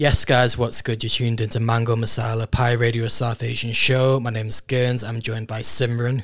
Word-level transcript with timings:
Yes, 0.00 0.24
guys, 0.24 0.56
what's 0.56 0.80
good? 0.80 1.02
You're 1.02 1.10
tuned 1.10 1.40
into 1.40 1.58
Mango 1.58 1.96
Masala 1.96 2.48
Pie 2.48 2.74
Radio 2.74 3.08
South 3.08 3.42
Asian 3.42 3.72
Show. 3.72 4.20
My 4.20 4.30
name 4.30 4.46
is 4.46 4.60
GVRNZ. 4.60 5.02
I'm 5.02 5.20
joined 5.20 5.48
by 5.48 5.62
Simran. 5.62 6.22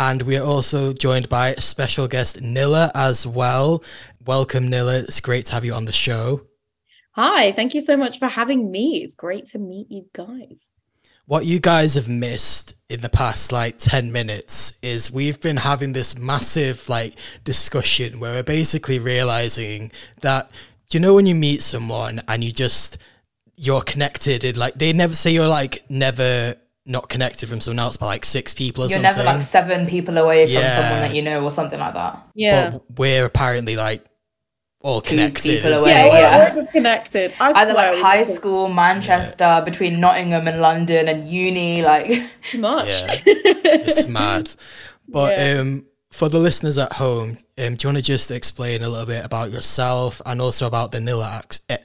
And 0.00 0.22
we 0.22 0.36
are 0.36 0.44
also 0.44 0.92
joined 0.92 1.28
by 1.28 1.54
special 1.54 2.08
guest 2.08 2.42
Nila 2.42 2.90
as 2.92 3.24
well. 3.24 3.84
Welcome, 4.26 4.68
Nila. 4.68 4.98
It's 4.98 5.20
great 5.20 5.46
to 5.46 5.52
have 5.52 5.64
you 5.64 5.74
on 5.74 5.84
the 5.84 5.92
show. 5.92 6.48
Hi, 7.12 7.52
thank 7.52 7.72
you 7.72 7.80
so 7.80 7.96
much 7.96 8.18
for 8.18 8.26
having 8.26 8.72
me. 8.72 9.04
It's 9.04 9.14
great 9.14 9.46
to 9.50 9.60
meet 9.60 9.86
you 9.92 10.06
guys. 10.12 10.58
What 11.26 11.46
you 11.46 11.60
guys 11.60 11.94
have 11.94 12.08
missed 12.08 12.74
in 12.88 13.00
the 13.00 13.08
past 13.08 13.52
like 13.52 13.78
10 13.78 14.10
minutes 14.10 14.76
is 14.82 15.12
we've 15.12 15.40
been 15.40 15.58
having 15.58 15.92
this 15.92 16.18
massive 16.18 16.88
like 16.88 17.14
discussion 17.44 18.18
where 18.18 18.34
we're 18.34 18.42
basically 18.42 18.98
realizing 18.98 19.92
that 20.20 20.50
you 20.90 21.00
know 21.00 21.14
when 21.14 21.26
you 21.26 21.34
meet 21.34 21.62
someone 21.62 22.22
and 22.28 22.44
you 22.44 22.52
just 22.52 22.98
you're 23.56 23.82
connected 23.82 24.44
and 24.44 24.56
like 24.56 24.74
they 24.74 24.92
never 24.92 25.14
say 25.14 25.30
you're 25.32 25.48
like 25.48 25.84
never 25.88 26.54
not 26.86 27.08
connected 27.08 27.48
from 27.48 27.60
someone 27.60 27.78
else 27.78 27.96
by 27.96 28.06
like 28.06 28.24
six 28.24 28.52
people 28.52 28.84
or 28.84 28.86
You're 28.88 28.94
something. 29.02 29.16
never 29.16 29.24
like 29.24 29.42
seven 29.42 29.86
people 29.86 30.18
away 30.18 30.44
from 30.46 30.52
Yeah. 30.54 30.76
someone 30.80 31.08
that 31.08 31.14
you 31.14 31.22
know 31.22 31.42
or 31.42 31.50
something 31.50 31.80
like 31.80 31.94
that. 31.94 32.26
Yeah. 32.34 32.70
But 32.70 32.82
we're 32.98 33.24
apparently 33.24 33.74
like 33.76 34.04
all 34.82 35.00
connected. 35.00 35.62
people 35.62 35.72
It's 35.72 35.82
away, 35.84 35.90
yeah, 35.92 36.04
we're, 36.08 36.20
yeah. 36.20 36.54
we're 36.56 36.66
connected. 36.66 37.32
I 37.40 37.52
Either 37.52 37.72
swear 37.72 37.86
like 37.86 37.94
we 37.96 38.02
high 38.02 38.18
just 38.24 38.34
school, 38.34 38.68
Manchester, 38.68 39.62
between 39.64 39.98
Nottingham 39.98 40.46
and 40.46 40.60
London 40.60 41.08
and 41.08 41.26
uni, 41.26 41.80
like 41.80 42.06
too 42.50 42.58
much. 42.58 42.88
Yeah. 42.88 43.20
it's 43.24 44.06
mad. 44.08 44.50
But 45.08 45.38
Yeah. 45.38 45.60
um, 45.60 45.86
for 46.12 46.28
the 46.28 46.38
listeners 46.38 46.76
at 46.78 46.92
home, 46.94 47.38
um, 47.58 47.76
do 47.76 47.86
you 47.86 47.88
want 47.88 47.98
to 47.98 48.02
just 48.02 48.30
explain 48.30 48.82
a 48.82 48.88
little 48.88 49.06
bit 49.06 49.24
about 49.24 49.52
yourself 49.52 50.20
and 50.26 50.40
also 50.40 50.66
about 50.66 50.92
the 50.92 51.00
Nila 51.00 51.40
ex- 51.42 51.60
eh, 51.68 51.78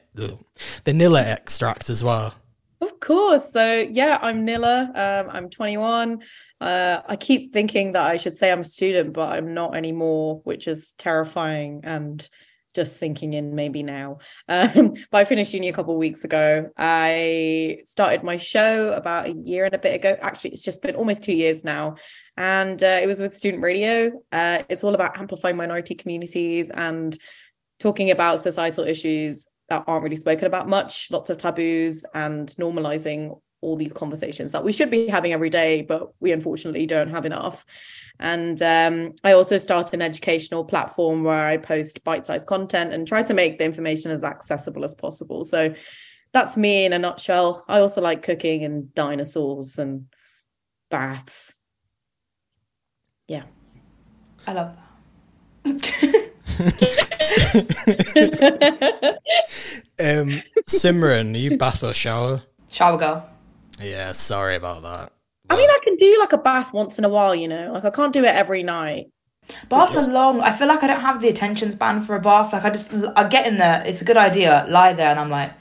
the 0.83 0.93
Nila 0.93 1.21
extract 1.21 1.89
as 1.89 2.03
well? 2.03 2.33
Of 2.81 2.99
course. 2.99 3.51
So 3.51 3.87
yeah, 3.91 4.17
I'm 4.21 4.45
Nila. 4.45 4.91
Um, 4.95 5.35
I'm 5.35 5.49
21. 5.49 6.21
Uh, 6.61 7.01
I 7.05 7.15
keep 7.15 7.53
thinking 7.53 7.93
that 7.93 8.05
I 8.05 8.17
should 8.17 8.37
say 8.37 8.51
I'm 8.51 8.61
a 8.61 8.65
student, 8.65 9.13
but 9.13 9.29
I'm 9.29 9.53
not 9.53 9.75
anymore, 9.75 10.41
which 10.43 10.67
is 10.67 10.93
terrifying 10.97 11.81
and 11.83 12.27
just 12.75 12.97
sinking 12.97 13.33
in 13.33 13.55
maybe 13.55 13.83
now. 13.83 14.19
Um, 14.47 14.93
but 15.11 15.17
I 15.17 15.25
finished 15.25 15.53
uni 15.53 15.69
a 15.69 15.73
couple 15.73 15.93
of 15.93 15.99
weeks 15.99 16.23
ago. 16.23 16.69
I 16.77 17.79
started 17.85 18.23
my 18.23 18.37
show 18.37 18.93
about 18.93 19.27
a 19.27 19.33
year 19.33 19.65
and 19.65 19.73
a 19.73 19.79
bit 19.79 19.95
ago. 19.95 20.17
Actually, 20.21 20.51
it's 20.51 20.63
just 20.63 20.81
been 20.81 20.95
almost 20.95 21.23
two 21.23 21.33
years 21.33 21.63
now. 21.63 21.95
And 22.39 22.81
uh, 22.81 22.99
it 23.01 23.05
was 23.05 23.19
with 23.19 23.35
Student 23.35 23.61
Radio. 23.61 24.23
Uh, 24.31 24.63
it's 24.69 24.85
all 24.85 24.95
about 24.95 25.19
amplifying 25.19 25.57
minority 25.57 25.93
communities 25.93 26.71
and 26.71 27.15
talking 27.79 28.11
about 28.11 28.39
societal 28.39 28.85
issues 28.85 29.47
that 29.67 29.83
aren't 29.87 30.03
really 30.03 30.15
spoken 30.15 30.47
about 30.47 30.69
much, 30.69 31.11
lots 31.11 31.29
of 31.29 31.37
taboos, 31.37 32.05
and 32.13 32.47
normalizing 32.57 33.39
all 33.61 33.75
these 33.75 33.91
conversations 33.91 34.53
that 34.53 34.63
we 34.63 34.71
should 34.71 34.89
be 34.89 35.07
having 35.07 35.33
every 35.33 35.49
day, 35.49 35.81
but 35.81 36.13
we 36.21 36.31
unfortunately 36.31 36.85
don't 36.85 37.09
have 37.09 37.25
enough. 37.25 37.65
And 38.21 38.61
um, 38.61 39.13
I 39.21 39.33
also 39.33 39.57
started 39.57 39.93
an 39.93 40.01
educational 40.01 40.63
platform 40.63 41.25
where 41.25 41.45
I 41.45 41.57
post 41.57 42.05
bite 42.05 42.25
sized 42.25 42.47
content 42.47 42.93
and 42.93 43.05
try 43.05 43.21
to 43.21 43.33
make 43.33 43.57
the 43.57 43.65
information 43.65 44.11
as 44.11 44.23
accessible 44.23 44.85
as 44.85 44.95
possible. 44.95 45.43
So 45.43 45.75
that's 46.31 46.55
me 46.55 46.85
in 46.85 46.93
a 46.93 46.99
nutshell. 46.99 47.65
I 47.67 47.79
also 47.79 48.01
like 48.01 48.21
cooking 48.23 48.63
and 48.63 48.95
dinosaurs 48.95 49.77
and 49.77 50.05
baths. 50.89 51.58
Yeah. 53.29 53.43
I 54.45 54.53
love 54.53 54.75
that. 55.63 56.29
Um, 60.01 60.41
Simran, 60.69 61.33
are 61.33 61.37
you 61.37 61.57
bath 61.57 61.83
or 61.83 61.93
shower? 61.93 62.41
Shower 62.69 62.97
girl. 62.97 63.29
Yeah, 63.81 64.13
sorry 64.13 64.55
about 64.55 64.81
that. 64.83 65.11
I 65.49 65.57
mean, 65.57 65.69
I 65.69 65.77
can 65.83 65.97
do 65.97 66.17
like 66.19 66.31
a 66.31 66.37
bath 66.37 66.71
once 66.71 66.97
in 66.97 67.03
a 67.03 67.09
while, 67.09 67.35
you 67.35 67.49
know, 67.49 67.73
like 67.73 67.83
I 67.83 67.89
can't 67.89 68.13
do 68.13 68.23
it 68.23 68.33
every 68.33 68.63
night. 68.63 69.09
Baths 69.67 70.07
are 70.07 70.11
long. 70.11 70.39
I 70.39 70.53
feel 70.53 70.69
like 70.69 70.83
I 70.83 70.87
don't 70.87 71.01
have 71.01 71.21
the 71.21 71.27
attention 71.27 71.73
span 71.73 72.01
for 72.01 72.15
a 72.15 72.21
bath. 72.21 72.53
Like 72.53 72.63
I 72.63 72.69
just, 72.69 72.93
I 73.17 73.27
get 73.27 73.45
in 73.45 73.57
there. 73.57 73.83
It's 73.85 74.01
a 74.01 74.05
good 74.05 74.15
idea. 74.15 74.65
Lie 74.69 74.93
there, 74.93 75.09
and 75.09 75.19
I'm 75.19 75.29
like, 75.29 75.51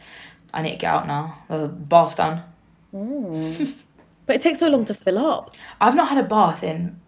I 0.54 0.62
need 0.62 0.72
to 0.72 0.76
get 0.76 0.92
out 0.92 1.08
now. 1.08 1.36
The 1.48 1.66
bath's 1.66 2.14
done. 2.14 2.44
But 2.92 4.36
it 4.36 4.40
takes 4.42 4.60
so 4.60 4.68
long 4.68 4.84
to 4.84 4.94
fill 4.94 5.18
up. 5.18 5.52
I've 5.80 5.96
not 5.96 6.10
had 6.10 6.18
a 6.18 6.28
bath 6.28 6.62
in, 6.62 7.00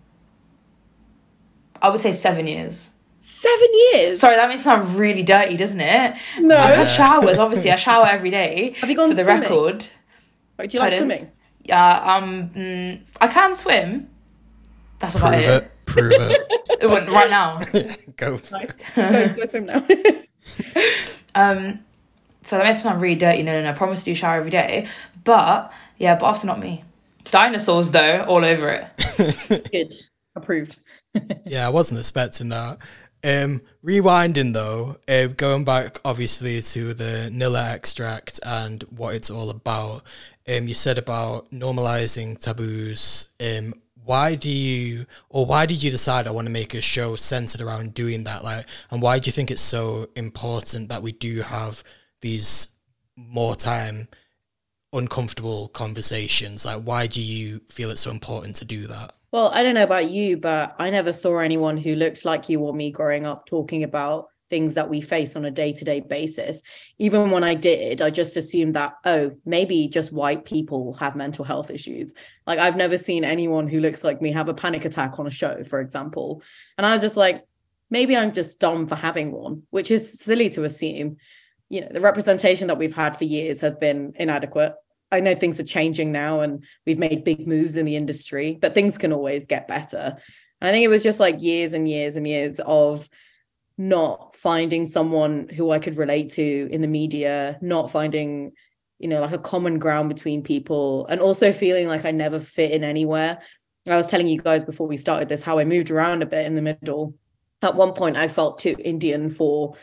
I 1.82 1.88
would 1.88 2.00
say 2.00 2.12
seven 2.12 2.46
years. 2.46 2.90
Seven 3.20 3.68
years. 3.92 4.20
Sorry, 4.20 4.36
that 4.36 4.48
makes 4.48 4.60
it 4.60 4.64
sound 4.64 4.96
really 4.96 5.22
dirty, 5.22 5.56
doesn't 5.56 5.80
it? 5.80 6.14
No. 6.40 6.56
I've 6.56 6.74
had 6.74 6.96
showers. 6.96 7.38
Obviously, 7.38 7.70
I 7.70 7.76
shower 7.76 8.06
every 8.06 8.30
day. 8.30 8.74
Have 8.80 8.88
you 8.90 8.96
gone 8.96 9.10
for 9.10 9.14
the 9.16 9.24
swimming? 9.24 9.42
record? 9.42 9.86
Wait, 10.58 10.70
do 10.70 10.76
you 10.76 10.80
like 10.80 10.92
Pardon? 10.92 10.98
swimming? 11.08 11.32
Yeah, 11.64 12.14
um, 12.14 12.50
mm, 12.50 13.00
I 13.20 13.28
can 13.28 13.54
swim. 13.54 14.08
That's 14.98 15.14
about 15.14 15.32
Prove 15.32 15.42
it. 15.44 15.62
it. 15.62 15.70
Prove 15.86 16.12
it. 16.12 16.46
It 16.80 16.88
wouldn't 16.88 17.10
right 17.10 17.28
now. 17.28 17.58
Go. 18.16 18.40
Nice. 18.50 18.72
go, 18.94 19.28
go 19.34 19.44
swim 19.44 19.66
now. 19.66 19.84
Um, 21.34 21.80
so 22.42 22.56
that 22.56 22.64
makes 22.64 22.78
me 22.78 22.82
sound 22.84 23.02
really 23.02 23.16
dirty. 23.16 23.42
No, 23.42 23.52
no, 23.52 23.62
no. 23.64 23.70
I 23.70 23.72
promise 23.74 24.00
to 24.00 24.04
do 24.06 24.14
shower 24.14 24.36
every 24.36 24.50
day. 24.50 24.88
But 25.24 25.70
yeah, 25.98 26.14
baths 26.14 26.42
are 26.44 26.46
not 26.46 26.58
me. 26.58 26.84
Dinosaurs 27.30 27.90
though, 27.90 28.22
all 28.26 28.44
over 28.44 28.68
it. 28.70 29.70
Good. 29.70 29.92
Approved. 30.34 30.78
Yeah, 31.44 31.66
I 31.66 31.70
wasn't 31.70 32.00
expecting 32.00 32.48
that. 32.50 32.78
Um, 33.22 33.60
rewinding 33.84 34.54
though, 34.54 34.96
uh, 35.08 35.26
going 35.26 35.64
back 35.64 35.98
obviously 36.04 36.62
to 36.62 36.94
the 36.94 37.28
Nila 37.32 37.72
extract 37.72 38.40
and 38.46 38.82
what 38.84 39.14
it's 39.14 39.30
all 39.30 39.50
about. 39.50 40.02
Um, 40.48 40.68
you 40.68 40.74
said 40.74 40.96
about 40.98 41.50
normalizing 41.50 42.38
taboos. 42.38 43.28
Um, 43.40 43.74
why 44.04 44.34
do 44.34 44.48
you, 44.48 45.06
or 45.28 45.44
why 45.44 45.66
did 45.66 45.82
you 45.82 45.90
decide 45.90 46.26
I 46.26 46.30
want 46.30 46.46
to 46.46 46.52
make 46.52 46.74
a 46.74 46.80
show 46.80 47.16
centered 47.16 47.60
around 47.60 47.94
doing 47.94 48.24
that? 48.24 48.42
Like, 48.42 48.66
and 48.90 49.02
why 49.02 49.18
do 49.18 49.26
you 49.26 49.32
think 49.32 49.50
it's 49.50 49.60
so 49.60 50.08
important 50.16 50.88
that 50.88 51.02
we 51.02 51.12
do 51.12 51.42
have 51.42 51.84
these 52.22 52.68
more 53.16 53.54
time 53.54 54.08
uncomfortable 54.92 55.68
conversations? 55.68 56.64
Like, 56.64 56.82
why 56.82 57.06
do 57.06 57.20
you 57.20 57.60
feel 57.68 57.90
it's 57.90 58.00
so 58.00 58.10
important 58.10 58.56
to 58.56 58.64
do 58.64 58.86
that? 58.86 59.12
Well, 59.32 59.48
I 59.54 59.62
don't 59.62 59.74
know 59.74 59.84
about 59.84 60.10
you, 60.10 60.36
but 60.38 60.74
I 60.78 60.90
never 60.90 61.12
saw 61.12 61.38
anyone 61.38 61.76
who 61.76 61.94
looked 61.94 62.24
like 62.24 62.48
you 62.48 62.60
or 62.60 62.74
me 62.74 62.90
growing 62.90 63.26
up 63.26 63.46
talking 63.46 63.84
about 63.84 64.26
things 64.48 64.74
that 64.74 64.90
we 64.90 65.00
face 65.00 65.36
on 65.36 65.44
a 65.44 65.50
day 65.52 65.72
to 65.72 65.84
day 65.84 66.00
basis. 66.00 66.60
Even 66.98 67.30
when 67.30 67.44
I 67.44 67.54
did, 67.54 68.02
I 68.02 68.10
just 68.10 68.36
assumed 68.36 68.74
that, 68.74 68.94
oh, 69.04 69.30
maybe 69.46 69.86
just 69.86 70.12
white 70.12 70.44
people 70.44 70.94
have 70.94 71.14
mental 71.14 71.44
health 71.44 71.70
issues. 71.70 72.12
Like, 72.44 72.58
I've 72.58 72.76
never 72.76 72.98
seen 72.98 73.24
anyone 73.24 73.68
who 73.68 73.78
looks 73.78 74.02
like 74.02 74.20
me 74.20 74.32
have 74.32 74.48
a 74.48 74.54
panic 74.54 74.84
attack 74.84 75.20
on 75.20 75.28
a 75.28 75.30
show, 75.30 75.62
for 75.62 75.80
example. 75.80 76.42
And 76.76 76.84
I 76.84 76.92
was 76.92 77.02
just 77.02 77.16
like, 77.16 77.44
maybe 77.88 78.16
I'm 78.16 78.32
just 78.32 78.58
dumb 78.58 78.88
for 78.88 78.96
having 78.96 79.30
one, 79.30 79.62
which 79.70 79.92
is 79.92 80.18
silly 80.18 80.50
to 80.50 80.64
assume. 80.64 81.18
You 81.68 81.82
know, 81.82 81.88
the 81.92 82.00
representation 82.00 82.66
that 82.66 82.78
we've 82.78 82.94
had 82.94 83.16
for 83.16 83.24
years 83.24 83.60
has 83.60 83.74
been 83.74 84.14
inadequate. 84.16 84.74
I 85.12 85.20
know 85.20 85.34
things 85.34 85.58
are 85.58 85.64
changing 85.64 86.12
now 86.12 86.40
and 86.40 86.64
we've 86.86 86.98
made 86.98 87.24
big 87.24 87.46
moves 87.46 87.76
in 87.76 87.86
the 87.86 87.96
industry, 87.96 88.58
but 88.60 88.74
things 88.74 88.98
can 88.98 89.12
always 89.12 89.46
get 89.46 89.68
better. 89.68 90.16
I 90.62 90.70
think 90.70 90.84
it 90.84 90.88
was 90.88 91.02
just 91.02 91.20
like 91.20 91.42
years 91.42 91.72
and 91.72 91.88
years 91.88 92.16
and 92.16 92.28
years 92.28 92.60
of 92.60 93.08
not 93.78 94.36
finding 94.36 94.86
someone 94.86 95.48
who 95.48 95.70
I 95.70 95.78
could 95.78 95.96
relate 95.96 96.30
to 96.32 96.68
in 96.70 96.82
the 96.82 96.86
media, 96.86 97.58
not 97.62 97.90
finding, 97.90 98.52
you 98.98 99.08
know, 99.08 99.22
like 99.22 99.32
a 99.32 99.38
common 99.38 99.78
ground 99.78 100.10
between 100.10 100.42
people, 100.42 101.06
and 101.06 101.20
also 101.20 101.50
feeling 101.50 101.88
like 101.88 102.04
I 102.04 102.10
never 102.10 102.38
fit 102.38 102.72
in 102.72 102.84
anywhere. 102.84 103.38
I 103.88 103.96
was 103.96 104.08
telling 104.08 104.26
you 104.26 104.40
guys 104.40 104.64
before 104.64 104.86
we 104.86 104.98
started 104.98 105.30
this 105.30 105.42
how 105.42 105.58
I 105.58 105.64
moved 105.64 105.90
around 105.90 106.22
a 106.22 106.26
bit 106.26 106.44
in 106.44 106.54
the 106.54 106.62
middle. 106.62 107.14
At 107.62 107.74
one 107.74 107.94
point, 107.94 108.16
I 108.16 108.28
felt 108.28 108.58
too 108.58 108.76
Indian 108.78 109.30
for 109.30 109.76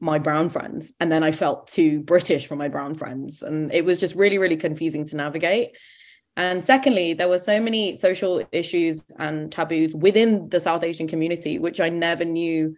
my 0.00 0.18
brown 0.18 0.48
friends 0.48 0.92
and 0.98 1.12
then 1.12 1.22
i 1.22 1.30
felt 1.30 1.68
too 1.68 2.00
british 2.00 2.46
for 2.46 2.56
my 2.56 2.68
brown 2.68 2.94
friends 2.94 3.42
and 3.42 3.72
it 3.72 3.84
was 3.84 4.00
just 4.00 4.14
really 4.14 4.38
really 4.38 4.56
confusing 4.56 5.06
to 5.06 5.16
navigate. 5.16 5.70
And 6.36 6.64
secondly 6.64 7.12
there 7.12 7.28
were 7.28 7.38
so 7.38 7.60
many 7.60 7.96
social 7.96 8.42
issues 8.50 9.04
and 9.18 9.52
taboos 9.52 9.94
within 9.94 10.48
the 10.48 10.60
south 10.60 10.84
asian 10.84 11.06
community 11.06 11.58
which 11.58 11.80
i 11.80 11.88
never 11.90 12.24
knew 12.24 12.76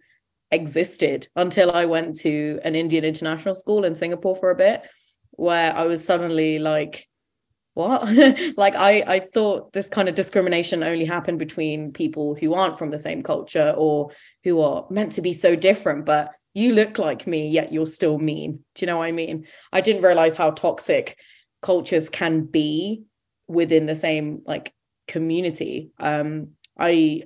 existed 0.51 1.27
until 1.35 1.71
i 1.71 1.85
went 1.85 2.17
to 2.17 2.59
an 2.63 2.75
indian 2.75 3.05
international 3.05 3.55
school 3.55 3.85
in 3.85 3.95
singapore 3.95 4.35
for 4.35 4.49
a 4.49 4.55
bit 4.55 4.81
where 5.31 5.73
i 5.75 5.83
was 5.83 6.03
suddenly 6.03 6.59
like 6.59 7.07
what? 7.73 8.07
Like 8.57 8.75
i 8.75 9.03
i 9.07 9.19
thought 9.19 9.71
this 9.71 9.87
kind 9.87 10.09
of 10.09 10.15
discrimination 10.15 10.83
only 10.83 11.05
happened 11.05 11.39
between 11.39 11.93
people 11.93 12.35
who 12.35 12.53
aren't 12.53 12.77
from 12.77 12.91
the 12.91 12.99
same 12.99 13.23
culture 13.23 13.73
or 13.77 14.11
who 14.43 14.59
are 14.61 14.85
meant 14.89 15.13
to 15.13 15.21
be 15.21 15.33
so 15.33 15.55
different 15.55 16.05
but 16.05 16.31
you 16.53 16.73
look 16.73 16.97
like 16.99 17.25
me 17.25 17.49
yet 17.49 17.73
you're 17.73 17.85
still 17.85 18.19
mean 18.19 18.59
do 18.75 18.85
you 18.85 18.87
know 18.87 18.97
what 18.97 19.05
i 19.05 19.11
mean 19.11 19.45
i 19.71 19.81
didn't 19.81 20.03
realize 20.03 20.35
how 20.35 20.51
toxic 20.51 21.17
cultures 21.61 22.09
can 22.09 22.43
be 22.43 23.03
within 23.47 23.85
the 23.85 23.95
same 23.95 24.41
like 24.45 24.73
community 25.07 25.91
um 25.99 26.49
i 26.79 27.19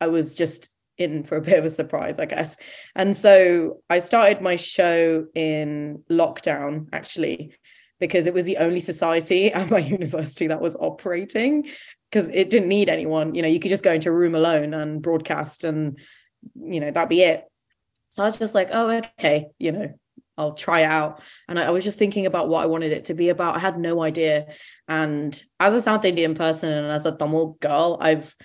i 0.00 0.06
was 0.06 0.34
just 0.34 0.72
in 0.98 1.24
for 1.24 1.36
a 1.36 1.42
bit 1.42 1.58
of 1.58 1.64
a 1.64 1.70
surprise, 1.70 2.18
I 2.18 2.26
guess. 2.26 2.56
And 2.94 3.16
so 3.16 3.80
I 3.88 3.98
started 3.98 4.40
my 4.40 4.56
show 4.56 5.26
in 5.34 6.02
lockdown, 6.10 6.88
actually, 6.92 7.54
because 7.98 8.26
it 8.26 8.34
was 8.34 8.46
the 8.46 8.58
only 8.58 8.80
society 8.80 9.52
at 9.52 9.70
my 9.70 9.78
university 9.78 10.46
that 10.48 10.60
was 10.60 10.76
operating 10.76 11.68
because 12.10 12.28
it 12.28 12.50
didn't 12.50 12.68
need 12.68 12.88
anyone. 12.88 13.34
You 13.34 13.42
know, 13.42 13.48
you 13.48 13.60
could 13.60 13.70
just 13.70 13.84
go 13.84 13.92
into 13.92 14.10
a 14.10 14.12
room 14.12 14.34
alone 14.34 14.74
and 14.74 15.02
broadcast, 15.02 15.64
and 15.64 15.98
you 16.54 16.80
know 16.80 16.90
that'd 16.90 17.08
be 17.08 17.22
it. 17.22 17.44
So 18.12 18.22
I 18.22 18.26
was 18.26 18.38
just 18.38 18.54
like, 18.54 18.68
oh, 18.72 18.90
okay, 18.90 19.46
you 19.58 19.72
know, 19.72 19.98
I'll 20.36 20.52
try 20.52 20.84
out. 20.84 21.22
And 21.48 21.58
I, 21.58 21.64
I, 21.64 21.70
was 21.70 21.82
just 21.82 21.98
thinking 21.98 22.26
about 22.26 22.46
what 22.46 22.62
I 22.62 22.66
wanted 22.66 22.92
it 22.92 23.06
to 23.06 23.14
be 23.14 23.30
about. 23.30 23.56
I 23.56 23.58
had 23.58 23.78
no 23.78 24.02
idea. 24.02 24.48
And 24.86 25.42
as 25.58 25.72
a 25.72 25.80
South 25.80 26.04
Indian 26.04 26.34
person 26.34 26.76
and 26.76 26.88
as 26.88 27.06
a 27.06 27.16
Tamil 27.16 27.56
girl, 27.58 27.96
I've 28.00 28.36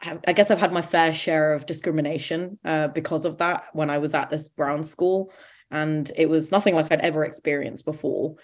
I 0.00 0.34
guess 0.34 0.52
I've 0.52 0.60
had 0.60 0.72
my 0.72 0.82
fair 0.82 1.12
share 1.12 1.52
of 1.52 1.66
discrimination 1.66 2.58
uh, 2.64 2.88
because 2.88 3.24
of 3.24 3.38
that 3.38 3.64
when 3.72 3.90
I 3.90 3.98
was 3.98 4.14
at 4.14 4.30
this 4.30 4.50
brown 4.50 4.84
school. 4.84 5.32
And 5.72 6.08
it 6.16 6.28
was 6.28 6.52
nothing 6.52 6.76
like 6.76 6.92
I'd 6.92 7.00
ever 7.00 7.24
experienced 7.24 7.86
before. 7.86 8.36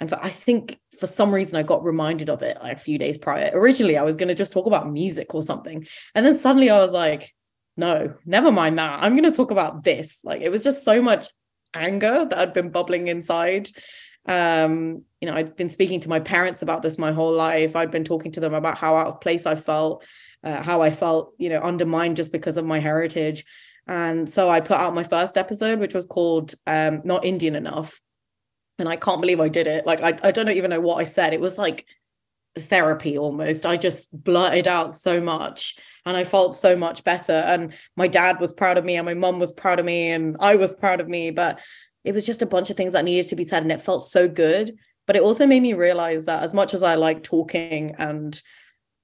And 0.00 0.08
for, 0.08 0.18
I 0.22 0.30
think 0.30 0.78
for 0.98 1.06
some 1.06 1.30
reason 1.30 1.58
I 1.58 1.62
got 1.62 1.84
reminded 1.84 2.30
of 2.30 2.42
it 2.42 2.56
like 2.62 2.78
a 2.78 2.80
few 2.80 2.96
days 2.96 3.18
prior. 3.18 3.50
Originally, 3.52 3.98
I 3.98 4.04
was 4.04 4.16
going 4.16 4.28
to 4.28 4.34
just 4.34 4.54
talk 4.54 4.64
about 4.64 4.90
music 4.90 5.34
or 5.34 5.42
something. 5.42 5.86
And 6.14 6.24
then 6.24 6.36
suddenly 6.36 6.70
I 6.70 6.78
was 6.78 6.92
like, 6.92 7.34
no, 7.78 8.14
never 8.26 8.52
mind 8.52 8.78
that. 8.78 9.02
I'm 9.02 9.12
going 9.12 9.30
to 9.30 9.36
talk 9.36 9.50
about 9.50 9.84
this. 9.84 10.18
Like 10.24 10.42
it 10.42 10.50
was 10.50 10.62
just 10.62 10.84
so 10.84 11.00
much 11.00 11.28
anger 11.72 12.26
that 12.28 12.38
had 12.38 12.52
been 12.52 12.70
bubbling 12.70 13.08
inside. 13.08 13.68
Um, 14.26 15.04
you 15.20 15.28
know, 15.28 15.34
I'd 15.34 15.56
been 15.56 15.70
speaking 15.70 16.00
to 16.00 16.08
my 16.08 16.20
parents 16.20 16.60
about 16.60 16.82
this 16.82 16.98
my 16.98 17.12
whole 17.12 17.32
life. 17.32 17.76
I'd 17.76 17.90
been 17.90 18.04
talking 18.04 18.32
to 18.32 18.40
them 18.40 18.52
about 18.52 18.76
how 18.76 18.96
out 18.96 19.06
of 19.06 19.20
place 19.20 19.46
I 19.46 19.54
felt, 19.54 20.04
uh, 20.42 20.60
how 20.62 20.82
I 20.82 20.90
felt, 20.90 21.34
you 21.38 21.48
know, 21.48 21.60
undermined 21.60 22.16
just 22.16 22.32
because 22.32 22.56
of 22.56 22.66
my 22.66 22.80
heritage. 22.80 23.44
And 23.86 24.28
so 24.28 24.50
I 24.50 24.60
put 24.60 24.76
out 24.76 24.94
my 24.94 25.04
first 25.04 25.38
episode, 25.38 25.78
which 25.78 25.94
was 25.94 26.04
called 26.04 26.54
um, 26.66 27.02
Not 27.04 27.24
Indian 27.24 27.54
Enough 27.54 28.00
and 28.78 28.88
I 28.88 28.96
can't 28.96 29.20
believe 29.20 29.40
I 29.40 29.48
did 29.48 29.66
it. 29.66 29.86
Like 29.86 30.00
I, 30.02 30.16
I 30.28 30.30
don't 30.30 30.48
even 30.50 30.70
know 30.70 30.80
what 30.80 30.98
I 30.98 31.04
said. 31.04 31.32
It 31.32 31.40
was 31.40 31.58
like 31.58 31.86
therapy 32.62 33.18
almost. 33.18 33.66
I 33.66 33.76
just 33.76 34.08
blurted 34.12 34.68
out 34.68 34.94
so 34.94 35.20
much 35.20 35.76
and 36.04 36.16
I 36.16 36.24
felt 36.24 36.54
so 36.54 36.76
much 36.76 37.04
better. 37.04 37.32
And 37.32 37.74
my 37.96 38.08
dad 38.08 38.40
was 38.40 38.52
proud 38.52 38.78
of 38.78 38.84
me 38.84 38.96
and 38.96 39.06
my 39.06 39.14
mom 39.14 39.38
was 39.38 39.52
proud 39.52 39.78
of 39.78 39.84
me 39.84 40.10
and 40.10 40.36
I 40.40 40.56
was 40.56 40.72
proud 40.74 41.00
of 41.00 41.08
me. 41.08 41.30
But 41.30 41.60
it 42.04 42.14
was 42.14 42.26
just 42.26 42.42
a 42.42 42.46
bunch 42.46 42.70
of 42.70 42.76
things 42.76 42.92
that 42.92 43.04
needed 43.04 43.28
to 43.28 43.36
be 43.36 43.44
said 43.44 43.62
and 43.62 43.72
it 43.72 43.80
felt 43.80 44.02
so 44.02 44.28
good. 44.28 44.76
But 45.06 45.16
it 45.16 45.22
also 45.22 45.46
made 45.46 45.62
me 45.62 45.72
realize 45.72 46.26
that 46.26 46.42
as 46.42 46.54
much 46.54 46.74
as 46.74 46.82
I 46.82 46.94
like 46.94 47.22
talking 47.22 47.94
and 47.98 48.40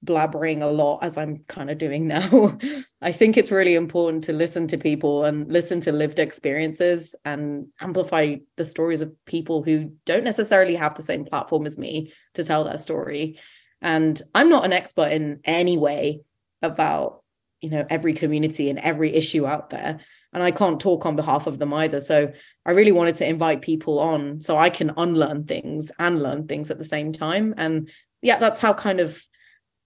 blabbering 0.05 0.61
a 0.61 0.67
lot 0.67 0.99
as 1.03 1.17
I'm 1.17 1.39
kind 1.47 1.69
of 1.69 1.77
doing 1.77 2.07
now. 2.07 2.57
I 3.01 3.11
think 3.11 3.37
it's 3.37 3.51
really 3.51 3.75
important 3.75 4.23
to 4.25 4.33
listen 4.33 4.67
to 4.67 4.77
people 4.77 5.25
and 5.25 5.51
listen 5.51 5.81
to 5.81 5.91
lived 5.91 6.19
experiences 6.19 7.15
and 7.25 7.67
amplify 7.81 8.37
the 8.55 8.65
stories 8.65 9.01
of 9.01 9.13
people 9.25 9.63
who 9.63 9.91
don't 10.05 10.23
necessarily 10.23 10.75
have 10.75 10.95
the 10.95 11.01
same 11.01 11.25
platform 11.25 11.65
as 11.65 11.77
me 11.77 12.13
to 12.35 12.43
tell 12.43 12.63
their 12.63 12.77
story. 12.77 13.39
And 13.81 14.21
I'm 14.33 14.49
not 14.49 14.65
an 14.65 14.73
expert 14.73 15.11
in 15.11 15.41
any 15.43 15.77
way 15.77 16.21
about, 16.61 17.23
you 17.61 17.69
know, 17.69 17.85
every 17.89 18.13
community 18.13 18.69
and 18.69 18.79
every 18.79 19.13
issue 19.13 19.45
out 19.45 19.69
there. 19.69 19.99
And 20.33 20.43
I 20.43 20.51
can't 20.51 20.81
talk 20.81 21.05
on 21.05 21.15
behalf 21.15 21.47
of 21.47 21.59
them 21.59 21.73
either. 21.73 22.01
So 22.01 22.33
I 22.65 22.71
really 22.71 22.91
wanted 22.91 23.15
to 23.17 23.27
invite 23.27 23.61
people 23.61 23.99
on 23.99 24.41
so 24.41 24.57
I 24.57 24.69
can 24.69 24.91
unlearn 24.97 25.43
things 25.43 25.91
and 25.97 26.21
learn 26.21 26.47
things 26.47 26.71
at 26.71 26.77
the 26.77 26.85
same 26.85 27.13
time. 27.13 27.53
And 27.57 27.89
yeah, 28.21 28.37
that's 28.39 28.59
how 28.59 28.73
kind 28.73 28.99
of 28.99 29.23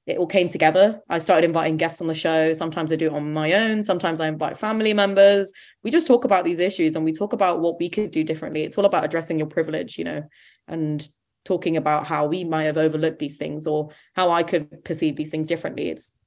it 0.09 0.17
all 0.17 0.25
came 0.25 0.49
together. 0.49 1.01
I 1.07 1.19
started 1.19 1.45
inviting 1.45 1.77
guests 1.77 2.01
on 2.01 2.07
the 2.07 2.15
show. 2.15 2.51
Sometimes 2.53 2.91
I 2.91 2.95
do 2.95 3.05
it 3.05 3.13
on 3.13 3.31
my 3.31 3.53
own. 3.53 3.83
Sometimes 3.83 4.19
I 4.19 4.27
invite 4.27 4.57
family 4.57 4.91
members. 4.91 5.53
We 5.83 5.91
just 5.91 6.07
talk 6.07 6.25
about 6.25 6.45
these 6.45 6.57
issues 6.57 6.95
and 6.95 7.05
we 7.05 7.13
talk 7.13 7.31
about 7.33 7.59
what 7.59 7.79
we 7.79 7.89
could 7.89 8.09
do 8.09 8.23
differently. 8.23 8.63
It's 8.63 8.75
all 8.75 8.85
about 8.85 9.05
addressing 9.05 9.37
your 9.37 9.47
privilege, 9.47 9.99
you 9.99 10.05
know, 10.05 10.23
and 10.67 11.07
talking 11.45 11.77
about 11.77 12.07
how 12.07 12.25
we 12.25 12.43
might 12.43 12.63
have 12.63 12.77
overlooked 12.77 13.19
these 13.19 13.37
things 13.37 13.67
or 13.67 13.89
how 14.15 14.31
I 14.31 14.41
could 14.41 14.83
perceive 14.83 15.15
these 15.15 15.29
things 15.29 15.45
differently. 15.45 15.89
It's 15.89 16.17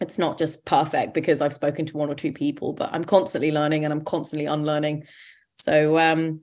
it's 0.00 0.18
not 0.18 0.38
just 0.38 0.64
perfect 0.64 1.12
because 1.12 1.42
I've 1.42 1.52
spoken 1.52 1.84
to 1.86 1.96
one 1.98 2.08
or 2.08 2.14
two 2.14 2.32
people, 2.32 2.72
but 2.72 2.88
I'm 2.92 3.04
constantly 3.04 3.52
learning 3.52 3.84
and 3.84 3.92
I'm 3.92 4.04
constantly 4.04 4.46
unlearning. 4.46 5.04
So 5.56 5.98
um 5.98 6.40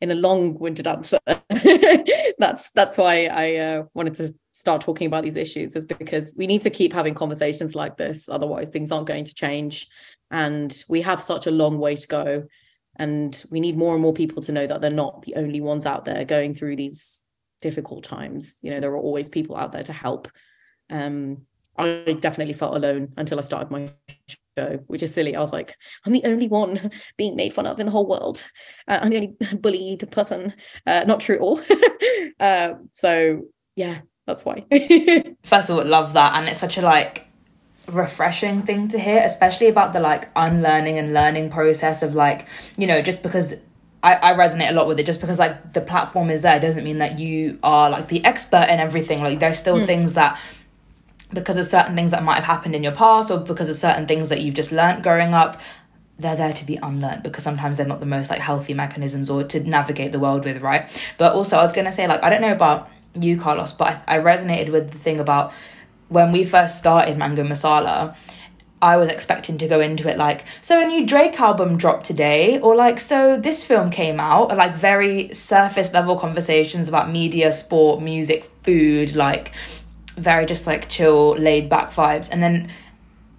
in 0.00 0.10
a 0.10 0.14
long-winded 0.14 0.86
answer, 0.86 1.18
that's 2.38 2.70
that's 2.70 2.96
why 2.96 3.26
I 3.26 3.56
uh, 3.56 3.82
wanted 3.92 4.14
to 4.14 4.34
start 4.58 4.80
talking 4.80 5.06
about 5.06 5.22
these 5.22 5.36
issues 5.36 5.76
is 5.76 5.86
because 5.86 6.34
we 6.36 6.44
need 6.44 6.62
to 6.62 6.68
keep 6.68 6.92
having 6.92 7.14
conversations 7.14 7.76
like 7.76 7.96
this 7.96 8.28
otherwise 8.28 8.68
things 8.70 8.90
aren't 8.90 9.06
going 9.06 9.24
to 9.24 9.32
change. 9.32 9.86
And 10.32 10.76
we 10.88 11.00
have 11.02 11.22
such 11.22 11.46
a 11.46 11.52
long 11.52 11.78
way 11.78 11.94
to 11.94 12.06
go 12.08 12.44
and 12.96 13.44
we 13.52 13.60
need 13.60 13.78
more 13.78 13.94
and 13.94 14.02
more 14.02 14.12
people 14.12 14.42
to 14.42 14.50
know 14.50 14.66
that 14.66 14.80
they're 14.80 14.90
not 14.90 15.22
the 15.22 15.36
only 15.36 15.60
ones 15.60 15.86
out 15.86 16.04
there 16.04 16.24
going 16.24 16.56
through 16.56 16.74
these 16.74 17.22
difficult 17.60 18.02
times. 18.02 18.58
You 18.60 18.72
know 18.72 18.80
there 18.80 18.90
are 18.90 18.96
always 18.96 19.28
people 19.28 19.56
out 19.56 19.70
there 19.70 19.84
to 19.84 19.92
help. 19.92 20.28
Um 20.90 21.42
i 21.76 22.18
definitely 22.18 22.54
felt 22.54 22.74
alone 22.74 23.12
until 23.16 23.38
i 23.38 23.42
started 23.42 23.70
my 23.70 23.92
show 24.58 24.82
which 24.88 25.04
is 25.04 25.14
silly. 25.14 25.36
I 25.36 25.40
was 25.40 25.52
like 25.52 25.76
i'm 26.04 26.12
the 26.12 26.24
only 26.24 26.48
one 26.48 26.90
being 27.16 27.36
made 27.36 27.52
fun 27.52 27.68
of 27.68 27.78
in 27.78 27.86
the 27.86 27.92
whole 27.92 28.08
world. 28.08 28.44
Uh, 28.88 28.98
i'm 29.00 29.10
the 29.10 29.16
only 29.18 29.36
bullied 29.60 30.10
person. 30.10 30.52
Uh, 30.84 31.04
not 31.06 31.20
true 31.20 31.36
at 31.36 31.42
all. 31.42 31.60
Uh, 32.40 32.74
so 32.92 33.42
yeah 33.74 33.98
that's 34.28 34.44
why. 34.44 34.62
First 35.42 35.70
of 35.70 35.78
all, 35.78 35.84
love 35.86 36.12
that, 36.12 36.34
and 36.36 36.48
it's 36.50 36.60
such 36.60 36.76
a 36.76 36.82
like 36.82 37.26
refreshing 37.86 38.62
thing 38.62 38.88
to 38.88 38.98
hear, 38.98 39.22
especially 39.24 39.68
about 39.68 39.94
the 39.94 40.00
like 40.00 40.28
unlearning 40.36 40.98
and 40.98 41.14
learning 41.14 41.50
process 41.50 42.02
of 42.02 42.14
like 42.14 42.46
you 42.76 42.86
know 42.86 43.00
just 43.00 43.22
because 43.22 43.54
I, 44.02 44.16
I 44.16 44.34
resonate 44.34 44.68
a 44.68 44.74
lot 44.74 44.86
with 44.86 45.00
it 45.00 45.06
just 45.06 45.22
because 45.22 45.38
like 45.38 45.72
the 45.72 45.80
platform 45.80 46.28
is 46.28 46.42
there 46.42 46.60
doesn't 46.60 46.84
mean 46.84 46.98
that 46.98 47.18
you 47.18 47.58
are 47.62 47.88
like 47.88 48.08
the 48.08 48.22
expert 48.22 48.66
in 48.68 48.80
everything 48.80 49.22
like 49.22 49.40
there's 49.40 49.58
still 49.58 49.78
mm. 49.78 49.86
things 49.86 50.12
that 50.12 50.38
because 51.32 51.56
of 51.56 51.66
certain 51.66 51.96
things 51.96 52.10
that 52.10 52.22
might 52.22 52.36
have 52.36 52.44
happened 52.44 52.74
in 52.74 52.82
your 52.82 52.92
past 52.92 53.30
or 53.30 53.38
because 53.38 53.70
of 53.70 53.76
certain 53.76 54.06
things 54.06 54.28
that 54.28 54.42
you've 54.42 54.54
just 54.54 54.72
learned 54.72 55.02
growing 55.02 55.32
up 55.32 55.58
they're 56.18 56.36
there 56.36 56.52
to 56.52 56.64
be 56.66 56.76
unlearned 56.76 57.22
because 57.22 57.42
sometimes 57.44 57.78
they're 57.78 57.86
not 57.86 58.00
the 58.00 58.06
most 58.06 58.28
like 58.28 58.40
healthy 58.40 58.74
mechanisms 58.74 59.30
or 59.30 59.42
to 59.42 59.60
navigate 59.60 60.12
the 60.12 60.18
world 60.18 60.44
with 60.44 60.60
right 60.60 60.88
but 61.16 61.32
also 61.32 61.56
i 61.56 61.62
was 61.62 61.72
going 61.72 61.86
to 61.86 61.92
say 61.92 62.06
like 62.06 62.22
i 62.22 62.28
don't 62.28 62.42
know 62.42 62.52
about 62.52 62.90
you, 63.24 63.38
Carlos, 63.38 63.72
but 63.72 64.02
I, 64.06 64.16
I 64.16 64.18
resonated 64.20 64.70
with 64.70 64.90
the 64.90 64.98
thing 64.98 65.20
about 65.20 65.52
when 66.08 66.32
we 66.32 66.44
first 66.44 66.78
started 66.78 67.16
Mango 67.16 67.42
Masala. 67.44 68.16
I 68.80 68.96
was 68.96 69.08
expecting 69.08 69.58
to 69.58 69.66
go 69.66 69.80
into 69.80 70.08
it 70.08 70.16
like, 70.16 70.44
so 70.60 70.80
a 70.80 70.86
new 70.86 71.04
Drake 71.04 71.40
album 71.40 71.78
dropped 71.78 72.06
today, 72.06 72.60
or 72.60 72.76
like, 72.76 73.00
so 73.00 73.36
this 73.36 73.64
film 73.64 73.90
came 73.90 74.20
out, 74.20 74.56
like 74.56 74.74
very 74.74 75.34
surface 75.34 75.92
level 75.92 76.16
conversations 76.16 76.88
about 76.88 77.10
media, 77.10 77.50
sport, 77.50 78.00
music, 78.00 78.48
food, 78.62 79.16
like 79.16 79.52
very 80.16 80.46
just 80.46 80.66
like 80.66 80.88
chill, 80.88 81.32
laid 81.32 81.68
back 81.68 81.92
vibes. 81.92 82.28
And 82.30 82.42
then 82.42 82.70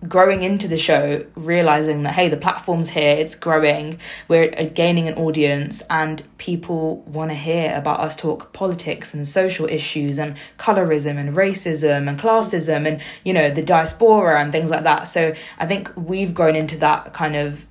growing 0.08 0.44
into 0.44 0.68
the 0.68 0.78
show, 0.78 1.26
realizing 1.36 2.04
that 2.04 2.14
hey, 2.14 2.30
the 2.30 2.38
platform's 2.38 2.92
here, 2.92 3.16
it's 3.18 3.36
growing, 3.36 4.00
we're 4.28 4.52
uh, 4.58 4.64
gaining 4.64 5.08
an 5.08 5.16
audience, 5.16 5.82
and 5.90 6.24
people 6.38 6.98
want 7.02 7.32
to 7.32 7.36
hear 7.36 7.74
about 7.76 8.00
us 8.00 8.16
talk 8.16 8.54
politics 8.54 9.14
and 9.14 9.28
social 9.28 9.68
issues 9.68 10.18
and 10.18 10.38
colorism 10.58 11.18
and 11.18 11.36
racism 11.36 12.08
and 12.08 12.20
classism 12.20 12.88
and 12.88 13.02
you 13.24 13.34
know 13.34 13.50
the 13.50 13.62
diaspora 13.62 14.42
and 14.42 14.52
things 14.52 14.70
like 14.70 14.84
that. 14.84 15.04
So 15.04 15.34
I 15.58 15.66
think 15.66 15.92
we've 15.96 16.34
grown 16.34 16.56
into 16.56 16.78
that 16.78 17.14
kind 17.14 17.36
of 17.36 17.66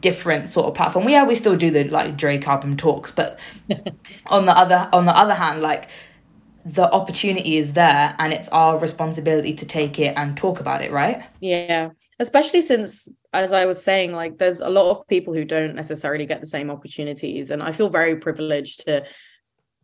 different 0.00 0.48
sort 0.48 0.66
of 0.66 0.74
platform. 0.74 1.08
Yeah, 1.08 1.24
we 1.24 1.34
still 1.34 1.56
do 1.56 1.70
the 1.70 1.84
like 1.84 2.16
Drake 2.16 2.46
album 2.46 2.76
talks, 2.76 3.12
but 3.12 3.38
on 4.26 4.46
the 4.46 4.56
other 4.56 4.88
on 4.92 5.06
the 5.06 5.16
other 5.16 5.34
hand, 5.34 5.60
like 5.60 5.88
the 6.64 6.90
opportunity 6.92 7.56
is 7.56 7.72
there 7.72 8.14
and 8.18 8.32
it's 8.32 8.48
our 8.48 8.78
responsibility 8.78 9.54
to 9.54 9.64
take 9.64 9.98
it 9.98 10.14
and 10.16 10.36
talk 10.36 10.60
about 10.60 10.82
it 10.82 10.90
right? 10.90 11.24
Yeah. 11.40 11.90
Especially 12.18 12.62
since 12.62 13.08
as 13.34 13.52
i 13.52 13.66
was 13.66 13.82
saying 13.82 14.12
like 14.12 14.38
there's 14.38 14.60
a 14.60 14.70
lot 14.70 14.90
of 14.90 15.06
people 15.06 15.34
who 15.34 15.44
don't 15.44 15.74
necessarily 15.74 16.24
get 16.24 16.40
the 16.40 16.46
same 16.46 16.70
opportunities. 16.70 17.50
And 17.50 17.62
i 17.62 17.72
feel 17.72 17.88
very 17.88 18.16
privileged 18.16 18.86
to 18.86 19.04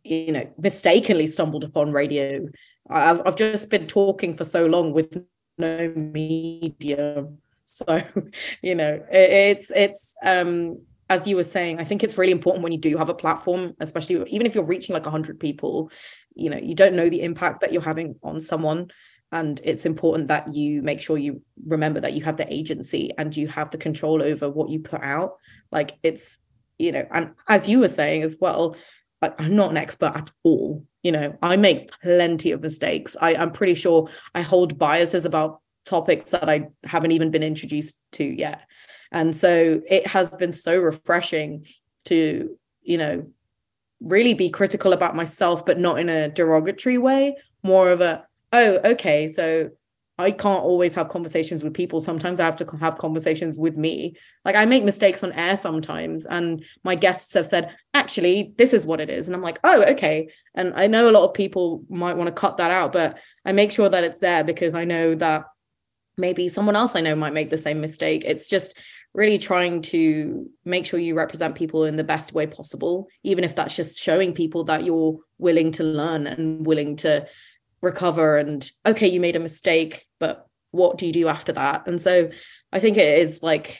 you 0.03 0.31
know 0.31 0.47
mistakenly 0.57 1.27
stumbled 1.27 1.63
upon 1.63 1.91
radio. 1.91 2.47
I've, 2.89 3.21
I've 3.25 3.35
just 3.35 3.69
been 3.69 3.87
talking 3.87 4.35
for 4.35 4.45
so 4.45 4.65
long 4.67 4.93
with 4.93 5.23
no 5.57 5.89
media. 5.95 7.27
So 7.63 8.03
you 8.61 8.75
know 8.75 9.03
it, 9.11 9.29
it's 9.57 9.71
it's 9.71 10.15
um 10.23 10.77
as 11.09 11.27
you 11.27 11.35
were 11.35 11.43
saying, 11.43 11.79
I 11.79 11.83
think 11.83 12.03
it's 12.03 12.17
really 12.17 12.31
important 12.31 12.63
when 12.63 12.71
you 12.71 12.79
do 12.79 12.97
have 12.97 13.09
a 13.09 13.13
platform, 13.13 13.75
especially 13.79 14.23
even 14.29 14.47
if 14.47 14.55
you're 14.55 14.63
reaching 14.63 14.93
like 14.93 15.03
100 15.03 15.39
people, 15.39 15.91
you 16.35 16.49
know, 16.49 16.57
you 16.57 16.75
don't 16.75 16.95
know 16.95 17.09
the 17.09 17.21
impact 17.21 17.61
that 17.61 17.73
you're 17.73 17.81
having 17.81 18.15
on 18.21 18.39
someone. 18.39 18.91
And 19.31 19.59
it's 19.63 19.85
important 19.85 20.27
that 20.27 20.53
you 20.53 20.81
make 20.81 21.01
sure 21.01 21.17
you 21.17 21.41
remember 21.65 21.99
that 22.01 22.13
you 22.13 22.23
have 22.23 22.37
the 22.37 22.51
agency 22.53 23.11
and 23.17 23.35
you 23.35 23.47
have 23.47 23.71
the 23.71 23.77
control 23.77 24.21
over 24.21 24.49
what 24.49 24.69
you 24.69 24.79
put 24.79 25.01
out. 25.01 25.37
Like 25.71 25.97
it's, 26.03 26.39
you 26.77 26.91
know, 26.91 27.05
and 27.11 27.31
as 27.47 27.67
you 27.67 27.79
were 27.79 27.87
saying 27.87 28.23
as 28.23 28.37
well, 28.39 28.75
I'm 29.21 29.55
not 29.55 29.71
an 29.71 29.77
expert 29.77 30.11
at 30.15 30.31
all. 30.43 30.85
You 31.01 31.11
know, 31.11 31.37
I 31.41 31.57
make 31.57 31.89
plenty 32.01 32.51
of 32.51 32.61
mistakes. 32.61 33.17
I, 33.19 33.35
I'm 33.35 33.51
pretty 33.51 33.73
sure 33.73 34.09
I 34.33 34.41
hold 34.41 34.77
biases 34.77 35.25
about 35.25 35.61
topics 35.85 36.31
that 36.31 36.49
I 36.49 36.67
haven't 36.83 37.11
even 37.11 37.31
been 37.31 37.43
introduced 37.43 38.03
to 38.13 38.23
yet. 38.23 38.61
And 39.11 39.35
so 39.35 39.81
it 39.87 40.05
has 40.07 40.29
been 40.29 40.51
so 40.51 40.77
refreshing 40.77 41.65
to, 42.05 42.57
you 42.81 42.97
know, 42.97 43.27
really 44.01 44.33
be 44.33 44.49
critical 44.49 44.93
about 44.93 45.15
myself, 45.15 45.65
but 45.65 45.79
not 45.79 45.99
in 45.99 46.09
a 46.09 46.29
derogatory 46.29 46.97
way, 46.97 47.35
more 47.63 47.89
of 47.89 48.01
a, 48.01 48.25
oh, 48.51 48.79
okay, 48.83 49.27
so 49.27 49.69
I 50.17 50.31
can't 50.31 50.63
always 50.63 50.95
have 50.95 51.09
conversations 51.09 51.61
with 51.63 51.73
people. 51.73 51.99
Sometimes 51.99 52.39
I 52.39 52.45
have 52.45 52.55
to 52.57 52.77
have 52.77 52.97
conversations 52.97 53.59
with 53.59 53.75
me. 53.75 54.15
Like 54.45 54.55
I 54.55 54.63
make 54.63 54.83
mistakes 54.83 55.23
on 55.23 55.33
air 55.33 55.57
sometimes, 55.57 56.25
and 56.25 56.63
my 56.83 56.95
guests 56.95 57.33
have 57.33 57.47
said, 57.47 57.75
actually, 57.93 58.53
this 58.57 58.73
is 58.73 58.85
what 58.85 59.01
it 59.01 59.09
is. 59.09 59.27
And 59.27 59.35
I'm 59.35 59.41
like, 59.41 59.59
oh, 59.65 59.83
okay. 59.89 60.29
And 60.53 60.73
I 60.75 60.87
know 60.87 61.09
a 61.09 61.11
lot 61.11 61.27
of 61.27 61.33
people 61.33 61.83
might 61.89 62.15
want 62.15 62.27
to 62.27 62.33
cut 62.33 62.57
that 62.57 62.71
out, 62.71 62.93
but 62.93 63.17
I 63.43 63.51
make 63.51 63.73
sure 63.73 63.89
that 63.89 64.05
it's 64.05 64.19
there 64.19 64.43
because 64.43 64.73
I 64.73 64.85
know 64.85 65.15
that 65.15 65.45
maybe 66.17 66.47
someone 66.47 66.77
else 66.77 66.95
I 66.95 67.01
know 67.01 67.15
might 67.15 67.33
make 67.33 67.49
the 67.49 67.57
same 67.57 67.81
mistake. 67.81 68.23
It's 68.25 68.47
just 68.47 68.77
really 69.15 69.37
trying 69.37 69.81
to 69.81 70.49
make 70.65 70.85
sure 70.85 70.99
you 70.99 71.15
represent 71.15 71.55
people 71.55 71.85
in 71.85 71.95
the 71.95 72.03
best 72.03 72.33
way 72.33 72.45
possible, 72.45 73.07
even 73.23 73.45
if 73.45 73.55
that's 73.55 73.75
just 73.75 73.97
showing 73.97 74.33
people 74.33 74.65
that 74.65 74.83
you're 74.83 75.17
willing 75.37 75.71
to 75.71 75.83
learn 75.83 76.27
and 76.27 76.65
willing 76.67 76.97
to 76.97 77.25
recover 77.81 78.37
and 78.37 78.71
okay 78.85 79.07
you 79.07 79.19
made 79.19 79.35
a 79.35 79.39
mistake 79.39 80.07
but 80.17 80.47
what 80.71 80.97
do 80.97 81.05
you 81.05 81.13
do 81.13 81.27
after 81.27 81.53
that? 81.53 81.87
And 81.87 82.01
so 82.01 82.29
i 82.73 82.79
think 82.79 82.97
it 82.97 83.19
is 83.19 83.41
like 83.41 83.79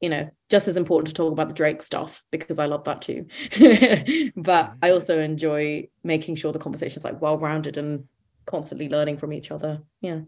you 0.00 0.08
know 0.08 0.30
just 0.48 0.68
as 0.68 0.76
important 0.76 1.08
to 1.08 1.14
talk 1.14 1.32
about 1.32 1.48
the 1.48 1.54
drake 1.54 1.82
stuff 1.82 2.22
because 2.30 2.58
i 2.58 2.66
love 2.66 2.84
that 2.84 3.02
too. 3.02 3.26
But 4.36 4.72
i 4.80 4.88
mm-hmm. 4.88 4.94
also 4.94 5.18
enjoy 5.18 5.88
making 6.02 6.36
sure 6.36 6.52
the 6.52 6.58
conversation 6.58 7.00
is 7.00 7.04
like 7.04 7.20
well 7.20 7.36
rounded 7.36 7.76
and 7.76 8.04
constantly 8.46 8.88
learning 8.88 9.18
from 9.18 9.32
each 9.32 9.50
other. 9.50 9.82
Yeah 10.00 10.20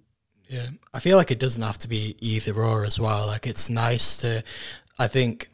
yeah 0.49 0.67
i 0.95 1.01
feel 1.01 1.17
like 1.17 1.31
it 1.31 1.39
doesn't 1.39 1.63
have 1.63 1.79
to 1.79 1.89
be 1.89 2.17
either 2.21 2.55
or 2.55 2.85
as 2.85 2.99
well 2.99 3.27
like 3.27 3.47
it's 3.47 3.69
nice 3.69 4.19
to 4.19 4.43
i 4.99 5.07
think 5.07 5.49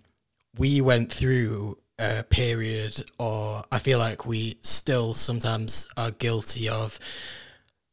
we 0.58 0.80
went 0.80 1.11
through 1.11 1.76
a 1.99 2.22
period, 2.25 3.02
or 3.18 3.62
I 3.70 3.78
feel 3.78 3.99
like 3.99 4.26
we 4.26 4.56
still 4.61 5.14
sometimes 5.14 5.88
are 5.96 6.11
guilty 6.11 6.68
of 6.68 6.99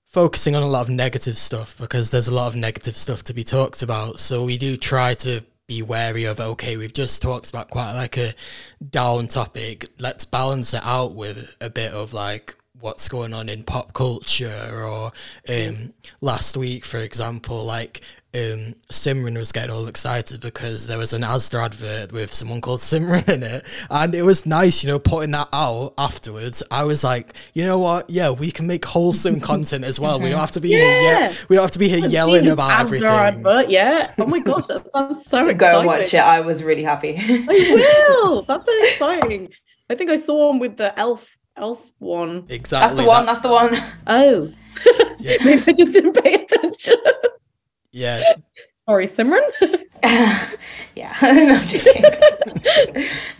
focusing 0.06 0.56
on 0.56 0.64
a 0.64 0.68
lot 0.68 0.82
of 0.82 0.90
negative 0.90 1.38
stuff 1.38 1.78
because 1.78 2.10
there's 2.10 2.28
a 2.28 2.34
lot 2.34 2.48
of 2.48 2.56
negative 2.56 2.96
stuff 2.96 3.24
to 3.26 3.34
be 3.34 3.44
talked 3.44 3.84
about. 3.84 4.20
So 4.20 4.44
we 4.46 4.58
do 4.58 4.78
try 4.78 5.14
to 5.16 5.44
be 5.68 5.84
wary 5.84 6.26
of 6.26 6.40
okay, 6.40 6.78
we've 6.78 6.94
just 6.94 7.22
talked 7.22 7.50
about 7.50 7.70
quite 7.70 7.94
like 7.94 8.18
a 8.18 8.34
down 8.90 9.28
topic. 9.28 9.88
Let's 10.00 10.26
balance 10.26 10.74
it 10.74 10.82
out 10.84 11.14
with 11.14 11.56
a 11.62 11.70
bit 11.70 11.92
of 11.92 12.14
like 12.14 12.56
what's 12.80 13.08
going 13.08 13.34
on 13.34 13.50
in 13.50 13.64
pop 13.64 13.94
culture 13.94 14.72
or 14.72 15.12
um, 15.50 15.94
last 16.22 16.56
week 16.56 16.86
for 16.86 16.98
example 16.98 17.64
like 17.64 18.02
um, 18.36 18.76
Simran 18.92 19.36
was 19.38 19.52
getting 19.52 19.72
all 19.72 19.88
excited 19.88 20.40
because 20.40 20.86
there 20.86 21.00
was 21.00 21.14
an 21.14 21.24
Asda 21.24 21.66
advert 21.66 22.12
with 22.12 22.32
someone 22.32 22.62
called 22.62 22.80
Simran 22.80 23.28
in 23.28 23.42
it, 23.42 23.64
and 23.90 24.14
it 24.14 24.22
was 24.22 24.46
nice, 24.46 24.84
you 24.84 24.88
know, 24.88 25.00
putting 25.00 25.32
that 25.32 25.48
out 25.52 25.96
afterwards. 25.98 26.62
I 26.70 26.84
was 26.84 27.04
like, 27.04 27.34
you 27.56 27.64
know 27.64 27.80
what? 27.80 28.08
Yeah, 28.08 28.30
we 28.30 28.52
can 28.52 28.68
make 28.68 28.86
wholesome 28.86 29.40
content 29.42 29.84
as 29.84 30.00
well. 30.00 30.20
We 30.20 30.30
don't 30.30 30.40
have 30.40 30.52
to 30.52 30.60
be 30.60 30.70
yeah. 30.70 31.28
here, 31.28 31.38
we 31.50 31.56
don't 31.56 31.64
have 31.64 31.72
to 31.72 31.80
be 31.80 31.90
here 31.90 32.06
yelling 32.08 32.48
about 32.50 32.70
Asda 32.70 32.82
everything. 32.82 33.08
Advert, 33.08 33.70
yeah. 33.70 34.14
Oh 34.20 34.28
my 34.28 34.40
gosh, 34.42 34.68
that 34.68 34.92
sounds 34.92 35.26
so 35.26 35.40
exciting. 35.40 35.58
Go 35.58 35.80
and 35.80 35.88
watch 35.88 36.14
it. 36.14 36.18
I 36.18 36.42
was 36.42 36.64
really 36.64 36.84
happy. 36.84 37.16
I 37.18 37.46
will. 37.48 38.42
That's 38.48 38.68
so 38.68 38.84
exciting. 38.84 39.50
I 39.90 39.96
think 39.96 40.12
I 40.12 40.18
saw 40.18 40.50
one 40.50 40.60
with 40.60 40.78
the 40.78 40.98
elf 41.00 41.36
elf 41.60 41.92
one. 42.00 42.46
Exactly. 42.50 42.88
That's 42.88 43.02
the 43.02 43.08
one. 43.08 43.26
That's 43.26 43.42
the 43.42 43.50
one. 43.50 43.76
Oh. 44.08 44.50
Yeah. 45.22 45.36
Maybe 45.44 45.62
I 45.68 45.74
just 45.74 45.92
didn't 45.92 46.14
pay 46.14 46.36
attention. 46.36 46.96
Yeah. 47.92 48.22
Sorry, 48.86 49.06
Simran. 49.06 49.42
yeah, 50.96 51.14
no, 51.22 51.56
I'm 51.56 51.68
joking. 51.68 52.04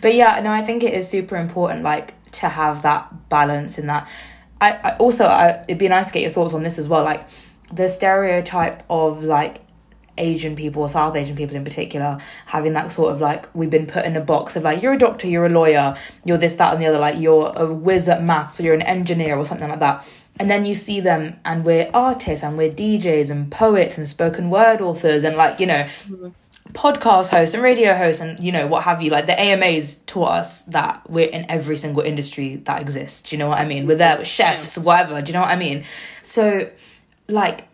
but 0.02 0.14
yeah, 0.14 0.40
no, 0.40 0.52
I 0.52 0.60
think 0.60 0.82
it 0.82 0.92
is 0.92 1.08
super 1.08 1.36
important, 1.36 1.82
like 1.82 2.12
to 2.32 2.50
have 2.50 2.82
that 2.82 3.30
balance 3.30 3.78
in 3.78 3.86
that. 3.86 4.06
I, 4.60 4.72
I 4.72 4.96
also, 4.98 5.24
I, 5.24 5.64
it'd 5.66 5.78
be 5.78 5.88
nice 5.88 6.08
to 6.08 6.12
get 6.12 6.22
your 6.22 6.32
thoughts 6.32 6.52
on 6.52 6.62
this 6.62 6.78
as 6.78 6.86
well. 6.88 7.02
Like 7.02 7.26
the 7.72 7.88
stereotype 7.88 8.82
of 8.90 9.22
like 9.22 9.62
Asian 10.20 10.54
people, 10.54 10.82
or 10.82 10.88
South 10.88 11.16
Asian 11.16 11.34
people 11.34 11.56
in 11.56 11.64
particular, 11.64 12.18
having 12.46 12.74
that 12.74 12.92
sort 12.92 13.12
of 13.12 13.20
like 13.20 13.52
we've 13.54 13.70
been 13.70 13.86
put 13.86 14.04
in 14.04 14.16
a 14.16 14.20
box 14.20 14.54
of 14.54 14.62
like 14.62 14.82
you're 14.82 14.92
a 14.92 14.98
doctor, 14.98 15.26
you're 15.26 15.46
a 15.46 15.50
lawyer, 15.50 15.96
you're 16.24 16.38
this, 16.38 16.56
that, 16.56 16.72
and 16.72 16.82
the 16.82 16.86
other. 16.86 16.98
Like 16.98 17.18
you're 17.18 17.52
a 17.56 17.72
whiz 17.72 18.08
at 18.08 18.22
maths, 18.22 18.60
or 18.60 18.64
you're 18.64 18.74
an 18.74 18.82
engineer, 18.82 19.36
or 19.36 19.44
something 19.44 19.68
like 19.68 19.80
that. 19.80 20.06
And 20.38 20.50
then 20.50 20.64
you 20.64 20.74
see 20.74 21.00
them 21.00 21.38
and 21.44 21.66
we're 21.66 21.90
artists 21.92 22.42
and 22.42 22.56
we're 22.56 22.70
DJs 22.70 23.28
and 23.30 23.52
poets 23.52 23.98
and 23.98 24.08
spoken 24.08 24.48
word 24.48 24.80
authors 24.80 25.22
and 25.22 25.36
like 25.36 25.60
you 25.60 25.66
know 25.66 25.82
mm-hmm. 25.84 26.28
podcast 26.72 27.28
hosts 27.28 27.52
and 27.54 27.62
radio 27.62 27.94
hosts 27.94 28.22
and 28.22 28.40
you 28.40 28.50
know 28.50 28.66
what 28.66 28.84
have 28.84 29.02
you. 29.02 29.10
Like 29.10 29.26
the 29.26 29.38
AMAs 29.38 29.98
taught 30.06 30.30
us 30.30 30.62
that 30.62 31.08
we're 31.10 31.28
in 31.28 31.44
every 31.50 31.76
single 31.76 32.02
industry 32.02 32.56
that 32.56 32.80
exists. 32.80 33.28
Do 33.28 33.36
you 33.36 33.38
know 33.38 33.48
what 33.48 33.58
I 33.58 33.66
mean? 33.66 33.86
We're 33.86 33.96
there 33.96 34.16
with 34.16 34.26
chefs 34.26 34.78
whatever. 34.78 35.20
Do 35.20 35.28
you 35.28 35.34
know 35.34 35.42
what 35.42 35.50
I 35.50 35.56
mean? 35.56 35.84
So 36.22 36.70
like 37.28 37.68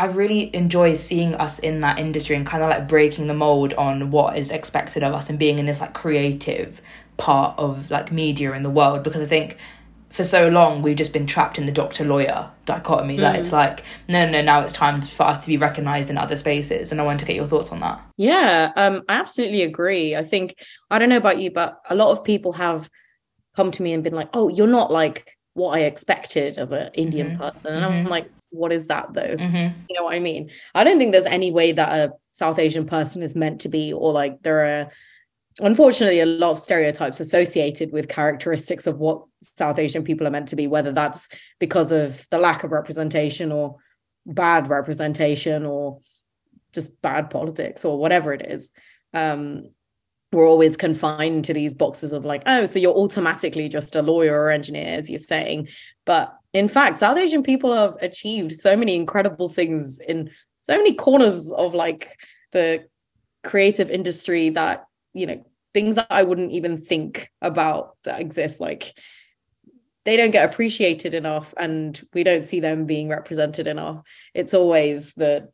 I 0.00 0.06
really 0.06 0.54
enjoy 0.56 0.94
seeing 0.94 1.34
us 1.34 1.58
in 1.58 1.80
that 1.80 1.98
industry 1.98 2.34
and 2.34 2.46
kind 2.46 2.62
of 2.62 2.70
like 2.70 2.88
breaking 2.88 3.26
the 3.26 3.34
mold 3.34 3.74
on 3.74 4.10
what 4.10 4.38
is 4.38 4.50
expected 4.50 5.02
of 5.02 5.12
us 5.12 5.28
and 5.28 5.38
being 5.38 5.58
in 5.58 5.66
this 5.66 5.78
like 5.78 5.92
creative 5.92 6.80
part 7.18 7.58
of 7.58 7.90
like 7.90 8.10
media 8.10 8.54
in 8.54 8.62
the 8.62 8.70
world 8.70 9.02
because 9.02 9.20
I 9.20 9.26
think 9.26 9.58
for 10.08 10.24
so 10.24 10.48
long 10.48 10.80
we've 10.80 10.96
just 10.96 11.12
been 11.12 11.26
trapped 11.26 11.58
in 11.58 11.66
the 11.66 11.72
doctor 11.72 12.02
lawyer 12.02 12.50
dichotomy 12.64 13.18
mm. 13.18 13.20
that 13.20 13.36
it's 13.36 13.50
mm. 13.50 13.52
like 13.52 13.84
no 14.08 14.28
no 14.28 14.40
now 14.40 14.62
it's 14.62 14.72
time 14.72 15.02
for 15.02 15.24
us 15.24 15.42
to 15.42 15.48
be 15.48 15.58
recognized 15.58 16.08
in 16.10 16.18
other 16.18 16.36
spaces 16.36 16.90
and 16.90 17.00
i 17.00 17.04
want 17.04 17.20
to 17.20 17.26
get 17.26 17.36
your 17.36 17.46
thoughts 17.46 17.70
on 17.70 17.78
that 17.78 18.00
yeah 18.16 18.72
um 18.74 19.04
i 19.08 19.12
absolutely 19.14 19.62
agree 19.62 20.16
i 20.16 20.24
think 20.24 20.56
i 20.90 20.98
don't 20.98 21.10
know 21.10 21.16
about 21.16 21.38
you 21.38 21.48
but 21.48 21.80
a 21.88 21.94
lot 21.94 22.10
of 22.10 22.24
people 22.24 22.52
have 22.52 22.90
come 23.54 23.70
to 23.70 23.84
me 23.84 23.92
and 23.92 24.02
been 24.02 24.12
like 24.12 24.28
oh 24.34 24.48
you're 24.48 24.66
not 24.66 24.90
like 24.90 25.36
what 25.60 25.78
i 25.78 25.82
expected 25.82 26.58
of 26.58 26.72
an 26.72 26.90
indian 26.94 27.28
mm-hmm. 27.28 27.42
person 27.42 27.72
and 27.74 27.84
mm-hmm. 27.84 27.94
i'm 27.94 28.04
like 28.04 28.30
what 28.50 28.72
is 28.72 28.86
that 28.86 29.12
though 29.12 29.36
mm-hmm. 29.36 29.78
you 29.88 29.96
know 29.96 30.04
what 30.04 30.14
i 30.14 30.18
mean 30.18 30.50
i 30.74 30.82
don't 30.82 30.98
think 30.98 31.12
there's 31.12 31.26
any 31.26 31.50
way 31.50 31.72
that 31.72 31.92
a 31.92 32.12
south 32.32 32.58
asian 32.58 32.86
person 32.86 33.22
is 33.22 33.36
meant 33.36 33.60
to 33.60 33.68
be 33.68 33.92
or 33.92 34.12
like 34.12 34.42
there 34.42 34.64
are 34.64 34.90
unfortunately 35.60 36.20
a 36.20 36.26
lot 36.26 36.52
of 36.52 36.58
stereotypes 36.58 37.20
associated 37.20 37.92
with 37.92 38.08
characteristics 38.08 38.86
of 38.86 38.98
what 38.98 39.24
South 39.56 39.78
Asian 39.78 40.04
people 40.04 40.26
are 40.26 40.30
meant 40.30 40.48
to 40.48 40.56
be, 40.56 40.66
whether 40.66 40.92
that's 40.92 41.28
because 41.58 41.92
of 41.92 42.26
the 42.30 42.38
lack 42.38 42.64
of 42.64 42.72
representation 42.72 43.52
or 43.52 43.76
bad 44.26 44.68
representation 44.68 45.64
or 45.66 46.00
just 46.72 47.02
bad 47.02 47.30
politics 47.30 47.84
or 47.84 47.98
whatever 47.98 48.32
it 48.32 48.42
is. 48.42 48.70
Um, 49.12 49.70
we're 50.32 50.48
always 50.48 50.76
confined 50.76 51.44
to 51.46 51.54
these 51.54 51.74
boxes 51.74 52.12
of 52.12 52.24
like, 52.24 52.42
oh, 52.46 52.64
so 52.64 52.78
you're 52.78 52.94
automatically 52.94 53.68
just 53.68 53.96
a 53.96 54.02
lawyer 54.02 54.40
or 54.40 54.50
engineer, 54.50 54.94
as 54.94 55.10
you're 55.10 55.18
saying. 55.18 55.68
But 56.06 56.32
in 56.52 56.68
fact, 56.68 57.00
South 57.00 57.18
Asian 57.18 57.42
people 57.42 57.74
have 57.74 57.96
achieved 58.00 58.52
so 58.52 58.76
many 58.76 58.94
incredible 58.94 59.48
things 59.48 60.00
in 60.00 60.30
so 60.62 60.76
many 60.76 60.94
corners 60.94 61.50
of 61.50 61.74
like 61.74 62.16
the 62.52 62.84
creative 63.42 63.90
industry 63.90 64.50
that 64.50 64.84
you 65.14 65.26
know 65.26 65.44
things 65.72 65.96
that 65.96 66.06
I 66.10 66.22
wouldn't 66.22 66.52
even 66.52 66.76
think 66.76 67.30
about 67.40 67.96
that 68.04 68.20
exist 68.20 68.60
like 68.60 68.92
they 70.04 70.16
don't 70.16 70.30
get 70.30 70.50
appreciated 70.50 71.14
enough 71.14 71.54
and 71.56 72.00
we 72.12 72.22
don't 72.22 72.46
see 72.46 72.60
them 72.60 72.86
being 72.86 73.08
represented 73.08 73.66
enough 73.66 74.02
it's 74.34 74.52
always 74.52 75.14
the 75.14 75.48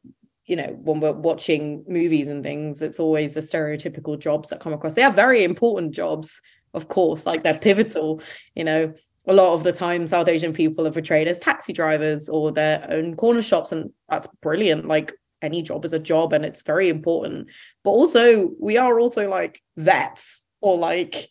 you 0.46 0.56
know 0.56 0.78
when 0.82 1.00
we're 1.00 1.12
watching 1.12 1.84
movies 1.88 2.28
and 2.28 2.42
things 2.42 2.82
it's 2.82 3.00
always 3.00 3.34
the 3.34 3.40
stereotypical 3.40 4.18
jobs 4.18 4.50
that 4.50 4.60
come 4.60 4.72
across. 4.72 4.94
They 4.94 5.02
are 5.02 5.12
very 5.12 5.44
important 5.44 5.94
jobs 5.94 6.40
of 6.74 6.88
course 6.88 7.26
like 7.26 7.42
they're 7.42 7.58
pivotal 7.58 8.20
you 8.54 8.64
know. 8.64 8.94
A 9.28 9.32
lot 9.32 9.54
of 9.54 9.64
the 9.64 9.72
time 9.72 10.06
south 10.06 10.28
asian 10.28 10.52
people 10.52 10.86
are 10.86 10.92
portrayed 10.92 11.26
as 11.26 11.40
taxi 11.40 11.72
drivers 11.72 12.28
or 12.28 12.52
their 12.52 12.86
own 12.88 13.16
corner 13.16 13.42
shops 13.42 13.72
and 13.72 13.90
that's 14.08 14.28
brilliant. 14.40 14.86
Like 14.86 15.14
any 15.42 15.62
job 15.62 15.84
is 15.84 15.92
a 15.92 15.98
job 15.98 16.32
and 16.32 16.44
it's 16.44 16.62
very 16.62 16.88
important. 16.88 17.48
But 17.82 17.90
also 17.90 18.52
we 18.60 18.76
are 18.76 19.00
also 19.00 19.28
like 19.28 19.60
vets 19.76 20.48
or 20.60 20.78
like 20.78 21.28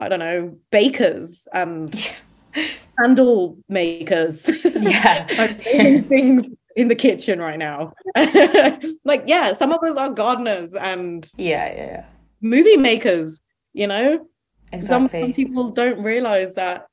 i 0.00 0.08
don't 0.08 0.20
know 0.20 0.56
bakers 0.70 1.48
and 1.52 1.92
candle 2.98 3.58
makers. 3.68 4.48
Yeah. 4.64 5.26
Things 6.02 6.46
in 6.78 6.88
the 6.88 6.94
kitchen 6.94 7.40
right 7.40 7.58
now 7.58 7.92
like 9.04 9.24
yeah 9.26 9.52
some 9.52 9.72
of 9.72 9.82
us 9.82 9.96
are 9.96 10.10
gardeners 10.10 10.74
and 10.74 11.30
yeah 11.36 11.66
yeah, 11.72 11.86
yeah. 11.86 12.04
movie 12.40 12.76
makers 12.76 13.42
you 13.72 13.86
know 13.86 14.26
exactly. 14.72 14.88
some, 14.88 15.08
some 15.08 15.32
people 15.32 15.70
don't 15.70 16.02
realize 16.02 16.54
that 16.54 16.86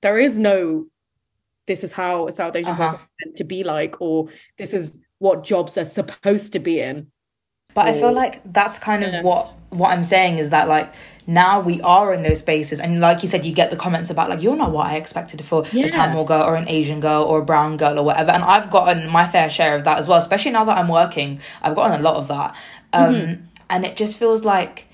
there 0.00 0.18
is 0.18 0.38
no 0.38 0.86
this 1.66 1.84
is 1.84 1.92
how 1.92 2.28
a 2.28 2.32
South 2.32 2.56
Asian 2.56 2.72
uh-huh. 2.72 2.92
person 2.92 3.00
is 3.00 3.26
meant 3.26 3.36
to 3.36 3.44
be 3.44 3.64
like, 3.64 4.00
or 4.00 4.28
this 4.58 4.72
is 4.72 4.98
what 5.18 5.44
jobs 5.44 5.74
they're 5.74 5.84
supposed 5.84 6.52
to 6.52 6.58
be 6.58 6.80
in. 6.80 7.06
But 7.74 7.86
I 7.86 7.92
feel 7.94 8.12
like 8.12 8.42
that's 8.52 8.78
kind 8.78 9.04
of 9.04 9.12
Yeah. 9.12 9.22
what 9.22 9.54
what 9.70 9.90
I'm 9.90 10.04
saying 10.04 10.36
is 10.38 10.50
that 10.50 10.68
like 10.68 10.92
now 11.26 11.60
we 11.60 11.80
are 11.82 12.12
in 12.12 12.22
those 12.22 12.40
spaces. 12.40 12.80
And 12.80 13.00
like 13.00 13.22
you 13.22 13.28
said 13.28 13.44
you 13.46 13.52
get 13.52 13.70
the 13.70 13.76
comments 13.76 14.10
about 14.10 14.28
like 14.30 14.42
you're 14.42 14.56
not 14.56 14.72
what 14.72 14.86
I 14.88 14.96
expected 14.96 15.44
for 15.44 15.64
Yeah. 15.72 15.86
a 15.86 15.90
Tamil 15.90 16.24
girl 16.24 16.42
or 16.42 16.56
an 16.56 16.68
Asian 16.68 17.00
girl 17.00 17.22
or 17.22 17.38
a 17.40 17.44
brown 17.44 17.76
girl 17.76 17.98
or 17.98 18.04
whatever. 18.04 18.30
And 18.32 18.42
I've 18.42 18.70
gotten 18.70 19.10
my 19.10 19.26
fair 19.28 19.48
share 19.50 19.76
of 19.76 19.84
that 19.84 19.98
as 19.98 20.08
well 20.08 20.18
especially 20.18 20.50
now 20.52 20.64
that 20.64 20.78
I'm 20.78 20.88
working. 20.88 21.40
I've 21.62 21.74
gotten 21.76 21.98
a 22.00 22.02
lot 22.02 22.16
of 22.16 22.28
that. 22.28 22.54
Um 22.92 23.14
Mm-hmm. 23.14 23.44
and 23.70 23.84
it 23.84 23.96
just 23.96 24.18
feels 24.18 24.44
like 24.44 24.86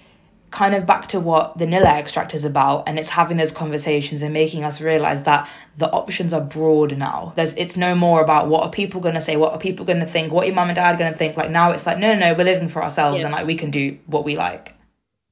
kind 0.51 0.75
of 0.75 0.87
back 0.87 1.07
to 1.09 1.21
what 1.21 1.59
the 1.59 1.67
Nila 1.67 1.91
extract 1.91 2.33
is 2.35 2.43
about 2.43 2.85
and 2.87 2.99
it's 2.99 3.11
having 3.11 3.37
those 3.37 3.53
conversations 3.53 4.23
and 4.23 4.33
making 4.33 4.65
us 4.65 4.81
realize 4.81 5.25
that 5.25 5.47
the 5.77 5.91
options 5.91 6.33
are 6.33 6.41
broad 6.41 6.97
now. 6.97 7.33
There's 7.37 7.55
it's 7.55 7.77
no 7.77 7.95
more 7.95 8.23
about 8.23 8.49
what 8.49 8.63
are 8.65 8.71
people 8.71 9.01
going 9.03 9.15
to 9.15 9.21
say 9.21 9.37
what 9.37 9.53
are 9.53 9.59
people 9.59 9.85
going 9.85 10.01
to 10.01 10.07
think 10.07 10.33
what 10.33 10.47
your 10.47 10.55
mum 10.55 10.69
and 10.71 10.77
dad 10.77 10.95
are 10.95 10.99
going 10.99 11.13
to 11.13 11.19
think. 11.19 11.37
Like 11.37 11.51
now 11.51 11.71
it's 11.73 11.87
like 11.87 11.99
no 11.99 12.15
no 12.15 12.19
no 12.19 12.35
we're 12.35 12.45
living 12.45 12.69
for 12.71 12.83
ourselves 12.83 13.19
Yeah. 13.19 13.27
and 13.27 13.33
like 13.35 13.47
we 13.47 13.57
can 13.57 13.71
do 13.71 13.99
what 14.07 14.25
we 14.25 14.37
like. 14.37 14.75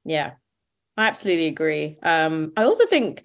Yeah, 0.05 0.31
I 0.97 1.07
absolutely 1.07 1.47
agree. 1.47 1.97
Um, 2.01 2.53
I 2.57 2.63
also 2.63 2.85
think, 2.87 3.23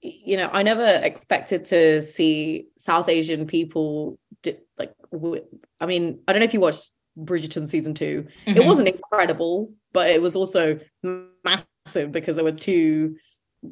you 0.00 0.36
know, 0.36 0.48
I 0.52 0.62
never 0.62 0.84
expected 1.02 1.64
to 1.66 2.02
see 2.02 2.66
South 2.76 3.08
Asian 3.08 3.46
people 3.46 4.18
di- 4.42 4.58
like. 4.78 4.92
W- 5.12 5.44
I 5.80 5.86
mean, 5.86 6.20
I 6.28 6.32
don't 6.32 6.40
know 6.40 6.44
if 6.46 6.54
you 6.54 6.60
watched 6.60 6.90
Bridgerton 7.18 7.68
season 7.68 7.94
2 7.94 8.26
It 8.46 8.56
Mhm. 8.56 8.66
wasn't 8.66 8.88
incredible, 8.88 9.72
but 9.92 10.10
it 10.10 10.20
was 10.22 10.36
also 10.36 10.78
massive 11.44 12.12
because 12.12 12.36
there 12.36 12.44
were 12.44 12.52
two 12.52 13.16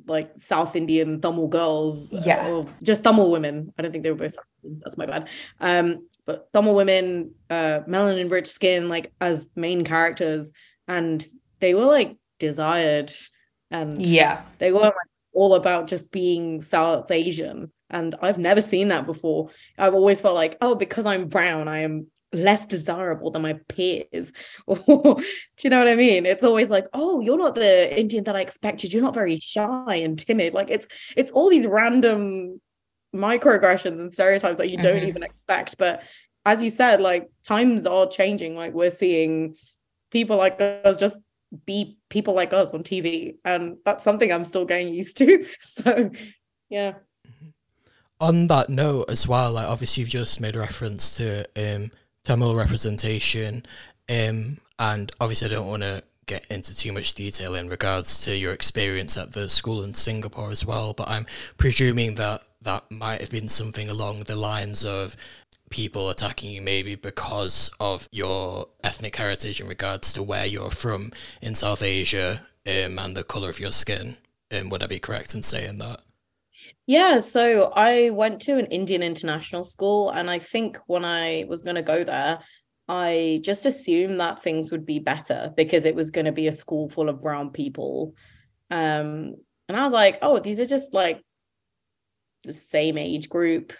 like 0.09 0.33
South 0.37 0.75
Indian 0.75 1.21
Tamil 1.21 1.47
girls, 1.47 2.13
uh, 2.13 2.23
Yeah. 2.27 2.49
or 2.49 2.67
just 2.83 3.05
Tamil 3.05 3.31
women. 3.31 3.73
I 3.79 3.83
don't 3.83 3.93
think 3.93 4.03
they 4.03 4.11
were 4.11 4.17
both. 4.17 4.37
That's 4.65 4.99
my 4.99 5.07
bad. 5.07 5.29
Um, 5.61 6.09
but 6.25 6.53
Tamil 6.53 6.75
women, 6.75 7.35
uh, 7.51 7.81
melanin 7.87 8.29
rich 8.31 8.49
skin, 8.49 8.89
like 8.89 9.13
as 9.21 9.51
main 9.55 9.85
characters, 9.85 10.51
and 10.89 11.25
they 11.61 11.73
were 11.75 11.85
like 11.85 12.17
desired, 12.39 13.11
and 13.71 14.01
yeah 14.05 14.43
they 14.59 14.71
weren't 14.73 14.85
like 14.85 14.95
all 15.33 15.55
about 15.55 15.87
just 15.89 16.11
being 16.13 16.63
South 16.63 17.11
Asian. 17.11 17.71
And 17.91 18.15
I've 18.23 18.39
never 18.39 18.63
seen 18.63 18.89
that 18.89 19.07
before. 19.07 19.51
I've 19.79 19.95
always 19.95 20.21
felt 20.21 20.35
like, 20.35 20.57
oh, 20.61 20.75
because 20.75 21.07
I'm 21.07 21.29
brown, 21.29 21.69
I 21.69 21.81
am 21.81 22.07
less 22.33 22.67
desirable 22.67 23.31
than 23.31 23.43
my 23.43 23.55
peers. 23.69 24.33
Or 24.67 24.77
do 24.77 25.23
you 25.63 25.71
know 25.71 25.79
what 25.79 25.89
I 25.89 25.95
mean? 25.95 26.27
It's 26.27 26.43
always 26.43 26.71
like, 26.71 26.87
oh, 26.93 27.21
you're 27.21 27.39
not 27.39 27.55
the 27.55 27.97
Indian 27.99 28.25
that 28.25 28.35
I 28.37 28.41
expected. 28.41 28.93
You're 28.93 29.03
not 29.03 29.15
very 29.15 29.39
shy 29.41 29.95
and 29.97 30.19
timid. 30.19 30.53
Like 30.55 30.71
it's 30.71 30.89
it's 31.17 31.31
all 31.31 31.49
these 31.51 31.67
random 31.67 32.61
microaggressions 33.15 34.01
and 34.01 34.13
stereotypes 34.13 34.59
that 34.59 34.71
you 34.71 34.79
don't 34.79 35.01
Mhm. 35.03 35.09
even 35.09 35.23
expect. 35.23 35.79
But 35.79 36.03
as 36.45 36.63
you 36.63 36.71
said, 36.71 37.01
like 37.01 37.29
times 37.45 37.87
are 37.87 38.07
changing. 38.09 38.57
Like 38.57 38.73
we're 38.73 38.91
seeing 38.91 39.57
people 40.11 40.37
like 40.37 40.61
us 40.61 40.97
just 40.97 41.21
be 41.65 41.99
people 42.09 42.35
like 42.35 42.53
us 42.53 42.75
on 42.75 42.83
TV. 42.83 43.37
And 43.45 43.79
that's 43.85 44.05
something 44.05 44.33
I'm 44.33 44.45
still 44.45 44.65
getting 44.65 44.93
used 44.93 45.17
to. 45.19 45.47
So 45.61 46.11
yeah. 46.69 46.95
on 48.21 48.49
that 48.49 48.69
note 48.69 49.11
as 49.11 49.27
well, 49.27 49.53
like 49.53 49.67
obviously 49.67 50.03
you've 50.03 50.11
just 50.11 50.41
made 50.41 50.57
reference 50.57 51.17
to 51.17 51.47
um 51.57 51.91
Tamil 52.25 52.57
representation, 52.57 53.65
um, 54.09 54.59
and 54.81 55.13
obviously 55.21 55.49
I 55.49 55.55
don't 55.55 55.69
want 55.69 55.85
to 55.85 56.03
get 56.27 56.45
into 56.51 56.75
too 56.75 56.93
much 56.93 57.15
detail 57.15 57.55
in 57.55 57.69
regards 57.69 58.25
to 58.25 58.37
your 58.37 58.53
experience 58.53 59.17
at 59.17 59.33
the 59.33 59.49
school 59.49 59.85
in 59.85 59.95
Singapore 59.95 60.51
as 60.51 60.67
well, 60.67 60.93
but 60.93 61.09
I'm 61.09 61.27
presuming 61.57 62.17
that 62.17 62.43
that 62.63 62.91
might 62.91 63.21
have 63.21 63.31
been 63.31 63.49
something 63.49 63.89
along 63.89 64.25
the 64.25 64.35
lines 64.35 64.85
of 64.85 65.17
people 65.71 66.11
attacking 66.11 66.51
you 66.51 66.63
maybe 66.63 66.95
because 66.95 67.71
of 67.81 68.09
your 68.13 68.69
ethnic 68.85 69.17
heritage 69.17 69.61
in 69.61 69.69
regards 69.69 70.13
to 70.13 70.23
where 70.23 70.47
you're 70.47 70.71
from 70.71 71.13
in 71.43 71.55
South 71.55 71.83
Asia 71.83 72.43
um, 72.67 72.99
and 72.99 73.17
the 73.17 73.25
colour 73.25 73.49
of 73.49 73.61
your 73.61 73.73
skin. 73.73 74.17
Um, 74.57 74.69
would 74.71 74.83
I 74.83 74.87
be 74.87 74.99
correct 74.99 75.35
in 75.35 75.43
saying 75.43 75.79
that? 75.79 76.03
Yeah, 76.87 77.19
so 77.19 77.73
I 77.75 78.11
went 78.11 78.41
to 78.43 78.59
an 78.59 78.67
Indian 78.67 79.03
international 79.03 79.65
school, 79.65 80.11
and 80.11 80.31
I 80.31 80.39
think 80.39 80.79
when 80.87 81.05
I 81.05 81.45
was 81.49 81.63
going 81.63 81.75
to 81.75 81.83
go 81.83 82.05
there, 82.05 82.39
I 82.89 83.41
just 83.43 83.67
assumed 83.67 84.21
that 84.21 84.43
things 84.43 84.71
would 84.71 84.87
be 84.87 85.01
better 85.01 85.53
because 85.57 85.85
it 85.85 85.97
was 85.97 86.11
going 86.11 86.27
to 86.27 86.33
be 86.33 86.47
a 86.47 86.53
school 86.53 86.89
full 86.89 87.09
of 87.09 87.21
brown 87.21 87.51
people. 87.51 88.15
Um, 88.71 89.35
and 89.69 89.77
I 89.77 89.83
was 89.83 89.93
like, 89.93 90.19
oh, 90.23 90.39
these 90.39 90.61
are 90.61 90.67
just 90.67 90.95
like 90.95 91.21
the 92.45 92.53
same 92.53 92.97
age 92.99 93.29
group. 93.29 93.73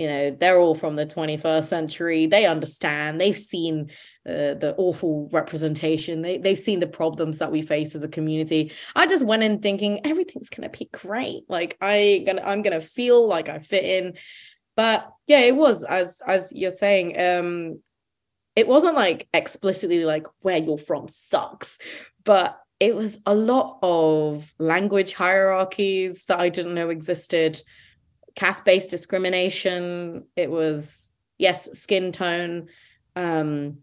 You 0.00 0.06
know, 0.06 0.30
they're 0.30 0.58
all 0.58 0.74
from 0.74 0.96
the 0.96 1.04
21st 1.04 1.64
century. 1.64 2.26
They 2.26 2.46
understand. 2.46 3.20
They've 3.20 3.36
seen 3.36 3.90
uh, 4.26 4.54
the 4.54 4.74
awful 4.78 5.28
representation. 5.30 6.22
They 6.22 6.38
they've 6.38 6.58
seen 6.58 6.80
the 6.80 6.86
problems 6.86 7.38
that 7.40 7.52
we 7.52 7.60
face 7.60 7.94
as 7.94 8.02
a 8.02 8.08
community. 8.08 8.72
I 8.96 9.06
just 9.06 9.26
went 9.26 9.42
in 9.42 9.60
thinking 9.60 10.06
everything's 10.06 10.48
gonna 10.48 10.70
be 10.70 10.88
great. 10.90 11.42
Like 11.50 11.76
I 11.82 12.24
gonna 12.26 12.40
I'm 12.40 12.62
gonna 12.62 12.80
feel 12.80 13.28
like 13.28 13.50
I 13.50 13.58
fit 13.58 13.84
in. 13.84 14.14
But 14.74 15.06
yeah, 15.26 15.40
it 15.40 15.54
was 15.54 15.84
as 15.84 16.22
as 16.26 16.50
you're 16.54 16.70
saying. 16.70 17.20
Um, 17.20 17.80
it 18.56 18.66
wasn't 18.66 18.96
like 18.96 19.28
explicitly 19.34 20.04
like 20.04 20.26
where 20.40 20.56
you're 20.56 20.78
from 20.78 21.08
sucks, 21.08 21.78
but 22.24 22.58
it 22.80 22.96
was 22.96 23.22
a 23.26 23.34
lot 23.34 23.78
of 23.82 24.54
language 24.58 25.12
hierarchies 25.12 26.24
that 26.28 26.40
I 26.40 26.48
didn't 26.48 26.74
know 26.74 26.88
existed, 26.88 27.60
caste-based 28.34 28.90
discrimination. 28.90 30.24
It 30.36 30.50
was 30.50 31.10
yes, 31.38 31.78
skin 31.78 32.12
tone. 32.12 32.68
Um, 33.16 33.78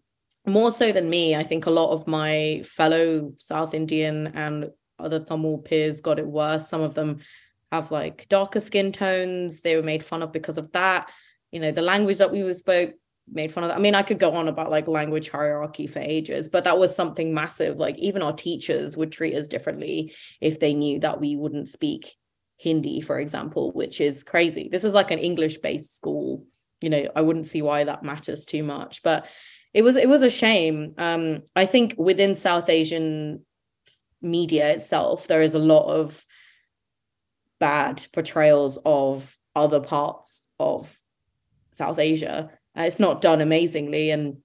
more 0.46 0.70
so 0.70 0.92
than 0.92 1.10
me, 1.10 1.34
I 1.34 1.44
think 1.44 1.66
a 1.66 1.70
lot 1.70 1.92
of 1.92 2.06
my 2.06 2.62
fellow 2.64 3.34
South 3.38 3.74
Indian 3.74 4.28
and 4.28 4.70
other 4.98 5.20
Tamil 5.20 5.58
peers 5.58 6.00
got 6.00 6.18
it 6.18 6.26
worse. 6.26 6.68
Some 6.68 6.80
of 6.80 6.94
them 6.94 7.18
have 7.70 7.90
like 7.90 8.28
darker 8.28 8.60
skin 8.60 8.92
tones. 8.92 9.60
They 9.60 9.76
were 9.76 9.82
made 9.82 10.02
fun 10.02 10.22
of 10.22 10.32
because 10.32 10.58
of 10.58 10.72
that. 10.72 11.10
You 11.52 11.60
know, 11.60 11.70
the 11.70 11.82
language 11.82 12.18
that 12.18 12.32
we 12.32 12.50
spoke 12.52 12.94
made 13.30 13.52
fun 13.52 13.64
of. 13.64 13.70
I 13.70 13.78
mean, 13.78 13.94
I 13.94 14.02
could 14.02 14.18
go 14.18 14.32
on 14.34 14.48
about 14.48 14.70
like 14.70 14.88
language 14.88 15.28
hierarchy 15.28 15.86
for 15.86 15.98
ages, 15.98 16.48
but 16.48 16.64
that 16.64 16.78
was 16.78 16.94
something 16.94 17.34
massive. 17.34 17.76
Like 17.76 17.98
even 17.98 18.22
our 18.22 18.32
teachers 18.32 18.96
would 18.96 19.12
treat 19.12 19.34
us 19.34 19.48
differently 19.48 20.14
if 20.40 20.60
they 20.60 20.74
knew 20.74 21.00
that 21.00 21.20
we 21.20 21.36
wouldn't 21.36 21.68
speak 21.68 22.14
Hindi, 22.58 23.00
for 23.00 23.18
example, 23.18 23.72
which 23.72 24.00
is 24.00 24.24
crazy. 24.24 24.68
This 24.70 24.84
is 24.84 24.92
like 24.92 25.10
an 25.10 25.20
English-based 25.20 25.96
school. 25.96 26.44
You 26.80 26.90
know, 26.90 27.08
I 27.16 27.22
wouldn't 27.22 27.46
see 27.46 27.62
why 27.62 27.84
that 27.84 28.02
matters 28.02 28.44
too 28.44 28.62
much, 28.62 29.02
but 29.02 29.26
it 29.72 29.82
was 29.82 29.96
it 29.96 30.08
was 30.08 30.22
a 30.22 30.30
shame. 30.30 30.94
Um, 30.98 31.42
I 31.54 31.66
think 31.66 31.94
within 31.96 32.34
South 32.34 32.68
Asian 32.68 33.44
media 34.20 34.70
itself, 34.70 35.26
there 35.28 35.42
is 35.42 35.54
a 35.54 35.60
lot 35.60 35.86
of 35.86 36.24
bad 37.60 38.04
portrayals 38.12 38.78
of 38.84 39.36
other 39.54 39.80
parts 39.80 40.48
of 40.58 40.98
South 41.72 41.98
Asia. 41.98 42.50
Uh, 42.76 42.82
it's 42.82 43.00
not 43.00 43.20
done 43.20 43.40
amazingly, 43.40 44.10
and 44.10 44.38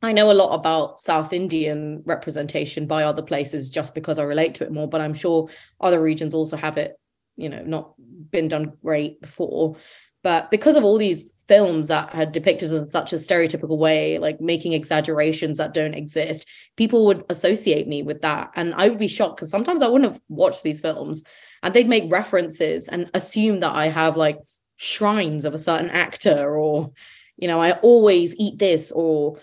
I 0.00 0.12
know 0.12 0.30
a 0.30 0.32
lot 0.32 0.54
about 0.54 0.98
South 0.98 1.32
Indian 1.32 2.02
representation 2.04 2.86
by 2.86 3.02
other 3.02 3.22
places 3.22 3.70
just 3.70 3.94
because 3.94 4.18
I 4.20 4.24
relate 4.24 4.54
to 4.56 4.64
it 4.64 4.72
more. 4.72 4.88
But 4.88 5.00
I'm 5.00 5.14
sure 5.14 5.48
other 5.80 6.00
regions 6.00 6.34
also 6.34 6.56
have 6.56 6.76
it, 6.76 6.96
you 7.38 7.48
know, 7.48 7.62
not 7.62 7.94
been 8.30 8.48
done 8.48 8.72
great 8.82 9.20
before. 9.20 9.76
But 10.22 10.50
because 10.50 10.76
of 10.76 10.84
all 10.84 10.98
these 10.98 11.32
films 11.46 11.88
that 11.88 12.10
had 12.10 12.32
depicted 12.32 12.70
us 12.70 12.84
in 12.84 12.88
such 12.90 13.12
a 13.12 13.16
stereotypical 13.16 13.78
way, 13.78 14.18
like 14.18 14.40
making 14.40 14.72
exaggerations 14.72 15.58
that 15.58 15.72
don't 15.72 15.94
exist, 15.94 16.46
people 16.76 17.06
would 17.06 17.24
associate 17.30 17.86
me 17.86 18.02
with 18.02 18.20
that. 18.22 18.50
And 18.56 18.74
I 18.74 18.88
would 18.88 18.98
be 18.98 19.08
shocked 19.08 19.36
because 19.36 19.50
sometimes 19.50 19.80
I 19.80 19.88
wouldn't 19.88 20.12
have 20.12 20.20
watched 20.28 20.64
these 20.64 20.80
films 20.80 21.24
and 21.62 21.72
they'd 21.72 21.88
make 21.88 22.10
references 22.10 22.88
and 22.88 23.10
assume 23.14 23.60
that 23.60 23.74
I 23.74 23.86
have 23.88 24.16
like 24.16 24.38
shrines 24.76 25.44
of 25.44 25.54
a 25.54 25.58
certain 25.58 25.90
actor 25.90 26.56
or, 26.56 26.92
you 27.36 27.46
know, 27.46 27.60
I 27.60 27.72
always 27.72 28.34
eat 28.36 28.58
this 28.58 28.90
or 28.90 29.38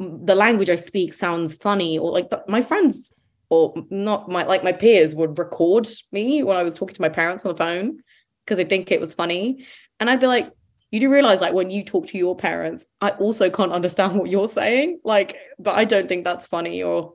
mm, 0.00 0.26
the 0.26 0.34
language 0.34 0.70
I 0.70 0.76
speak 0.76 1.14
sounds 1.14 1.54
funny 1.54 1.98
or 1.98 2.10
like 2.10 2.28
but 2.28 2.48
my 2.48 2.62
friends 2.62 3.14
or 3.48 3.74
not 3.90 4.28
my 4.28 4.44
like 4.44 4.64
my 4.64 4.72
peers 4.72 5.14
would 5.14 5.38
record 5.38 5.86
me 6.12 6.42
when 6.42 6.56
I 6.56 6.62
was 6.62 6.74
talking 6.74 6.94
to 6.94 7.02
my 7.02 7.08
parents 7.08 7.44
on 7.44 7.52
the 7.52 7.58
phone 7.58 7.98
because 8.44 8.56
they 8.58 8.64
think 8.64 8.90
it 8.90 9.00
was 9.00 9.14
funny. 9.14 9.66
And 9.98 10.10
I'd 10.10 10.20
be 10.20 10.26
like, 10.26 10.50
you 10.90 11.00
do 11.00 11.10
realize 11.10 11.40
like 11.40 11.54
when 11.54 11.70
you 11.70 11.84
talk 11.84 12.06
to 12.08 12.18
your 12.18 12.36
parents, 12.36 12.86
I 13.00 13.10
also 13.10 13.50
can't 13.50 13.72
understand 13.72 14.14
what 14.14 14.30
you're 14.30 14.48
saying. 14.48 15.00
Like, 15.04 15.36
but 15.58 15.76
I 15.76 15.84
don't 15.84 16.08
think 16.08 16.24
that's 16.24 16.46
funny 16.46 16.82
or 16.82 17.14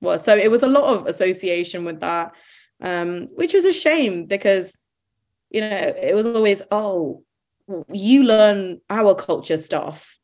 well, 0.00 0.18
so 0.18 0.36
it 0.36 0.50
was 0.50 0.62
a 0.62 0.68
lot 0.68 0.84
of 0.84 1.06
association 1.06 1.84
with 1.84 2.00
that. 2.00 2.32
Um, 2.80 3.26
which 3.34 3.54
was 3.54 3.64
a 3.64 3.72
shame 3.72 4.26
because 4.26 4.78
you 5.50 5.60
know 5.60 5.68
it 5.68 6.14
was 6.14 6.26
always, 6.26 6.62
oh, 6.70 7.24
you 7.92 8.22
learn 8.22 8.80
our 8.88 9.14
culture 9.14 9.56
stuff 9.56 10.18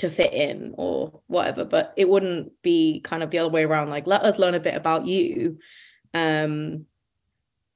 to 0.00 0.10
fit 0.10 0.32
in 0.32 0.74
or 0.76 1.20
whatever, 1.26 1.64
but 1.64 1.92
it 1.96 2.08
wouldn't 2.08 2.52
be 2.62 3.00
kind 3.00 3.22
of 3.22 3.30
the 3.30 3.38
other 3.38 3.50
way 3.50 3.64
around. 3.64 3.90
Like, 3.90 4.06
let 4.06 4.22
us 4.22 4.38
learn 4.38 4.54
a 4.54 4.60
bit 4.60 4.74
about 4.74 5.06
you. 5.06 5.58
Um, 6.12 6.86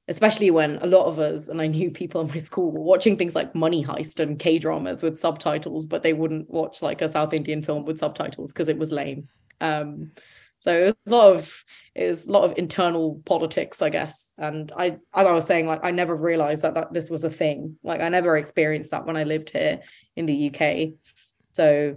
especially 0.07 0.51
when 0.51 0.75
a 0.77 0.85
lot 0.85 1.07
of 1.07 1.17
us 1.17 1.47
and 1.47 1.59
I 1.59 1.67
knew 1.67 1.89
people 1.89 2.21
in 2.21 2.27
my 2.27 2.37
school 2.37 2.71
were 2.71 2.81
watching 2.81 3.17
things 3.17 3.33
like 3.33 3.55
Money 3.55 3.83
Heist 3.83 4.19
and 4.19 4.37
K 4.37 4.59
dramas 4.59 5.01
with 5.01 5.19
subtitles, 5.19 5.87
but 5.87 6.03
they 6.03 6.13
wouldn't 6.13 6.49
watch 6.49 6.81
like 6.81 7.01
a 7.01 7.09
South 7.09 7.33
Indian 7.33 7.61
film 7.61 7.85
with 7.85 7.99
subtitles 7.99 8.53
because 8.53 8.67
it 8.67 8.77
was 8.77 8.91
lame. 8.91 9.27
Um, 9.61 10.11
so 10.59 10.71
it 10.71 10.97
was 11.05 11.11
a 11.11 11.15
lot 11.15 11.35
of 11.35 11.63
it 11.93 12.07
was 12.07 12.27
a 12.27 12.31
lot 12.31 12.43
of 12.43 12.57
internal 12.57 13.21
politics, 13.25 13.81
I 13.81 13.89
guess. 13.89 14.27
And 14.37 14.71
I, 14.75 14.97
as 15.13 15.27
I 15.27 15.31
was 15.31 15.45
saying, 15.45 15.67
like 15.67 15.83
I 15.83 15.91
never 15.91 16.15
realized 16.15 16.63
that 16.63 16.73
that 16.75 16.93
this 16.93 17.09
was 17.09 17.23
a 17.23 17.29
thing. 17.29 17.77
Like 17.83 18.01
I 18.01 18.09
never 18.09 18.35
experienced 18.35 18.91
that 18.91 19.05
when 19.05 19.17
I 19.17 19.23
lived 19.23 19.51
here 19.51 19.81
in 20.15 20.25
the 20.25 20.49
UK. 20.49 20.93
So 21.53 21.95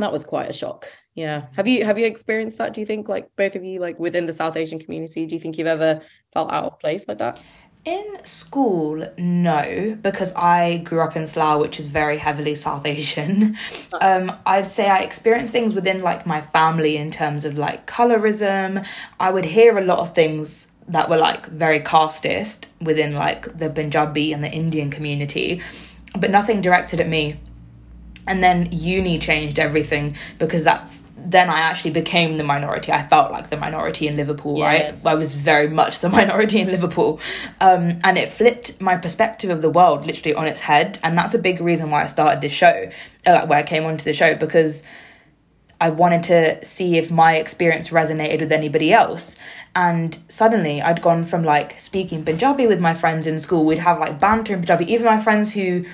that 0.00 0.12
was 0.12 0.24
quite 0.24 0.50
a 0.50 0.52
shock. 0.52 0.88
Yeah. 1.14 1.46
Have 1.56 1.66
you 1.66 1.84
have 1.84 1.98
you 1.98 2.06
experienced 2.06 2.58
that? 2.58 2.72
Do 2.72 2.80
you 2.80 2.86
think 2.86 3.08
like 3.08 3.28
both 3.36 3.56
of 3.56 3.64
you 3.64 3.80
like 3.80 3.98
within 3.98 4.26
the 4.26 4.32
South 4.32 4.56
Asian 4.56 4.78
community? 4.78 5.26
Do 5.26 5.34
you 5.34 5.40
think 5.40 5.58
you've 5.58 5.66
ever 5.66 6.00
felt 6.32 6.52
out 6.52 6.64
of 6.64 6.78
place 6.78 7.06
like 7.08 7.18
that? 7.18 7.40
In 7.86 8.18
school, 8.24 9.10
no, 9.16 9.96
because 10.02 10.34
I 10.34 10.78
grew 10.78 11.00
up 11.00 11.16
in 11.16 11.26
Slough, 11.26 11.60
which 11.60 11.80
is 11.80 11.86
very 11.86 12.18
heavily 12.18 12.54
South 12.54 12.86
Asian. 12.86 13.56
Um, 14.02 14.32
I'd 14.46 14.70
say 14.70 14.88
I 14.88 15.00
experienced 15.00 15.52
things 15.52 15.74
within 15.74 16.00
like 16.00 16.24
my 16.24 16.40
family 16.40 16.96
in 16.96 17.10
terms 17.10 17.44
of 17.44 17.58
like 17.58 17.86
colorism. 17.86 18.86
I 19.18 19.30
would 19.30 19.44
hear 19.44 19.76
a 19.76 19.84
lot 19.84 19.98
of 19.98 20.14
things 20.14 20.70
that 20.88 21.10
were 21.10 21.18
like 21.18 21.46
very 21.48 21.80
casteist 21.80 22.66
within 22.80 23.14
like 23.14 23.58
the 23.58 23.68
Punjabi 23.68 24.32
and 24.32 24.42
the 24.42 24.50
Indian 24.50 24.90
community, 24.90 25.60
but 26.16 26.30
nothing 26.30 26.62
directed 26.62 26.98
at 26.98 27.08
me. 27.08 27.38
And 28.26 28.42
then 28.42 28.68
uni 28.70 29.18
changed 29.18 29.58
everything 29.58 30.16
because 30.38 30.64
that's 30.64 31.02
then 31.22 31.50
I 31.50 31.60
actually 31.60 31.90
became 31.90 32.38
the 32.38 32.44
minority. 32.44 32.92
I 32.92 33.06
felt 33.06 33.30
like 33.30 33.50
the 33.50 33.56
minority 33.56 34.08
in 34.08 34.16
Liverpool, 34.16 34.58
yeah. 34.58 34.64
right? 34.64 34.94
I 35.04 35.14
was 35.14 35.34
very 35.34 35.68
much 35.68 36.00
the 36.00 36.08
minority 36.20 36.60
in 36.60 36.68
Liverpool. 36.68 37.20
Um, 37.60 38.00
and 38.02 38.16
it 38.16 38.32
flipped 38.32 38.80
my 38.80 38.96
perspective 38.96 39.50
of 39.50 39.62
the 39.62 39.70
world 39.70 40.06
literally 40.06 40.34
on 40.34 40.46
its 40.46 40.60
head. 40.60 40.98
And 41.02 41.16
that's 41.16 41.34
a 41.34 41.38
big 41.38 41.60
reason 41.60 41.90
why 41.90 42.04
I 42.04 42.06
started 42.06 42.40
this 42.40 42.52
show, 42.52 42.90
uh, 43.26 43.32
like 43.32 43.48
where 43.48 43.58
I 43.58 43.62
came 43.62 43.84
onto 43.84 44.04
the 44.04 44.14
show, 44.14 44.34
because 44.34 44.82
I 45.80 45.90
wanted 45.90 46.22
to 46.24 46.64
see 46.64 46.96
if 46.96 47.10
my 47.10 47.36
experience 47.36 47.88
resonated 47.88 48.40
with 48.40 48.52
anybody 48.52 48.92
else. 48.92 49.36
And 49.74 50.18
suddenly 50.28 50.82
I'd 50.82 51.00
gone 51.00 51.24
from 51.24 51.42
like 51.44 51.78
speaking 51.78 52.24
Punjabi 52.24 52.66
with 52.66 52.80
my 52.80 52.94
friends 52.94 53.26
in 53.26 53.40
school, 53.40 53.64
we'd 53.64 53.78
have 53.78 53.98
like 53.98 54.20
banter 54.20 54.52
in 54.52 54.60
Punjabi. 54.60 54.92
Even 54.92 55.06
my 55.06 55.20
friends 55.20 55.52
who 55.52 55.84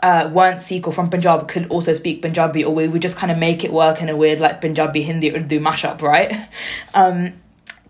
uh, 0.00 0.30
weren't 0.32 0.60
Sikh 0.60 0.86
or 0.86 0.92
from 0.92 1.10
Punjab 1.10 1.48
could 1.48 1.68
also 1.68 1.92
speak 1.92 2.22
Punjabi, 2.22 2.64
or 2.64 2.74
we 2.74 2.88
would 2.88 3.02
just 3.02 3.16
kind 3.16 3.32
of 3.32 3.38
make 3.38 3.64
it 3.64 3.72
work 3.72 4.02
in 4.02 4.08
a 4.08 4.16
weird 4.16 4.40
like 4.40 4.60
Punjabi 4.60 5.02
Hindi 5.02 5.34
Urdu 5.34 5.60
mashup, 5.60 6.02
right? 6.02 6.48
Um, 6.94 7.34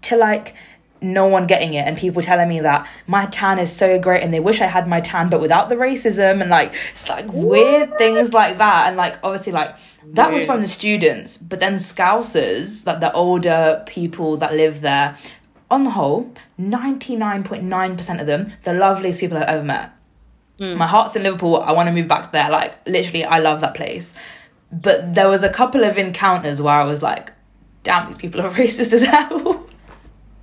to 0.03 0.17
like 0.17 0.55
no 1.03 1.27
one 1.27 1.47
getting 1.47 1.75
it 1.75 1.87
and 1.87 1.97
people 1.97 2.23
telling 2.23 2.49
me 2.49 2.61
that 2.61 2.89
my 3.07 3.27
tan 3.27 3.59
is 3.59 3.75
so 3.75 3.99
great 3.99 4.23
and 4.23 4.33
they 4.33 4.41
wish 4.41 4.61
I 4.61 4.67
had 4.67 4.89
my 4.89 5.01
tan 5.01 5.29
but 5.29 5.41
without 5.41 5.69
the 5.69 5.75
racism 5.75 6.41
and 6.41 6.49
like 6.51 6.75
it's 6.93 7.09
like 7.09 7.27
what? 7.27 7.47
weird 7.47 7.99
things 7.99 8.33
like 8.33 8.59
that 8.59 8.89
and 8.89 8.97
like 8.97 9.19
obviously 9.23 9.53
like 9.53 9.77
that 10.15 10.29
weird. 10.29 10.41
was 10.41 10.47
from 10.47 10.61
the 10.61 10.67
students 10.67 11.37
but 11.37 11.61
then 11.61 11.77
scousers 11.77 12.87
like 12.87 13.01
the 13.01 13.13
older 13.13 13.83
people 13.87 14.37
that 14.39 14.55
live 14.55 14.81
there 14.81 15.17
on 15.71 15.85
the 15.85 15.91
whole 15.91 16.33
99.9% 16.59 18.21
of 18.21 18.27
them 18.27 18.53
the 18.65 18.73
loveliest 18.73 19.21
people 19.21 19.37
I've 19.37 19.45
ever 19.45 19.65
met 19.65 19.93
Mm. 20.59 20.77
My 20.77 20.87
heart's 20.87 21.17
in 21.17 21.23
Liverpool. 21.23 21.57
I 21.57 21.73
want 21.73 21.89
to 21.89 21.93
move 21.93 22.09
back 22.09 22.33
there. 22.33 22.51
Like 22.51 22.87
literally, 22.87 23.25
I 23.25 23.39
love 23.41 23.61
that 23.61 23.75
place. 23.75 24.15
But 24.73 25.15
there 25.15 25.29
was 25.29 25.43
a 25.43 25.51
couple 25.51 25.85
of 25.85 25.99
encounters 25.99 26.61
where 26.63 26.75
I 26.75 26.85
was 26.85 27.03
like, 27.03 27.33
"Damn, 27.83 28.07
these 28.07 28.19
people 28.19 28.41
are 28.41 28.51
racist 28.53 28.93
as 28.93 29.03
hell." 29.03 29.67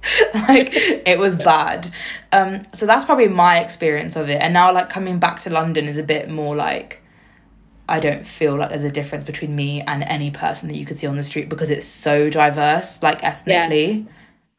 like 0.33 0.69
it 0.73 1.17
was 1.17 1.35
bad. 1.35 1.91
Um, 2.31 2.63
so 2.73 2.85
that's 2.85 3.05
probably 3.05 3.27
my 3.27 3.59
experience 3.59 4.15
of 4.15 4.29
it. 4.29 4.41
And 4.41 4.53
now, 4.53 4.73
like 4.73 4.89
coming 4.89 5.19
back 5.19 5.39
to 5.41 5.49
London 5.49 5.87
is 5.87 5.97
a 5.97 6.03
bit 6.03 6.29
more 6.29 6.55
like. 6.55 6.99
I 7.89 7.99
don't 7.99 8.25
feel 8.25 8.55
like 8.55 8.69
there's 8.69 8.85
a 8.85 8.91
difference 8.91 9.25
between 9.25 9.57
me 9.57 9.81
and 9.81 10.03
any 10.03 10.31
person 10.31 10.69
that 10.69 10.77
you 10.77 10.85
could 10.85 10.97
see 10.97 11.05
on 11.05 11.17
the 11.17 11.23
street 11.23 11.49
because 11.49 11.69
it's 11.69 11.85
so 11.85 12.29
diverse, 12.29 13.03
like 13.03 13.21
ethnically. 13.25 13.91
Yeah. 13.91 14.11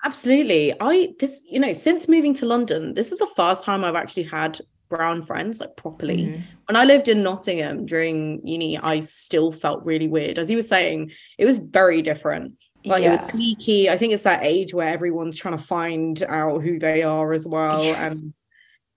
Absolutely. 0.05 0.75
I 0.79 1.15
this 1.19 1.43
you 1.49 1.59
know, 1.59 1.73
since 1.73 2.07
moving 2.07 2.35
to 2.35 2.47
London, 2.47 2.93
this 2.93 3.11
is 3.11 3.19
the 3.19 3.27
first 3.35 3.65
time 3.65 3.83
I've 3.83 3.95
actually 3.95 4.25
had 4.25 4.61
brown 4.89 5.23
friends 5.23 5.61
like 5.61 5.77
properly. 5.77 6.19
Mm-hmm. 6.19 6.43
When 6.69 6.77
I 6.77 6.85
lived 6.85 7.09
in 7.09 7.23
Nottingham 7.23 7.87
during 7.87 8.47
uni, 8.47 8.79
I 8.79 9.01
still 9.01 9.53
felt 9.53 9.85
really 9.85 10.09
weird. 10.09 10.39
As 10.39 10.49
he 10.49 10.57
was 10.57 10.69
saying, 10.69 11.13
it 11.39 11.47
was 11.47 11.59
very 11.59 12.03
different. 12.03 12.55
Like 12.85 13.03
yeah. 13.03 13.09
it 13.09 13.23
was 13.23 13.33
cliquey. 13.33 13.89
I 13.89 13.97
think 13.97 14.13
it's 14.13 14.25
that 14.25 14.45
age 14.45 14.75
where 14.75 14.93
everyone's 14.93 15.37
trying 15.37 15.57
to 15.57 15.63
find 15.63 16.23
out 16.23 16.63
who 16.63 16.79
they 16.79 17.03
are 17.03 17.33
as 17.33 17.47
well. 17.47 17.83
and 17.95 18.35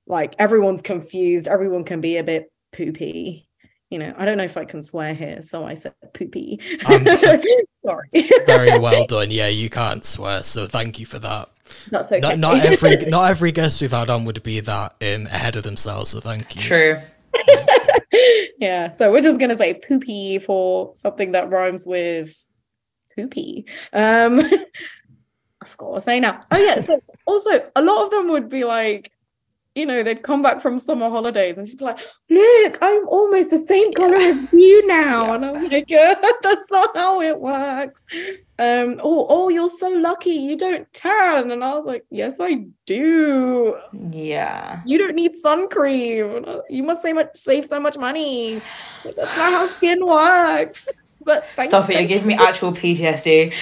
like 0.08 0.36
everyone's 0.40 0.82
confused. 0.82 1.48
Everyone 1.48 1.84
can 1.84 2.02
be 2.02 2.18
a 2.18 2.24
bit 2.24 2.52
poopy. 2.72 3.48
You 3.90 4.00
know, 4.00 4.14
I 4.18 4.26
don't 4.26 4.38
know 4.38 4.44
if 4.44 4.58
I 4.58 4.66
can 4.66 4.84
swear 4.84 5.14
here, 5.14 5.42
so 5.42 5.66
I 5.66 5.74
said 5.74 5.94
poopy. 6.14 6.60
Um, 6.90 7.06
Sorry. 7.86 8.10
very 8.46 8.78
well 8.80 9.06
done. 9.08 9.32
Yeah, 9.32 9.48
you 9.48 9.70
can't 9.70 10.04
swear, 10.04 10.44
so 10.44 10.66
thank 10.66 11.00
you 11.00 11.06
for 11.06 11.20
that. 11.20 11.50
That's 11.90 12.12
okay. 12.12 12.36
Not, 12.36 12.40
not 12.40 12.66
every 12.66 12.96
not 13.08 13.32
every 13.32 13.52
guest 13.52 13.82
we've 13.82 13.92
had 13.92 14.10
on 14.10 14.26
would 14.26 14.44
be 14.44 14.60
that 14.62 14.96
um, 15.02 15.26
ahead 15.28 15.56
of 15.56 15.64
themselves. 15.64 16.12
So 16.12 16.20
thank 16.20 16.56
you. 16.56 16.62
True. 16.62 16.98
yeah. 18.60 18.90
So 18.92 19.12
we're 19.12 19.22
just 19.22 19.40
gonna 19.40 19.58
say 19.58 19.74
poopy 19.76 20.40
for 20.40 20.94
something 20.96 21.32
that 21.34 21.50
rhymes 21.50 21.86
with 21.86 22.36
poopy. 23.16 23.66
Um, 23.94 24.40
I 25.62 25.66
forgot 25.66 25.88
what 25.88 25.92
I 25.92 25.96
was 25.96 26.04
saying 26.04 26.22
now. 26.22 26.42
Oh 26.52 26.58
yeah. 26.58 26.80
So 26.80 27.00
also, 27.26 27.70
a 27.76 27.82
lot 27.82 28.06
of 28.06 28.12
them 28.12 28.30
would 28.30 28.50
be 28.50 28.64
like, 28.64 29.12
you 29.78 29.86
know, 29.86 30.02
they'd 30.02 30.24
come 30.24 30.42
back 30.42 30.60
from 30.60 30.80
summer 30.80 31.08
holidays 31.08 31.60
and 31.60 31.68
she'd 31.68 31.78
be 31.78 31.86
like, 31.86 32.00
look, 32.30 32.78
I'm 32.82 33.08
almost 33.08 33.52
the 33.52 33.64
same 33.68 33.94
color 33.94 34.16
as 34.16 34.52
you 34.52 34.88
now. 34.88 35.28
Yeah. 35.28 35.36
And 35.36 35.46
I'm 35.46 35.70
like, 35.70 35.90
yeah, 35.90 36.16
that's 36.42 36.72
not 36.72 36.98
how 36.98 37.22
it 37.22 37.40
works. 37.40 38.06
Um, 38.58 39.00
oh, 39.04 39.28
oh, 39.30 39.50
you're 39.50 39.70
so 39.70 39.90
lucky 39.90 40.32
you 40.32 40.58
don't 40.58 40.92
tan. 40.94 41.52
And 41.52 41.64
I 41.64 41.76
was 41.76 41.86
like, 41.86 42.06
yes, 42.10 42.38
I 42.40 42.66
do. 42.88 43.78
Yeah. 43.94 44.82
You 44.84 44.98
don't 44.98 45.16
need 45.16 45.36
sun 45.36 45.70
cream. 45.70 46.44
You 46.70 46.82
must 46.82 47.04
save 47.04 47.16
much 47.16 47.30
save 47.36 47.64
so 47.64 47.80
much 47.80 47.98
money. 47.98 48.62
That's 49.04 49.38
not 49.38 49.52
how 49.52 49.68
skin 49.68 50.04
works. 50.04 50.90
But 51.24 51.46
stop 51.62 51.90
it, 51.90 52.00
you're 52.00 52.08
giving 52.08 52.28
me 52.28 52.36
actual 52.36 52.72
PTSD. 52.72 53.54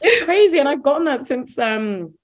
it's 0.00 0.24
crazy, 0.24 0.58
and 0.58 0.68
I've 0.68 0.82
gotten 0.82 1.04
that 1.06 1.26
since 1.26 1.58
um 1.58 2.14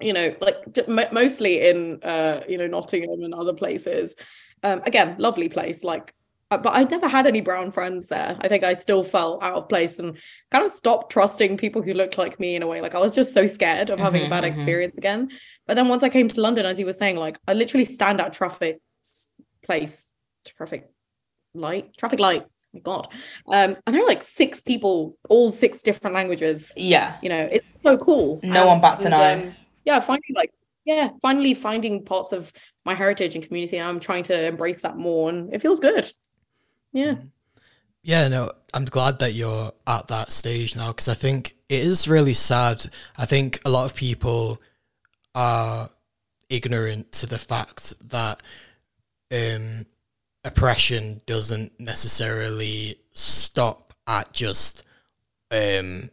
you 0.00 0.12
know, 0.12 0.34
like 0.40 1.12
mostly 1.12 1.68
in 1.68 2.02
uh, 2.02 2.40
you 2.48 2.58
know 2.58 2.66
Nottingham 2.66 3.22
and 3.22 3.34
other 3.34 3.52
places. 3.52 4.16
Um, 4.62 4.82
again, 4.86 5.16
lovely 5.18 5.48
place. 5.48 5.84
Like, 5.84 6.14
uh, 6.50 6.56
but 6.56 6.74
I 6.74 6.84
never 6.84 7.08
had 7.08 7.26
any 7.26 7.40
brown 7.40 7.70
friends 7.70 8.08
there. 8.08 8.36
I 8.40 8.48
think 8.48 8.64
I 8.64 8.72
still 8.72 9.02
felt 9.02 9.42
out 9.42 9.54
of 9.54 9.68
place 9.68 9.98
and 9.98 10.16
kind 10.50 10.64
of 10.64 10.70
stopped 10.70 11.12
trusting 11.12 11.56
people 11.56 11.82
who 11.82 11.94
looked 11.94 12.18
like 12.18 12.40
me 12.40 12.56
in 12.56 12.62
a 12.62 12.66
way. 12.66 12.80
Like 12.80 12.94
I 12.94 12.98
was 12.98 13.14
just 13.14 13.34
so 13.34 13.46
scared 13.46 13.90
of 13.90 13.98
having 13.98 14.22
mm-hmm, 14.22 14.32
a 14.32 14.36
bad 14.36 14.44
mm-hmm. 14.44 14.54
experience 14.54 14.96
again. 14.96 15.30
But 15.66 15.74
then 15.74 15.88
once 15.88 16.02
I 16.02 16.08
came 16.08 16.28
to 16.28 16.40
London, 16.40 16.66
as 16.66 16.78
you 16.78 16.86
were 16.86 16.92
saying, 16.92 17.16
like 17.16 17.38
I 17.46 17.54
literally 17.54 17.84
stand 17.84 18.20
at 18.20 18.32
traffic 18.32 18.80
place, 19.64 20.08
traffic 20.56 20.88
light, 21.54 21.96
traffic 21.96 22.20
light 22.20 22.46
my 22.76 22.80
god 22.80 23.08
um 23.48 23.76
and 23.86 23.94
there 23.94 24.02
are 24.02 24.08
like 24.08 24.22
six 24.22 24.60
people 24.60 25.16
all 25.28 25.50
six 25.50 25.82
different 25.82 26.14
languages 26.14 26.72
yeah 26.76 27.16
you 27.22 27.28
know 27.28 27.48
it's 27.50 27.80
so 27.82 27.96
cool 27.96 28.40
no 28.42 28.60
and, 28.60 28.68
one 28.68 28.80
bats 28.80 29.04
an 29.04 29.12
eye 29.12 29.34
um, 29.34 29.54
yeah 29.86 29.98
finally, 30.00 30.34
like 30.34 30.52
yeah 30.84 31.08
finally 31.22 31.54
finding 31.54 32.04
parts 32.04 32.32
of 32.32 32.52
my 32.84 32.94
heritage 32.94 33.34
and 33.34 33.46
community 33.46 33.80
i'm 33.80 33.98
trying 33.98 34.22
to 34.22 34.46
embrace 34.46 34.82
that 34.82 34.96
more 34.96 35.30
and 35.30 35.52
it 35.54 35.62
feels 35.62 35.80
good. 35.80 36.12
Yeah. 36.92 37.12
Mm-hmm. 37.12 37.26
yeah 38.02 38.28
no 38.28 38.50
i'm 38.74 38.84
glad 38.84 39.18
that 39.20 39.32
you're 39.32 39.72
at 39.86 40.08
that 40.08 40.30
stage 40.32 40.76
now 40.76 40.88
because 40.88 41.08
i 41.08 41.14
think 41.14 41.56
it 41.68 41.82
is 41.82 42.08
really 42.08 42.34
sad. 42.34 42.86
I 43.18 43.26
think 43.26 43.60
a 43.64 43.70
lot 43.70 43.90
of 43.90 43.96
people 43.96 44.60
are 45.34 45.90
ignorant 46.48 47.12
to 47.12 47.26
the 47.26 47.38
fact 47.38 47.94
that 48.10 48.40
um, 49.32 49.84
oppression 50.44 51.20
doesn't 51.26 51.78
necessarily 51.80 52.96
stop 53.12 53.94
at 54.06 54.32
just 54.32 54.84
um, 55.50 56.10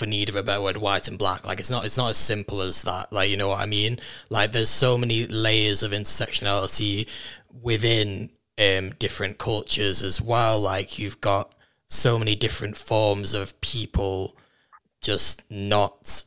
for 0.00 0.06
need 0.06 0.30
of 0.30 0.34
a 0.34 0.42
better 0.42 0.62
word, 0.62 0.78
white 0.78 1.06
and 1.06 1.18
black. 1.18 1.46
Like 1.46 1.60
it's 1.60 1.70
not 1.70 1.84
it's 1.84 1.98
not 1.98 2.10
as 2.10 2.16
simple 2.16 2.62
as 2.62 2.82
that. 2.82 3.12
Like 3.12 3.30
you 3.30 3.36
know 3.36 3.48
what 3.48 3.60
I 3.60 3.66
mean? 3.66 4.00
Like 4.30 4.50
there's 4.50 4.70
so 4.70 4.98
many 4.98 5.26
layers 5.26 5.82
of 5.82 5.92
intersectionality 5.92 7.06
within 7.62 8.30
um, 8.58 8.90
different 8.98 9.38
cultures 9.38 10.02
as 10.02 10.20
well. 10.20 10.58
Like 10.58 10.98
you've 10.98 11.20
got 11.20 11.54
so 11.88 12.18
many 12.18 12.34
different 12.34 12.76
forms 12.76 13.34
of 13.34 13.60
people 13.60 14.36
just 15.02 15.48
not 15.50 16.24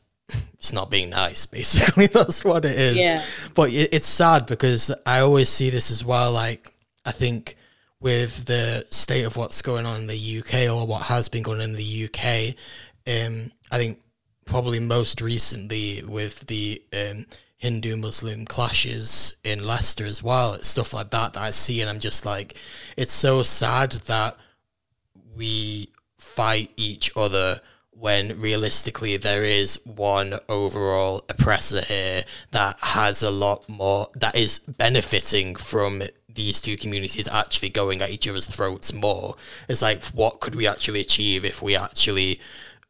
it's 0.54 0.72
not 0.72 0.90
being 0.90 1.10
nice 1.10 1.46
basically 1.58 2.06
that's 2.06 2.44
what 2.44 2.64
it 2.64 2.76
is 2.76 2.96
yeah. 2.96 3.22
but 3.54 3.70
it, 3.70 3.88
it's 3.92 4.08
sad 4.08 4.46
because 4.46 4.90
i 5.06 5.20
always 5.20 5.48
see 5.48 5.70
this 5.70 5.90
as 5.90 6.04
well 6.04 6.32
like 6.32 6.72
i 7.04 7.12
think 7.12 7.56
with 8.00 8.46
the 8.46 8.84
state 8.90 9.24
of 9.24 9.36
what's 9.36 9.62
going 9.62 9.86
on 9.86 10.00
in 10.00 10.06
the 10.06 10.38
uk 10.38 10.54
or 10.70 10.86
what 10.86 11.02
has 11.02 11.28
been 11.28 11.42
going 11.42 11.60
on 11.60 11.70
in 11.70 11.74
the 11.74 12.04
uk 12.06 12.56
um, 13.06 13.52
I 13.70 13.78
think 13.78 14.00
probably 14.44 14.80
most 14.80 15.20
recently 15.20 16.02
with 16.06 16.46
the 16.46 16.82
um, 16.92 17.26
Hindu 17.56 17.96
Muslim 17.96 18.44
clashes 18.44 19.36
in 19.42 19.64
Leicester 19.64 20.04
as 20.04 20.22
well. 20.22 20.54
It's 20.54 20.68
stuff 20.68 20.92
like 20.92 21.10
that 21.10 21.32
that 21.32 21.40
I 21.40 21.50
see, 21.50 21.80
and 21.80 21.88
I'm 21.88 22.00
just 22.00 22.26
like, 22.26 22.54
it's 22.96 23.12
so 23.12 23.42
sad 23.42 23.92
that 23.92 24.36
we 25.36 25.88
fight 26.18 26.72
each 26.76 27.10
other 27.16 27.60
when 27.90 28.38
realistically 28.40 29.16
there 29.16 29.44
is 29.44 29.80
one 29.84 30.34
overall 30.48 31.24
oppressor 31.28 31.80
here 31.82 32.24
that 32.50 32.76
has 32.80 33.22
a 33.22 33.30
lot 33.30 33.68
more 33.68 34.08
that 34.14 34.36
is 34.36 34.58
benefiting 34.58 35.54
from 35.54 36.02
these 36.28 36.60
two 36.60 36.76
communities 36.76 37.28
actually 37.32 37.68
going 37.68 38.02
at 38.02 38.10
each 38.10 38.28
other's 38.28 38.46
throats 38.46 38.92
more. 38.92 39.36
It's 39.68 39.80
like 39.80 40.04
what 40.06 40.40
could 40.40 40.54
we 40.54 40.66
actually 40.66 41.00
achieve 41.00 41.44
if 41.44 41.62
we 41.62 41.76
actually 41.76 42.40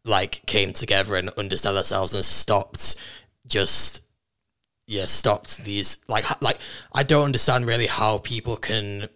like 0.05 0.45
came 0.47 0.73
together 0.73 1.17
and 1.17 1.31
understand 1.31 1.77
ourselves 1.77 2.14
and 2.14 2.25
stopped 2.25 2.97
just 3.47 4.03
yeah 4.87 5.07
stopped 5.07 5.64
these 5.64 5.99
like 6.09 6.25
like 6.43 6.59
I 6.93 7.03
don't 7.03 7.25
understand 7.25 7.67
really 7.67 7.87
how 7.87 8.19
people 8.19 8.57
can 8.57 9.09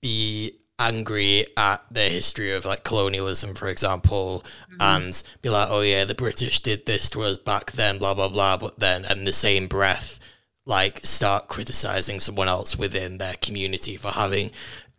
be 0.00 0.52
angry 0.78 1.46
at 1.56 1.82
the 1.90 2.02
history 2.02 2.52
of 2.52 2.64
like 2.64 2.84
colonialism, 2.84 3.54
for 3.54 3.68
example, 3.68 4.44
mm-hmm. 4.70 4.76
and 4.80 5.22
be 5.42 5.48
like, 5.48 5.68
oh 5.70 5.80
yeah, 5.80 6.04
the 6.04 6.14
British 6.14 6.60
did 6.60 6.86
this 6.86 7.08
to 7.10 7.22
us 7.22 7.38
back 7.38 7.72
then, 7.72 7.98
blah 7.98 8.14
blah 8.14 8.28
blah. 8.28 8.56
But 8.56 8.78
then, 8.78 9.04
in 9.04 9.24
the 9.24 9.32
same 9.32 9.66
breath, 9.66 10.18
like 10.64 11.00
start 11.04 11.48
criticizing 11.48 12.20
someone 12.20 12.48
else 12.48 12.76
within 12.76 13.18
their 13.18 13.34
community 13.40 13.96
for 13.96 14.08
having 14.08 14.50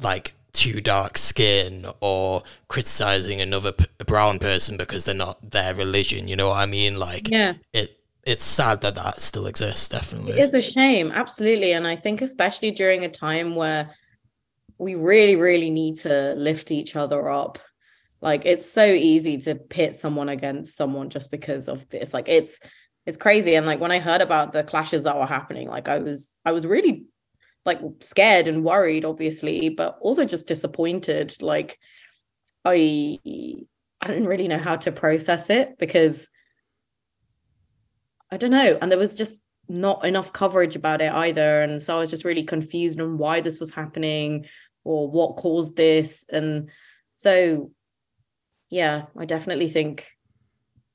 like 0.02 0.34
too 0.58 0.82
dark 0.82 1.18
skin 1.18 1.86
or 2.02 2.42
criticizing 2.68 3.40
another 3.40 3.72
p- 3.72 3.86
brown 4.06 4.40
person 4.40 4.76
because 4.76 5.06
they're 5.06 5.16
not 5.16 5.52
their 5.52 5.76
religion. 5.76 6.28
You 6.28 6.36
know 6.36 6.50
what 6.50 6.58
I 6.58 6.66
mean? 6.66 7.00
Like, 7.00 7.30
yeah, 7.30 7.54
it. 7.74 7.94
It's 8.26 8.44
sad 8.44 8.82
that 8.82 8.96
that 8.96 9.22
still 9.22 9.48
exists. 9.48 9.88
Definitely, 9.88 10.34
it's 10.34 10.54
a 10.54 10.60
shame, 10.60 11.12
absolutely, 11.12 11.72
and 11.72 11.88
I 11.88 11.96
think 11.96 12.22
especially 12.22 12.72
during 12.72 13.06
a 13.06 13.10
time 13.10 13.56
where 13.56 13.96
we 14.78 14.96
really, 14.96 15.36
really 15.36 15.70
need 15.70 15.98
to 16.00 16.34
lift 16.36 16.72
each 16.72 16.96
other 16.96 17.30
up. 17.30 17.60
Like 18.20 18.46
it's 18.46 18.70
so 18.70 18.86
easy 18.86 19.38
to 19.40 19.56
pit 19.56 19.96
someone 19.96 20.28
against 20.28 20.76
someone 20.76 21.10
just 21.10 21.32
because 21.32 21.70
of 21.70 21.88
this. 21.90 22.14
Like 22.14 22.28
it's 22.28 22.60
it's 23.06 23.18
crazy. 23.18 23.56
And 23.56 23.66
like 23.66 23.80
when 23.80 23.92
I 23.92 24.00
heard 24.00 24.22
about 24.22 24.52
the 24.52 24.64
clashes 24.64 25.04
that 25.04 25.18
were 25.18 25.26
happening, 25.26 25.70
like 25.70 25.88
I 25.88 26.00
was 26.00 26.36
I 26.44 26.52
was 26.52 26.66
really 26.66 27.06
like 27.68 27.80
scared 28.00 28.48
and 28.48 28.64
worried, 28.64 29.06
obviously, 29.06 29.70
but 29.70 30.00
also 30.02 30.26
just 30.26 30.48
disappointed. 30.48 31.40
Like 31.42 31.78
I 32.66 33.20
I 34.02 34.08
didn't 34.08 34.28
really 34.28 34.48
know 34.48 34.58
how 34.58 34.78
to 34.78 34.92
process 34.92 35.52
it 35.52 35.78
because 35.78 36.30
I 38.32 38.38
don't 38.38 38.52
know. 38.52 38.80
And 38.82 38.92
there 38.92 38.98
was 38.98 39.14
just 39.14 39.46
not 39.70 40.04
enough 40.06 40.34
coverage 40.34 40.76
about 40.76 41.02
it 41.02 41.12
either. 41.12 41.62
And 41.62 41.80
so 41.82 41.98
I 41.98 42.00
was 42.00 42.10
just 42.10 42.26
really 42.26 42.44
confused 42.44 43.00
on 43.00 43.20
why 43.20 43.42
this 43.42 43.60
was 43.60 43.74
happening, 43.74 44.48
or 44.88 45.12
what 45.12 45.36
caused 45.36 45.76
this 45.76 46.26
and 46.30 46.70
so 47.18 47.72
yeah 48.70 49.04
i 49.18 49.26
definitely 49.26 49.68
think 49.68 50.08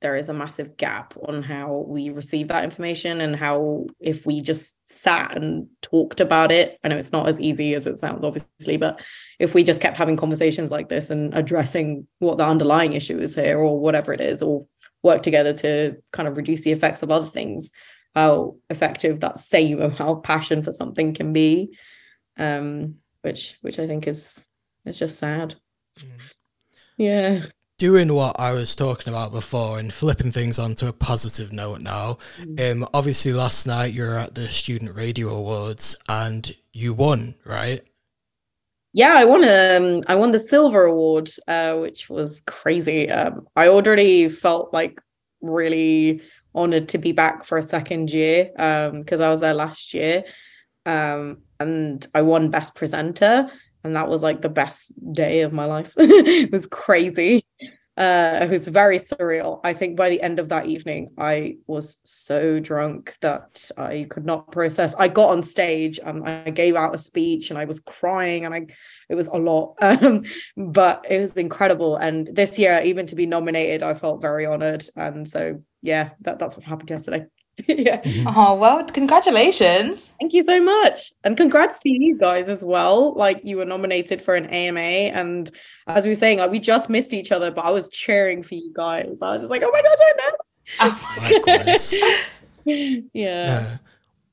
there 0.03 0.15
is 0.15 0.29
a 0.29 0.33
massive 0.33 0.77
gap 0.77 1.15
on 1.27 1.41
how 1.41 1.83
we 1.87 2.11
receive 2.11 2.49
that 2.49 2.63
information 2.63 3.21
and 3.21 3.35
how 3.35 3.87
if 3.99 4.25
we 4.25 4.41
just 4.41 4.87
sat 4.87 5.35
and 5.35 5.67
talked 5.81 6.19
about 6.19 6.51
it 6.51 6.77
i 6.83 6.87
know 6.87 6.97
it's 6.97 7.11
not 7.11 7.27
as 7.27 7.41
easy 7.41 7.73
as 7.73 7.87
it 7.87 7.97
sounds 7.97 8.23
obviously 8.23 8.77
but 8.77 9.01
if 9.39 9.55
we 9.55 9.63
just 9.63 9.81
kept 9.81 9.97
having 9.97 10.15
conversations 10.15 10.69
like 10.69 10.89
this 10.89 11.09
and 11.09 11.33
addressing 11.33 12.07
what 12.19 12.37
the 12.37 12.45
underlying 12.45 12.93
issue 12.93 13.17
is 13.17 13.33
here 13.33 13.57
or 13.57 13.79
whatever 13.79 14.13
it 14.13 14.21
is 14.21 14.43
or 14.43 14.65
work 15.01 15.23
together 15.23 15.53
to 15.53 15.95
kind 16.11 16.27
of 16.27 16.37
reduce 16.37 16.61
the 16.61 16.71
effects 16.71 17.01
of 17.01 17.09
other 17.09 17.25
things 17.25 17.71
how 18.13 18.55
effective 18.69 19.21
that 19.21 19.39
same 19.39 19.81
amount 19.81 19.99
of 20.01 20.21
passion 20.21 20.61
for 20.61 20.71
something 20.71 21.15
can 21.15 21.33
be 21.33 21.75
um 22.37 22.93
which 23.23 23.57
which 23.61 23.79
I 23.79 23.87
think 23.87 24.07
is 24.07 24.47
is 24.85 24.99
just 24.99 25.17
sad. 25.17 25.55
Mm. 25.99 26.33
Yeah. 26.97 27.45
Doing 27.83 28.13
what 28.13 28.39
I 28.39 28.53
was 28.53 28.77
talking 28.77 29.11
about 29.11 29.33
before 29.33 29.77
and 29.77 29.93
flipping 29.93 30.31
things 30.31 30.57
onto 30.57 30.87
a 30.87 30.93
positive 30.93 31.51
note 31.51 31.81
now. 31.81 32.17
Mm. 32.39 32.71
Um, 32.71 32.89
obviously, 32.93 33.33
last 33.33 33.67
night 33.67 33.91
you 33.91 34.03
were 34.03 34.15
at 34.15 34.35
the 34.35 34.43
Student 34.43 34.95
Radio 34.95 35.27
Awards 35.27 35.93
and 36.07 36.55
you 36.71 36.93
won, 36.93 37.35
right? 37.43 37.81
Yeah, 38.93 39.13
I 39.15 39.25
won. 39.25 39.43
Um, 39.43 40.01
I 40.07 40.15
won 40.15 40.31
the 40.31 40.39
silver 40.39 40.85
award, 40.85 41.29
uh, 41.49 41.75
which 41.75 42.09
was 42.09 42.41
crazy. 42.47 43.09
Um, 43.09 43.49
I 43.57 43.67
already 43.67 44.29
felt 44.29 44.73
like 44.73 45.01
really 45.41 46.21
honored 46.55 46.87
to 46.87 46.97
be 46.97 47.11
back 47.11 47.43
for 47.43 47.57
a 47.57 47.61
second 47.61 48.13
year 48.13 48.45
because 48.53 49.19
um, 49.19 49.25
I 49.25 49.29
was 49.29 49.41
there 49.41 49.53
last 49.53 49.93
year. 49.93 50.23
Um, 50.85 51.39
and 51.59 52.07
I 52.15 52.21
won 52.21 52.49
Best 52.49 52.75
Presenter, 52.75 53.51
and 53.83 53.95
that 53.95 54.09
was 54.09 54.23
like 54.23 54.41
the 54.41 54.49
best 54.49 54.91
day 55.13 55.41
of 55.41 55.53
my 55.53 55.65
life. 55.65 55.93
it 55.97 56.51
was 56.51 56.65
crazy. 56.65 57.45
Uh, 57.95 58.39
it 58.41 58.49
was 58.49 58.67
very 58.67 58.97
surreal. 58.97 59.59
I 59.63 59.73
think 59.73 59.95
by 59.95 60.09
the 60.09 60.21
end 60.21 60.39
of 60.39 60.49
that 60.49 60.65
evening, 60.65 61.11
I 61.15 61.57
was 61.67 62.01
so 62.03 62.59
drunk 62.59 63.15
that 63.21 63.69
I 63.77 64.07
could 64.09 64.25
not 64.25 64.51
process. 64.51 64.95
I 64.95 65.09
got 65.09 65.29
on 65.29 65.43
stage 65.43 65.99
and 66.03 66.27
I 66.27 66.49
gave 66.49 66.75
out 66.75 66.95
a 66.95 66.97
speech, 66.97 67.51
and 67.51 67.59
I 67.59 67.65
was 67.65 67.79
crying, 67.79 68.45
and 68.45 68.53
I 68.53 68.65
it 69.09 69.15
was 69.15 69.27
a 69.27 69.37
lot, 69.37 69.75
um, 69.81 70.23
but 70.57 71.05
it 71.07 71.19
was 71.19 71.33
incredible. 71.33 71.97
And 71.97 72.27
this 72.27 72.57
year, 72.57 72.81
even 72.83 73.05
to 73.07 73.15
be 73.15 73.27
nominated, 73.27 73.83
I 73.83 73.93
felt 73.93 74.21
very 74.21 74.45
honored. 74.45 74.83
And 74.95 75.27
so, 75.29 75.61
yeah, 75.81 76.11
that, 76.21 76.39
that's 76.39 76.57
what 76.57 76.65
happened 76.65 76.89
yesterday. 76.89 77.25
yeah. 77.67 78.01
Mm-hmm. 78.01 78.27
Oh, 78.27 78.55
well, 78.55 78.83
congratulations. 78.85 80.11
Thank 80.19 80.33
you 80.33 80.43
so 80.43 80.61
much. 80.61 81.13
And 81.23 81.37
congrats 81.37 81.79
to 81.81 81.89
you 81.89 82.17
guys 82.17 82.49
as 82.49 82.63
well. 82.63 83.13
Like 83.13 83.41
you 83.43 83.57
were 83.57 83.65
nominated 83.65 84.21
for 84.21 84.33
an 84.35 84.47
AMA. 84.47 84.79
And 84.79 85.51
as 85.85 86.03
we 86.03 86.11
were 86.11 86.15
saying, 86.15 86.39
like, 86.39 86.51
we 86.51 86.59
just 86.59 86.89
missed 86.89 87.13
each 87.13 87.31
other, 87.31 87.51
but 87.51 87.65
I 87.65 87.69
was 87.71 87.89
cheering 87.89 88.41
for 88.41 88.55
you 88.55 88.71
guys. 88.73 89.19
I 89.21 89.33
was 89.33 89.41
just 89.41 89.51
like, 89.51 89.61
oh 89.63 89.71
my 89.71 89.81
God, 89.81 89.97
I 89.99 90.13
know. 90.17 90.31
yeah. 92.65 92.99
yeah. 93.13 93.77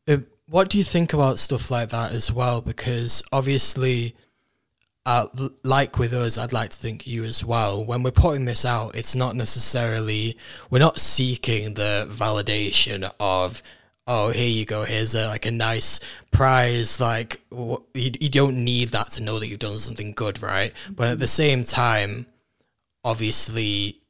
Uh, 0.08 0.18
what 0.48 0.70
do 0.70 0.78
you 0.78 0.84
think 0.84 1.12
about 1.12 1.38
stuff 1.38 1.70
like 1.70 1.90
that 1.90 2.12
as 2.12 2.32
well? 2.32 2.62
Because 2.62 3.22
obviously, 3.32 4.14
uh, 5.06 5.26
like 5.64 5.98
with 5.98 6.12
us, 6.12 6.36
I'd 6.36 6.52
like 6.52 6.70
to 6.70 6.78
think 6.78 7.06
you 7.06 7.24
as 7.24 7.44
well. 7.44 7.84
When 7.84 8.02
we're 8.02 8.10
putting 8.10 8.44
this 8.44 8.64
out, 8.64 8.94
it's 8.94 9.16
not 9.16 9.34
necessarily 9.34 10.36
we're 10.70 10.78
not 10.78 11.00
seeking 11.00 11.74
the 11.74 12.06
validation 12.10 13.10
of 13.18 13.62
oh 14.06 14.30
here 14.30 14.48
you 14.48 14.64
go 14.64 14.82
here's 14.84 15.14
a, 15.14 15.28
like 15.28 15.46
a 15.46 15.50
nice 15.50 16.00
prize 16.32 17.00
like 17.00 17.42
you, 17.50 17.80
you 17.94 18.28
don't 18.28 18.56
need 18.64 18.88
that 18.88 19.10
to 19.10 19.22
know 19.22 19.38
that 19.38 19.46
you've 19.46 19.58
done 19.58 19.78
something 19.78 20.12
good 20.12 20.42
right 20.42 20.72
mm-hmm. 20.72 20.94
but 20.94 21.08
at 21.08 21.18
the 21.20 21.28
same 21.28 21.62
time 21.62 22.26
obviously 23.04 24.00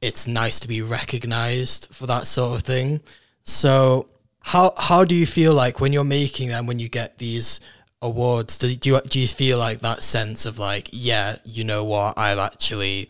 it's 0.00 0.26
nice 0.26 0.58
to 0.60 0.68
be 0.68 0.80
recognized 0.80 1.88
for 1.92 2.06
that 2.06 2.26
sort 2.26 2.56
of 2.56 2.64
thing 2.64 3.00
so 3.42 4.08
how 4.40 4.72
how 4.78 5.04
do 5.04 5.14
you 5.14 5.26
feel 5.26 5.52
like 5.52 5.80
when 5.80 5.92
you're 5.92 6.04
making 6.04 6.48
them 6.48 6.66
when 6.66 6.78
you 6.78 6.88
get 6.88 7.18
these 7.18 7.60
awards 8.04 8.58
do, 8.58 8.74
do 8.76 8.90
you 8.90 9.00
do 9.00 9.18
you 9.18 9.26
feel 9.26 9.58
like 9.58 9.80
that 9.80 10.02
sense 10.02 10.44
of 10.44 10.58
like 10.58 10.90
yeah 10.92 11.36
you 11.42 11.64
know 11.64 11.82
what 11.82 12.12
I've 12.18 12.38
actually 12.38 13.08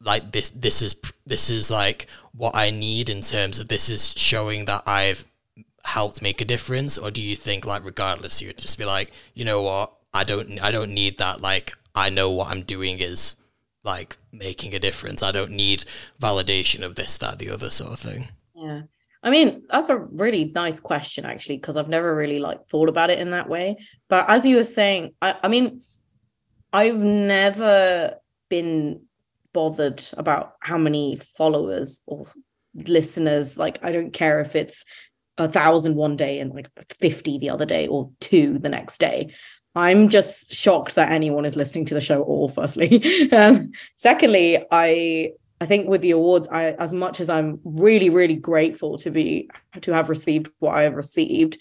like 0.00 0.32
this 0.32 0.50
this 0.50 0.82
is 0.82 0.96
this 1.24 1.48
is 1.48 1.70
like 1.70 2.08
what 2.32 2.54
I 2.54 2.70
need 2.70 3.08
in 3.08 3.22
terms 3.22 3.58
of 3.58 3.68
this 3.68 3.88
is 3.88 4.14
showing 4.18 4.64
that 4.64 4.82
I've 4.86 5.24
helped 5.84 6.20
make 6.20 6.40
a 6.40 6.44
difference? 6.44 6.98
Or 6.98 7.10
do 7.10 7.20
you 7.20 7.36
think 7.36 7.64
like 7.64 7.84
regardless 7.84 8.42
you'd 8.42 8.58
just 8.58 8.76
be 8.76 8.84
like 8.84 9.12
you 9.34 9.44
know 9.44 9.62
what 9.62 9.92
I 10.12 10.24
don't 10.24 10.60
I 10.62 10.72
don't 10.72 10.92
need 10.92 11.18
that 11.18 11.40
like 11.40 11.76
I 11.94 12.10
know 12.10 12.30
what 12.30 12.50
I'm 12.50 12.62
doing 12.62 12.98
is 12.98 13.36
like 13.84 14.16
making 14.32 14.74
a 14.74 14.80
difference. 14.80 15.22
I 15.22 15.32
don't 15.32 15.52
need 15.52 15.84
validation 16.20 16.82
of 16.82 16.96
this 16.96 17.16
that 17.18 17.38
the 17.38 17.50
other 17.50 17.70
sort 17.70 17.92
of 17.92 18.00
thing. 18.00 18.28
Yeah 18.54 18.82
I 19.28 19.30
mean, 19.30 19.64
that's 19.68 19.90
a 19.90 19.98
really 19.98 20.50
nice 20.54 20.80
question, 20.80 21.26
actually, 21.26 21.58
because 21.58 21.76
I've 21.76 21.90
never 21.90 22.16
really 22.16 22.38
like 22.38 22.66
thought 22.66 22.88
about 22.88 23.10
it 23.10 23.18
in 23.18 23.32
that 23.32 23.46
way. 23.46 23.76
But 24.08 24.24
as 24.30 24.46
you 24.46 24.56
were 24.56 24.64
saying, 24.64 25.12
I, 25.20 25.34
I 25.42 25.48
mean, 25.48 25.82
I've 26.72 27.02
never 27.02 28.14
been 28.48 29.02
bothered 29.52 30.02
about 30.16 30.54
how 30.60 30.78
many 30.78 31.16
followers 31.16 32.00
or 32.06 32.26
listeners. 32.74 33.58
Like, 33.58 33.84
I 33.84 33.92
don't 33.92 34.14
care 34.14 34.40
if 34.40 34.56
it's 34.56 34.86
a 35.36 35.46
thousand 35.46 35.94
one 35.94 36.16
day 36.16 36.40
and 36.40 36.54
like 36.54 36.70
50 36.98 37.36
the 37.36 37.50
other 37.50 37.66
day 37.66 37.86
or 37.86 38.10
two 38.20 38.58
the 38.58 38.70
next 38.70 38.96
day. 38.96 39.34
I'm 39.74 40.08
just 40.08 40.54
shocked 40.54 40.94
that 40.94 41.12
anyone 41.12 41.44
is 41.44 41.54
listening 41.54 41.84
to 41.84 41.94
the 41.94 42.00
show 42.00 42.22
at 42.22 42.26
all, 42.26 42.48
firstly. 42.48 43.30
um, 43.32 43.72
secondly, 43.98 44.64
I 44.70 45.32
I 45.60 45.66
think 45.66 45.88
with 45.88 46.02
the 46.02 46.12
awards, 46.12 46.48
I 46.48 46.72
as 46.72 46.94
much 46.94 47.20
as 47.20 47.28
I'm 47.28 47.60
really, 47.64 48.10
really 48.10 48.36
grateful 48.36 48.98
to 48.98 49.10
be 49.10 49.50
to 49.80 49.92
have 49.92 50.08
received 50.08 50.50
what 50.58 50.76
I 50.76 50.82
have 50.82 50.94
received, 50.94 51.58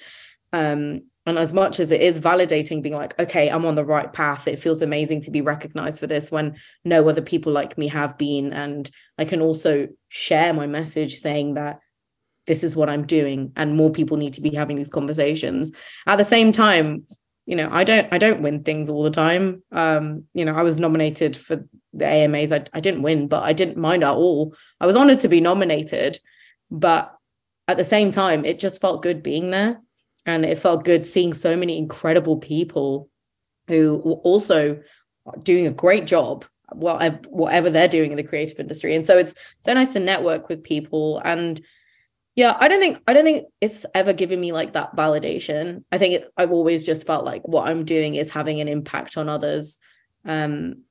um, 0.53 1.01
and 1.25 1.38
as 1.38 1.51
much 1.51 1.79
as 1.79 1.91
it 1.91 2.01
is 2.01 2.19
validating, 2.19 2.81
being 2.81 2.95
like, 2.95 3.19
okay, 3.19 3.49
I'm 3.49 3.65
on 3.65 3.75
the 3.75 3.83
right 3.83 4.12
path. 4.12 4.47
It 4.47 4.60
feels 4.60 4.81
amazing 4.81 5.21
to 5.21 5.31
be 5.31 5.41
recognized 5.41 5.99
for 5.99 6.07
this 6.07 6.31
when 6.31 6.55
no 6.86 7.10
other 7.10 7.21
people 7.21 7.51
like 7.51 7.77
me 7.77 7.88
have 7.88 8.17
been, 8.17 8.53
and 8.53 8.89
I 9.17 9.25
can 9.25 9.41
also 9.41 9.88
share 10.10 10.53
my 10.53 10.67
message 10.67 11.15
saying 11.15 11.55
that 11.55 11.79
this 12.45 12.63
is 12.63 12.75
what 12.75 12.89
I'm 12.89 13.05
doing, 13.05 13.51
and 13.55 13.75
more 13.75 13.91
people 13.91 14.17
need 14.17 14.36
to 14.36 14.41
be 14.41 14.55
having 14.55 14.77
these 14.77 14.89
conversations. 14.89 15.71
At 16.05 16.17
the 16.17 16.23
same 16.23 16.51
time, 16.51 17.05
you 17.47 17.55
know, 17.55 17.69
I 17.71 17.86
don't 17.86 18.07
I 18.12 18.17
don't 18.17 18.41
win 18.41 18.63
things 18.63 18.89
all 18.89 19.03
the 19.03 19.10
time. 19.10 19.63
Um, 19.71 20.25
you 20.33 20.43
know, 20.43 20.53
I 20.53 20.63
was 20.63 20.81
nominated 20.81 21.36
for 21.36 21.65
the 21.93 22.05
AMAs. 22.05 22.51
I, 22.51 22.65
I 22.73 22.81
didn't 22.81 23.03
win, 23.03 23.29
but 23.29 23.41
I 23.41 23.53
didn't 23.53 23.77
mind 23.77 24.03
at 24.03 24.13
all. 24.13 24.53
I 24.81 24.86
was 24.86 24.97
honored 24.97 25.21
to 25.21 25.29
be 25.29 25.39
nominated, 25.39 26.19
but 26.69 27.15
at 27.69 27.77
the 27.77 27.86
same 27.86 28.12
time, 28.12 28.43
it 28.43 28.60
just 28.60 28.81
felt 28.81 29.01
good 29.01 29.23
being 29.23 29.49
there. 29.49 29.81
And 30.25 30.45
it 30.45 30.57
felt 30.57 30.83
good 30.83 31.05
seeing 31.05 31.33
so 31.33 31.55
many 31.55 31.77
incredible 31.77 32.36
people 32.36 33.10
who 33.69 34.01
were 34.03 34.15
also 34.15 34.81
doing 35.41 35.67
a 35.67 35.71
great 35.71 36.05
job 36.05 36.45
whatever 36.73 37.69
they're 37.69 37.88
doing 37.88 38.12
in 38.12 38.17
the 38.17 38.23
creative 38.23 38.60
industry 38.60 38.93
and 38.93 39.05
so 39.05 39.17
it's 39.17 39.33
so 39.62 39.73
nice 39.73 39.93
to 39.93 40.01
network 40.01 40.49
with 40.49 40.62
people 40.62 41.21
and 41.23 41.62
yeah 42.38 42.56
i 42.62 42.69
don't 42.69 42.80
think 42.80 43.02
i 43.08 43.12
don't 43.12 43.26
think 43.26 43.47
it's 43.60 43.86
ever 43.93 44.13
given 44.13 44.39
me 44.39 44.54
like 44.54 44.71
that 44.71 44.95
validation 44.95 45.84
i 45.91 45.97
think 45.97 46.13
it, 46.13 46.32
i've 46.38 46.52
always 46.52 46.86
just 46.86 47.06
felt 47.06 47.26
like 47.26 47.45
what 47.45 47.67
i'm 47.67 47.84
doing 47.84 48.15
is 48.15 48.30
having 48.30 48.62
an 48.62 48.69
impact 48.69 49.17
on 49.17 49.28
others 49.28 49.80
um 50.23 50.84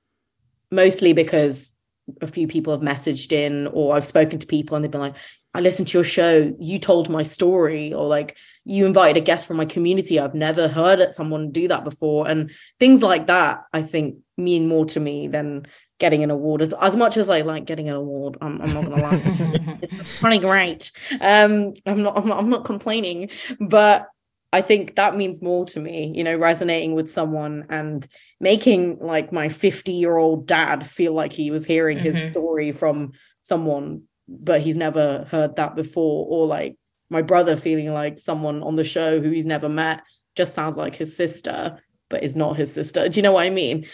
mostly 0.70 1.14
because 1.14 1.72
a 2.20 2.26
few 2.26 2.46
people 2.46 2.72
have 2.74 2.82
messaged 2.82 3.32
in 3.32 3.66
or 3.68 3.96
i've 3.96 4.04
spoken 4.04 4.38
to 4.38 4.46
people 4.46 4.76
and 4.76 4.84
they've 4.84 4.92
been 4.92 5.00
like 5.00 5.16
i 5.54 5.60
listened 5.60 5.88
to 5.88 5.96
your 5.96 6.04
show 6.04 6.54
you 6.60 6.78
told 6.78 7.08
my 7.08 7.22
story 7.22 7.94
or 7.94 8.06
like 8.06 8.36
you 8.68 8.84
invited 8.84 9.22
a 9.22 9.24
guest 9.24 9.46
from 9.46 9.58
my 9.58 9.64
community. 9.64 10.18
I've 10.18 10.34
never 10.34 10.66
heard 10.66 11.12
someone 11.12 11.52
do 11.52 11.68
that 11.68 11.84
before. 11.84 12.26
And 12.26 12.50
things 12.80 13.00
like 13.00 13.28
that, 13.28 13.62
I 13.72 13.82
think, 13.82 14.16
mean 14.36 14.66
more 14.66 14.84
to 14.86 14.98
me 14.98 15.28
than 15.28 15.68
getting 15.98 16.22
an 16.22 16.30
award. 16.30 16.62
As, 16.62 16.74
as 16.80 16.96
much 16.96 17.16
as 17.16 17.30
I 17.30 17.40
like 17.42 17.64
getting 17.64 17.88
an 17.88 17.96
award, 17.96 18.36
I'm, 18.40 18.60
I'm 18.60 18.72
not 18.72 18.84
gonna 18.84 19.02
lie. 19.02 19.78
it's 19.82 20.20
pretty 20.20 20.38
great. 20.38 20.90
Um, 21.20 21.74
I'm 21.86 22.02
not, 22.02 22.16
I'm 22.16 22.28
not 22.28 22.38
I'm 22.38 22.50
not 22.50 22.64
complaining, 22.64 23.30
but 23.60 24.08
I 24.52 24.62
think 24.62 24.96
that 24.96 25.16
means 25.16 25.42
more 25.42 25.66
to 25.66 25.80
me, 25.80 26.12
you 26.14 26.24
know, 26.24 26.36
resonating 26.36 26.94
with 26.94 27.10
someone 27.10 27.66
and 27.68 28.06
making 28.40 28.98
like 29.00 29.32
my 29.32 29.48
50 29.48 29.92
year 29.92 30.16
old 30.16 30.46
dad 30.46 30.86
feel 30.86 31.12
like 31.12 31.32
he 31.32 31.50
was 31.50 31.64
hearing 31.64 31.98
mm-hmm. 31.98 32.06
his 32.06 32.28
story 32.28 32.72
from 32.72 33.12
someone, 33.42 34.02
but 34.28 34.60
he's 34.60 34.76
never 34.76 35.26
heard 35.30 35.56
that 35.56 35.76
before, 35.76 36.26
or 36.28 36.46
like 36.46 36.76
my 37.10 37.22
brother 37.22 37.56
feeling 37.56 37.92
like 37.92 38.18
someone 38.18 38.62
on 38.62 38.74
the 38.74 38.84
show 38.84 39.20
who 39.20 39.30
he's 39.30 39.46
never 39.46 39.68
met 39.68 40.02
just 40.34 40.54
sounds 40.54 40.76
like 40.76 40.94
his 40.94 41.16
sister 41.16 41.78
but 42.08 42.22
is 42.22 42.36
not 42.36 42.56
his 42.56 42.72
sister 42.72 43.08
do 43.08 43.18
you 43.18 43.22
know 43.22 43.32
what 43.32 43.44
i 43.44 43.50
mean 43.50 43.86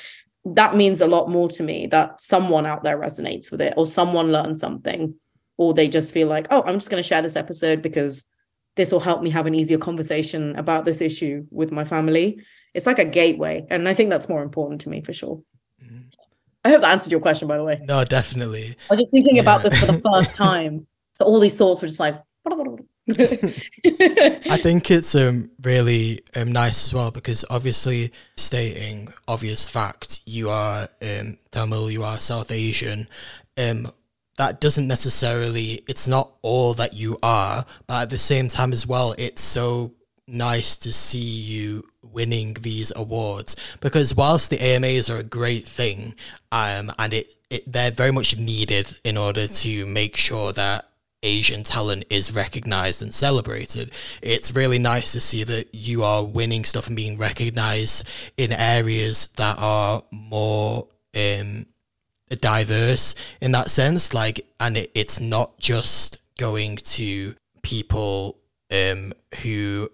that 0.45 0.75
means 0.75 1.01
a 1.01 1.07
lot 1.07 1.31
more 1.31 1.49
to 1.49 1.63
me 1.63 1.87
that 1.87 2.21
someone 2.21 2.67
out 2.67 2.83
there 2.83 2.99
resonates 2.99 3.51
with 3.51 3.61
it 3.61 3.75
or 3.77 3.87
someone 3.87 4.33
learned 4.33 4.59
something 4.59 5.15
or 5.57 5.73
they 5.73 5.89
just 5.89 6.13
feel 6.13 6.29
like 6.29 6.47
oh 6.51 6.63
i'm 6.63 6.75
just 6.75 6.91
going 6.91 7.03
to 7.03 7.09
share 7.09 7.23
this 7.23 7.37
episode 7.37 7.81
because 7.81 8.27
this 8.75 8.91
will 8.91 9.01
help 9.01 9.23
me 9.23 9.31
have 9.31 9.47
an 9.47 9.55
easier 9.55 9.79
conversation 9.79 10.57
about 10.57 10.85
this 10.85 11.01
issue 11.01 11.47
with 11.51 11.71
my 11.71 11.85
family 11.85 12.41
it's 12.75 12.87
like 12.87 12.99
a 12.99 13.05
gateway 13.05 13.65
and 13.71 13.89
i 13.89 13.95
think 13.95 14.11
that's 14.11 14.29
more 14.29 14.43
important 14.43 14.81
to 14.81 14.89
me 14.89 15.01
for 15.01 15.13
sure 15.13 15.43
mm-hmm. 15.83 15.99
i 16.65 16.71
hope 16.71 16.81
that 16.81 16.91
answered 16.91 17.13
your 17.13 17.21
question 17.21 17.47
by 17.47 17.57
the 17.57 17.65
way 17.65 17.81
no 17.85 18.05
definitely 18.05 18.75
i 18.91 18.95
was 18.95 19.01
just 19.01 19.13
thinking 19.13 19.37
yeah. 19.37 19.43
about 19.43 19.63
this 19.63 19.79
for 19.79 19.87
the 19.87 20.01
first 20.13 20.35
time 20.35 20.87
so 21.15 21.25
all 21.25 21.39
these 21.39 21.57
thoughts 21.57 21.81
were 21.81 21.89
just 21.89 22.01
like 22.01 22.21
I 24.51 24.59
think 24.63 24.91
it's 24.91 25.15
um, 25.15 25.51
really 25.63 26.21
um, 26.37 26.53
nice 26.53 26.87
as 26.87 26.95
well 26.95 27.11
because 27.11 27.45
obviously 27.51 28.13
stating 28.37 29.13
obvious 29.29 29.69
fact, 29.69 30.21
you 30.27 30.49
are 30.49 30.89
um, 31.03 31.39
Tamil, 31.51 31.91
you 31.91 32.03
are 32.03 32.19
South 32.19 32.51
Asian. 32.51 33.09
Um, 33.57 33.89
that 34.39 34.61
doesn't 34.61 34.89
necessarily, 34.89 35.83
it's 35.87 36.09
not 36.09 36.33
all 36.43 36.75
that 36.75 36.95
you 36.95 37.19
are, 37.23 37.65
but 37.87 38.03
at 38.03 38.11
the 38.11 38.19
same 38.19 38.49
time 38.49 38.73
as 38.73 38.87
well, 38.87 39.15
it's 39.19 39.43
so 39.43 39.93
nice 40.27 40.77
to 40.79 40.93
see 40.93 41.19
you 41.19 41.85
winning 42.03 42.55
these 42.61 42.93
awards 42.97 43.57
because 43.81 44.15
whilst 44.15 44.51
the 44.51 44.61
AMAs 44.61 45.11
are 45.11 45.19
a 45.19 45.23
great 45.23 45.67
thing, 45.67 46.15
um, 46.51 46.93
and 46.99 47.15
it, 47.15 47.33
it 47.51 47.71
they're 47.71 47.91
very 47.91 48.13
much 48.13 48.39
needed 48.39 48.97
in 49.05 49.17
order 49.17 49.47
to 49.47 49.87
make 49.87 50.17
sure 50.17 50.53
that 50.53 50.87
Asian 51.23 51.63
talent 51.63 52.05
is 52.11 52.35
recognized 52.35 53.03
and 53.03 53.15
celebrated. 53.15 53.93
It's 54.23 54.55
really 54.55 54.79
nice 54.79 55.13
to 55.13 55.21
see 55.21 55.45
that 55.45 55.75
you 55.75 56.03
are 56.03 56.25
winning 56.25 56.65
stuff 56.65 56.87
and 56.87 56.97
being 56.97 57.19
recognized 57.19 58.09
in 58.37 58.53
areas 58.53 59.29
that 59.37 59.57
are 59.59 60.03
more 60.11 60.89
um, 61.17 61.67
diverse 62.41 63.15
in 63.41 63.53
that 63.53 63.71
sense. 63.71 64.13
Like, 64.13 64.47
and 64.59 64.77
it, 64.77 64.91
it's 64.95 65.21
not 65.21 65.59
just 65.59 66.21
going 66.39 66.77
to 66.77 67.35
people 67.63 68.39
um, 68.73 69.13
who 69.43 69.91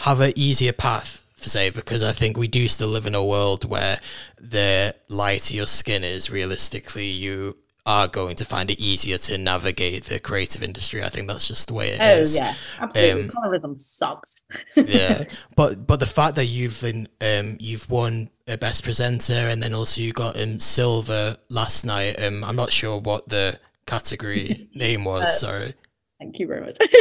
have 0.00 0.20
an 0.20 0.32
easier 0.36 0.72
path 0.72 1.26
for 1.34 1.48
say 1.48 1.70
because 1.70 2.04
I 2.04 2.12
think 2.12 2.36
we 2.36 2.48
do 2.48 2.68
still 2.68 2.88
live 2.88 3.06
in 3.06 3.14
a 3.14 3.24
world 3.24 3.64
where 3.64 3.98
the 4.38 4.94
lighter 5.08 5.54
your 5.54 5.66
skin 5.66 6.04
is 6.04 6.30
realistically 6.30 7.06
you 7.06 7.56
are 7.90 8.06
going 8.06 8.36
to 8.36 8.44
find 8.44 8.70
it 8.70 8.78
easier 8.78 9.18
to 9.18 9.36
navigate 9.36 10.04
the 10.04 10.20
creative 10.20 10.62
industry. 10.62 11.02
I 11.02 11.08
think 11.08 11.26
that's 11.26 11.48
just 11.48 11.66
the 11.66 11.74
way 11.74 11.88
it 11.88 12.00
oh, 12.00 12.06
is. 12.06 12.36
yeah, 12.36 12.54
absolutely. 12.78 13.24
Um, 13.24 13.30
Colorism 13.30 13.76
sucks. 13.76 14.44
yeah, 14.76 15.24
but 15.56 15.88
but 15.88 15.98
the 15.98 16.06
fact 16.06 16.36
that 16.36 16.46
you've 16.46 16.80
been 16.80 17.08
um 17.20 17.56
you've 17.58 17.90
won 17.90 18.30
a 18.46 18.56
best 18.56 18.84
presenter 18.84 19.32
and 19.32 19.60
then 19.60 19.74
also 19.74 20.02
you 20.02 20.12
got 20.12 20.40
um 20.40 20.60
silver 20.60 21.36
last 21.48 21.84
night. 21.84 22.22
Um, 22.22 22.44
I'm 22.44 22.54
not 22.54 22.72
sure 22.72 23.00
what 23.00 23.28
the 23.28 23.58
category 23.86 24.68
name 24.74 25.04
was. 25.04 25.22
Uh, 25.22 25.26
sorry. 25.26 25.74
Thank 26.20 26.38
you 26.38 26.46
very 26.46 26.60
much. 26.60 26.76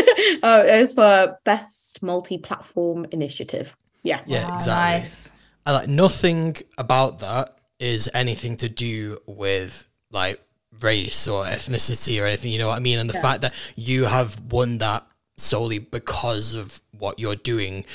oh, 0.43 0.65
it 0.65 0.79
was 0.79 0.93
for 0.95 1.37
best 1.43 2.01
multi-platform 2.01 3.05
initiative. 3.11 3.75
Yeah. 4.01 4.21
Yeah, 4.25 4.49
wow, 4.49 4.55
exactly. 4.55 4.99
Nice. 5.01 5.29
I 5.65 5.71
like 5.73 5.89
nothing 5.89 6.55
about 6.77 7.19
that 7.19 7.59
is 7.79 8.09
anything 8.13 8.57
to 8.57 8.69
do 8.69 9.19
with 9.27 9.87
like 10.09 10.41
race 10.81 11.27
or 11.27 11.43
ethnicity 11.45 12.21
or 12.21 12.25
anything, 12.25 12.51
you 12.51 12.59
know 12.59 12.67
what 12.67 12.77
I 12.77 12.81
mean? 12.81 12.99
And 12.99 13.09
the 13.09 13.15
yeah. 13.15 13.21
fact 13.21 13.41
that 13.41 13.53
you 13.75 14.05
have 14.05 14.39
won 14.51 14.77
that 14.79 15.03
solely 15.37 15.79
because 15.79 16.53
of 16.53 16.81
what 16.97 17.19
you're 17.19 17.35
doing, 17.35 17.85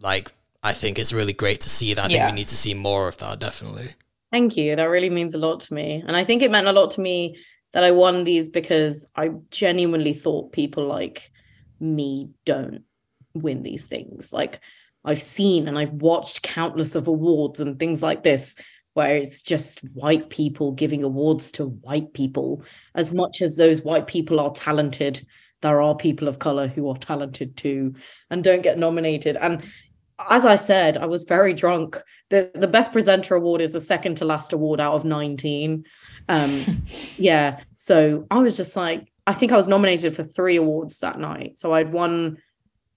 like, 0.00 0.32
I 0.62 0.72
think 0.72 0.98
it's 0.98 1.12
really 1.12 1.32
great 1.32 1.60
to 1.62 1.70
see 1.70 1.94
that. 1.94 2.06
I 2.06 2.08
yeah. 2.08 2.24
think 2.24 2.32
we 2.32 2.40
need 2.40 2.48
to 2.48 2.56
see 2.56 2.74
more 2.74 3.08
of 3.08 3.18
that, 3.18 3.38
definitely. 3.38 3.94
Thank 4.30 4.56
you. 4.56 4.76
That 4.76 4.84
really 4.84 5.10
means 5.10 5.34
a 5.34 5.38
lot 5.38 5.60
to 5.60 5.74
me. 5.74 6.04
And 6.06 6.16
I 6.16 6.24
think 6.24 6.42
it 6.42 6.50
meant 6.50 6.68
a 6.68 6.72
lot 6.72 6.90
to 6.92 7.00
me 7.00 7.36
that 7.72 7.84
I 7.84 7.90
won 7.90 8.24
these 8.24 8.48
because 8.48 9.08
I 9.16 9.30
genuinely 9.50 10.12
thought 10.12 10.52
people 10.52 10.86
like 10.86 11.30
me 11.80 12.30
don't 12.44 12.82
win 13.34 13.62
these 13.62 13.84
things. 13.84 14.32
Like, 14.32 14.60
I've 15.04 15.22
seen 15.22 15.66
and 15.66 15.78
I've 15.78 15.92
watched 15.92 16.42
countless 16.42 16.94
of 16.94 17.08
awards 17.08 17.58
and 17.60 17.78
things 17.78 18.02
like 18.02 18.22
this 18.22 18.54
where 18.94 19.16
it's 19.16 19.42
just 19.42 19.80
white 19.94 20.30
people 20.30 20.72
giving 20.72 21.02
awards 21.02 21.52
to 21.52 21.66
white 21.66 22.12
people. 22.12 22.64
As 22.94 23.12
much 23.12 23.40
as 23.40 23.56
those 23.56 23.82
white 23.82 24.06
people 24.06 24.40
are 24.40 24.50
talented, 24.50 25.20
there 25.62 25.80
are 25.80 25.94
people 25.94 26.28
of 26.28 26.38
color 26.38 26.66
who 26.66 26.88
are 26.88 26.96
talented 26.96 27.56
too 27.56 27.94
and 28.30 28.42
don't 28.42 28.62
get 28.62 28.78
nominated. 28.78 29.36
And 29.36 29.62
as 30.28 30.44
I 30.44 30.56
said, 30.56 30.98
I 30.98 31.06
was 31.06 31.22
very 31.24 31.54
drunk. 31.54 32.00
The 32.30 32.50
the 32.54 32.68
best 32.68 32.92
presenter 32.92 33.34
award 33.34 33.60
is 33.60 33.72
the 33.72 33.80
second 33.80 34.16
to 34.16 34.24
last 34.24 34.52
award 34.52 34.80
out 34.80 34.94
of 34.94 35.04
19. 35.04 35.84
Um 36.28 36.84
yeah. 37.16 37.60
So 37.76 38.26
I 38.30 38.38
was 38.38 38.56
just 38.56 38.76
like, 38.76 39.10
I 39.26 39.32
think 39.32 39.52
I 39.52 39.56
was 39.56 39.68
nominated 39.68 40.14
for 40.14 40.24
three 40.24 40.56
awards 40.56 40.98
that 41.00 41.18
night. 41.18 41.58
So 41.58 41.72
I'd 41.72 41.92
won 41.92 42.38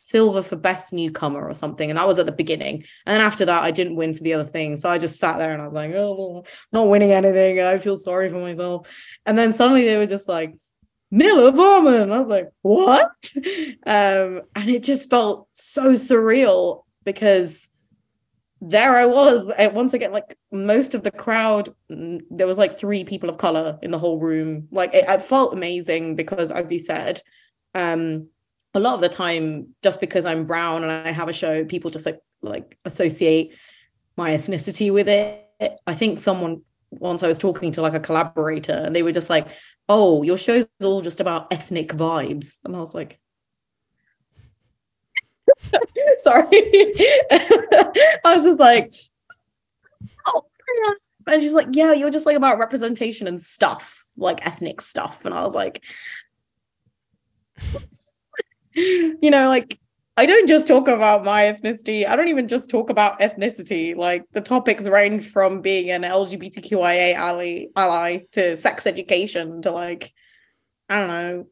silver 0.03 0.41
for 0.41 0.57
best 0.57 0.91
newcomer 0.91 1.47
or 1.47 1.53
something. 1.53 1.89
And 1.89 1.97
that 1.97 2.07
was 2.07 2.19
at 2.19 2.25
the 2.25 2.33
beginning. 2.33 2.83
And 3.05 3.15
then 3.15 3.21
after 3.21 3.45
that, 3.45 3.63
I 3.63 3.71
didn't 3.71 3.95
win 3.95 4.13
for 4.13 4.21
the 4.21 4.33
other 4.33 4.43
thing. 4.43 4.75
So 4.75 4.89
I 4.89 4.97
just 4.97 5.17
sat 5.17 5.37
there 5.39 5.51
and 5.51 5.61
I 5.61 5.65
was 5.65 5.75
like, 5.75 5.93
oh, 5.93 6.43
not 6.73 6.89
winning 6.89 7.13
anything. 7.13 7.61
I 7.61 7.77
feel 7.77 7.95
sorry 7.95 8.29
for 8.29 8.39
myself. 8.39 8.87
And 9.25 9.37
then 9.37 9.53
suddenly 9.53 9.85
they 9.85 9.97
were 9.97 10.05
just 10.05 10.27
like, 10.27 10.55
Nila 11.09 11.53
Varman. 11.53 12.11
I 12.11 12.19
was 12.19 12.27
like, 12.27 12.49
what? 12.61 13.09
Um, 13.85 14.43
and 14.55 14.69
it 14.69 14.83
just 14.83 15.09
felt 15.09 15.47
so 15.51 15.91
surreal 15.91 16.83
because 17.03 17.69
there 18.61 18.95
I 18.95 19.05
was. 19.05 19.51
once 19.73 19.93
again, 19.93 20.11
like 20.11 20.37
most 20.51 20.95
of 20.95 21.03
the 21.03 21.11
crowd, 21.11 21.69
mm, 21.91 22.21
there 22.31 22.47
was 22.47 22.57
like 22.57 22.77
three 22.77 23.03
people 23.03 23.29
of 23.29 23.37
color 23.37 23.77
in 23.81 23.91
the 23.91 23.99
whole 23.99 24.19
room. 24.19 24.69
Like 24.71 24.93
it, 24.93 25.05
it 25.07 25.21
felt 25.21 25.53
amazing 25.53 26.15
because, 26.15 26.49
as 26.49 26.71
you 26.71 26.79
said, 26.79 27.21
um, 27.75 28.29
a 28.73 28.79
lot 28.79 28.95
of 28.95 29.01
the 29.01 29.09
time 29.09 29.67
just 29.83 29.99
because 29.99 30.25
i'm 30.25 30.45
brown 30.45 30.83
and 30.83 30.91
i 30.91 31.11
have 31.11 31.29
a 31.29 31.33
show 31.33 31.63
people 31.63 31.91
just 31.91 32.05
like 32.05 32.19
like 32.41 32.77
associate 32.85 33.53
my 34.15 34.31
ethnicity 34.31 34.91
with 34.93 35.07
it. 35.07 35.39
I 35.87 35.93
think 35.93 36.19
someone 36.19 36.61
once 36.91 37.23
i 37.23 37.27
was 37.27 37.39
talking 37.39 37.71
to 37.71 37.81
like 37.81 37.95
a 37.95 37.99
collaborator 37.99 38.73
and 38.73 38.95
they 38.95 39.01
were 39.01 39.11
just 39.11 39.29
like 39.29 39.47
oh 39.89 40.21
your 40.21 40.37
show's 40.37 40.67
all 40.83 41.01
just 41.01 41.19
about 41.19 41.51
ethnic 41.51 41.89
vibes. 41.89 42.57
And 42.63 42.75
i 42.75 42.79
was 42.79 42.93
like 42.93 43.19
sorry. 46.19 46.45
I 46.51 48.19
was 48.25 48.43
just 48.43 48.59
like 48.59 48.93
oh 50.25 50.43
and 51.27 51.41
she's 51.41 51.53
like 51.53 51.69
yeah 51.71 51.93
you're 51.93 52.09
just 52.09 52.25
like 52.25 52.37
about 52.37 52.59
representation 52.59 53.27
and 53.27 53.41
stuff 53.41 54.05
like 54.17 54.45
ethnic 54.45 54.81
stuff. 54.81 55.25
And 55.25 55.33
i 55.33 55.43
was 55.45 55.55
like 55.55 55.81
you 58.75 59.29
know, 59.29 59.47
like 59.47 59.79
I 60.15 60.25
don't 60.25 60.47
just 60.47 60.67
talk 60.67 60.87
about 60.87 61.23
my 61.23 61.43
ethnicity. 61.43 62.07
I 62.07 62.15
don't 62.15 62.27
even 62.27 62.47
just 62.47 62.69
talk 62.69 62.89
about 62.89 63.19
ethnicity. 63.19 63.95
Like 63.95 64.23
the 64.31 64.41
topics 64.41 64.87
range 64.87 65.27
from 65.27 65.61
being 65.61 65.89
an 65.89 66.03
LGBTQIA 66.03 67.15
ally, 67.15 67.65
ally 67.75 68.19
to 68.33 68.55
sex 68.55 68.85
education 68.85 69.61
to 69.63 69.71
like, 69.71 70.11
I 70.87 70.99
don't 70.99 71.07
know, 71.07 71.47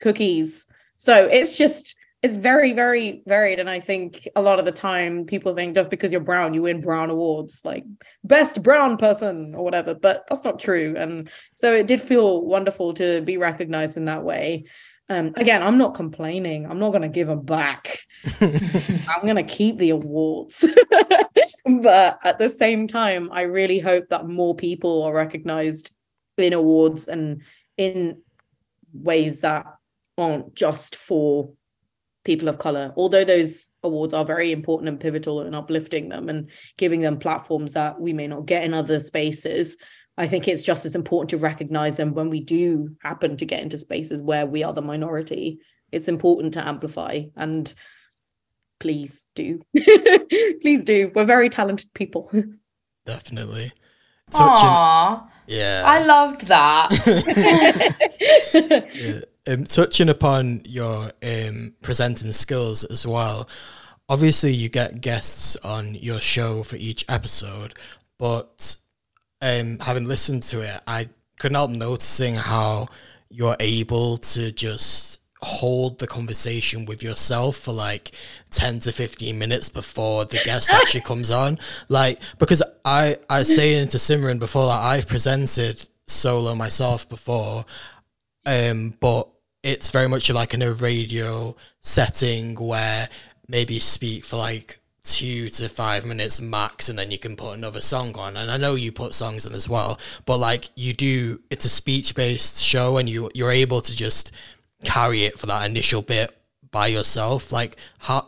cookies. 0.00 0.66
So 0.96 1.26
it's 1.26 1.56
just 1.56 1.96
it's 2.22 2.34
very, 2.34 2.72
very 2.72 3.20
varied. 3.26 3.58
And 3.58 3.68
I 3.68 3.80
think 3.80 4.28
a 4.36 4.42
lot 4.42 4.60
of 4.60 4.64
the 4.64 4.72
time 4.72 5.26
people 5.26 5.54
think 5.54 5.74
just 5.74 5.90
because 5.90 6.12
you're 6.12 6.20
brown, 6.20 6.54
you 6.54 6.62
win 6.62 6.80
brown 6.80 7.10
awards, 7.10 7.62
like 7.64 7.84
best 8.22 8.62
brown 8.62 8.96
person 8.96 9.56
or 9.56 9.64
whatever. 9.64 9.94
But 9.94 10.24
that's 10.28 10.44
not 10.44 10.60
true. 10.60 10.94
And 10.96 11.28
so 11.56 11.72
it 11.72 11.88
did 11.88 12.00
feel 12.00 12.42
wonderful 12.42 12.94
to 12.94 13.22
be 13.22 13.38
recognized 13.38 13.96
in 13.96 14.04
that 14.04 14.22
way. 14.22 14.64
Um, 15.12 15.32
again, 15.36 15.62
I'm 15.62 15.76
not 15.76 15.94
complaining. 15.94 16.66
I'm 16.66 16.78
not 16.78 16.90
going 16.90 17.02
to 17.02 17.08
give 17.08 17.28
them 17.28 17.42
back. 17.42 17.98
I'm 18.40 19.22
going 19.22 19.36
to 19.36 19.42
keep 19.42 19.76
the 19.76 19.90
awards. 19.90 20.64
but 21.82 22.18
at 22.24 22.38
the 22.38 22.48
same 22.48 22.86
time, 22.86 23.30
I 23.30 23.42
really 23.42 23.78
hope 23.78 24.08
that 24.08 24.26
more 24.26 24.54
people 24.54 25.02
are 25.02 25.12
recognized 25.12 25.94
in 26.38 26.54
awards 26.54 27.08
and 27.08 27.42
in 27.76 28.22
ways 28.92 29.40
that 29.42 29.66
aren't 30.16 30.54
just 30.54 30.96
for 30.96 31.52
people 32.24 32.48
of 32.48 32.58
color 32.58 32.92
although 32.96 33.24
those 33.24 33.70
awards 33.82 34.14
are 34.14 34.24
very 34.24 34.52
important 34.52 34.88
and 34.88 35.00
pivotal 35.00 35.42
in 35.42 35.54
uplifting 35.54 36.08
them 36.08 36.28
and 36.28 36.50
giving 36.76 37.00
them 37.00 37.18
platforms 37.18 37.72
that 37.72 38.00
we 38.00 38.12
may 38.12 38.28
not 38.28 38.46
get 38.46 38.62
in 38.62 38.74
other 38.74 39.00
spaces 39.00 39.76
i 40.18 40.26
think 40.26 40.46
it's 40.46 40.62
just 40.62 40.84
as 40.84 40.94
important 40.94 41.30
to 41.30 41.36
recognize 41.36 41.96
them 41.96 42.14
when 42.14 42.30
we 42.30 42.40
do 42.40 42.94
happen 43.02 43.36
to 43.36 43.44
get 43.46 43.62
into 43.62 43.78
spaces 43.78 44.22
where 44.22 44.46
we 44.46 44.62
are 44.62 44.72
the 44.72 44.82
minority. 44.82 45.60
It's 45.90 46.08
important 46.08 46.54
to 46.54 46.66
amplify 46.66 47.24
and 47.36 47.72
please 48.82 49.26
do. 49.36 49.60
Please 50.60 50.84
do. 50.84 51.12
We're 51.14 51.24
very 51.24 51.48
talented 51.48 51.94
people. 51.94 52.30
Definitely. 53.06 53.70
Aww. 54.32 55.24
yeah. 55.46 55.82
I 55.84 56.02
loved 56.02 56.46
that. 56.48 56.90
Yeah. 58.94 59.20
Um, 59.44 59.64
touching 59.64 60.08
upon 60.08 60.62
your 60.64 61.10
um, 61.22 61.74
presenting 61.82 62.32
skills 62.32 62.84
as 62.84 63.04
well, 63.04 63.48
obviously 64.08 64.52
you 64.52 64.68
get 64.68 65.00
guests 65.00 65.56
on 65.64 65.96
your 65.96 66.20
show 66.20 66.62
for 66.62 66.76
each 66.76 67.04
episode, 67.08 67.74
but 68.20 68.76
um, 69.42 69.78
having 69.80 70.06
listened 70.06 70.44
to 70.44 70.60
it, 70.60 70.80
I 70.86 71.08
couldn't 71.38 71.56
help 71.56 71.70
noticing 71.70 72.34
how 72.34 72.88
you're 73.28 73.56
able 73.60 74.18
to 74.18 74.52
just 74.52 75.18
hold 75.42 75.98
the 75.98 76.06
conversation 76.06 76.84
with 76.86 77.02
yourself 77.02 77.56
for 77.56 77.72
like 77.72 78.12
10 78.50 78.78
to 78.80 78.92
15 78.92 79.36
minutes 79.36 79.68
before 79.68 80.24
the 80.24 80.40
guest 80.44 80.70
actually 80.72 81.00
comes 81.00 81.30
on. 81.30 81.58
Like 81.88 82.20
because 82.38 82.62
i 82.84 83.16
i 83.28 83.40
was 83.40 83.54
saying 83.54 83.88
to 83.88 83.96
simran 83.96 84.38
before 84.38 84.66
that 84.66 84.80
i've 84.82 85.06
presented 85.06 85.88
solo 86.06 86.54
myself 86.54 87.08
before 87.08 87.64
um 88.44 88.92
but 89.00 89.28
it's 89.62 89.90
very 89.90 90.08
much 90.08 90.28
like 90.30 90.54
in 90.54 90.62
a 90.62 90.72
radio 90.72 91.54
setting 91.80 92.54
where 92.56 93.08
maybe 93.48 93.78
speak 93.78 94.24
for 94.24 94.36
like 94.36 94.80
two 95.04 95.48
to 95.48 95.68
five 95.68 96.06
minutes 96.06 96.40
max 96.40 96.88
and 96.88 96.96
then 96.96 97.10
you 97.10 97.18
can 97.18 97.34
put 97.34 97.56
another 97.56 97.80
song 97.80 98.16
on 98.16 98.36
and 98.36 98.50
i 98.50 98.56
know 98.56 98.76
you 98.76 98.92
put 98.92 99.12
songs 99.12 99.44
in 99.44 99.52
as 99.52 99.68
well 99.68 99.98
but 100.26 100.36
like 100.36 100.70
you 100.76 100.92
do 100.92 101.40
it's 101.50 101.64
a 101.64 101.68
speech 101.68 102.14
based 102.14 102.62
show 102.62 102.98
and 102.98 103.08
you 103.08 103.28
you're 103.34 103.50
able 103.50 103.80
to 103.80 103.96
just 103.96 104.30
carry 104.84 105.24
it 105.24 105.36
for 105.36 105.46
that 105.46 105.68
initial 105.68 106.02
bit 106.02 106.36
by 106.70 106.86
yourself 106.86 107.50
like 107.50 107.76
how 107.98 108.24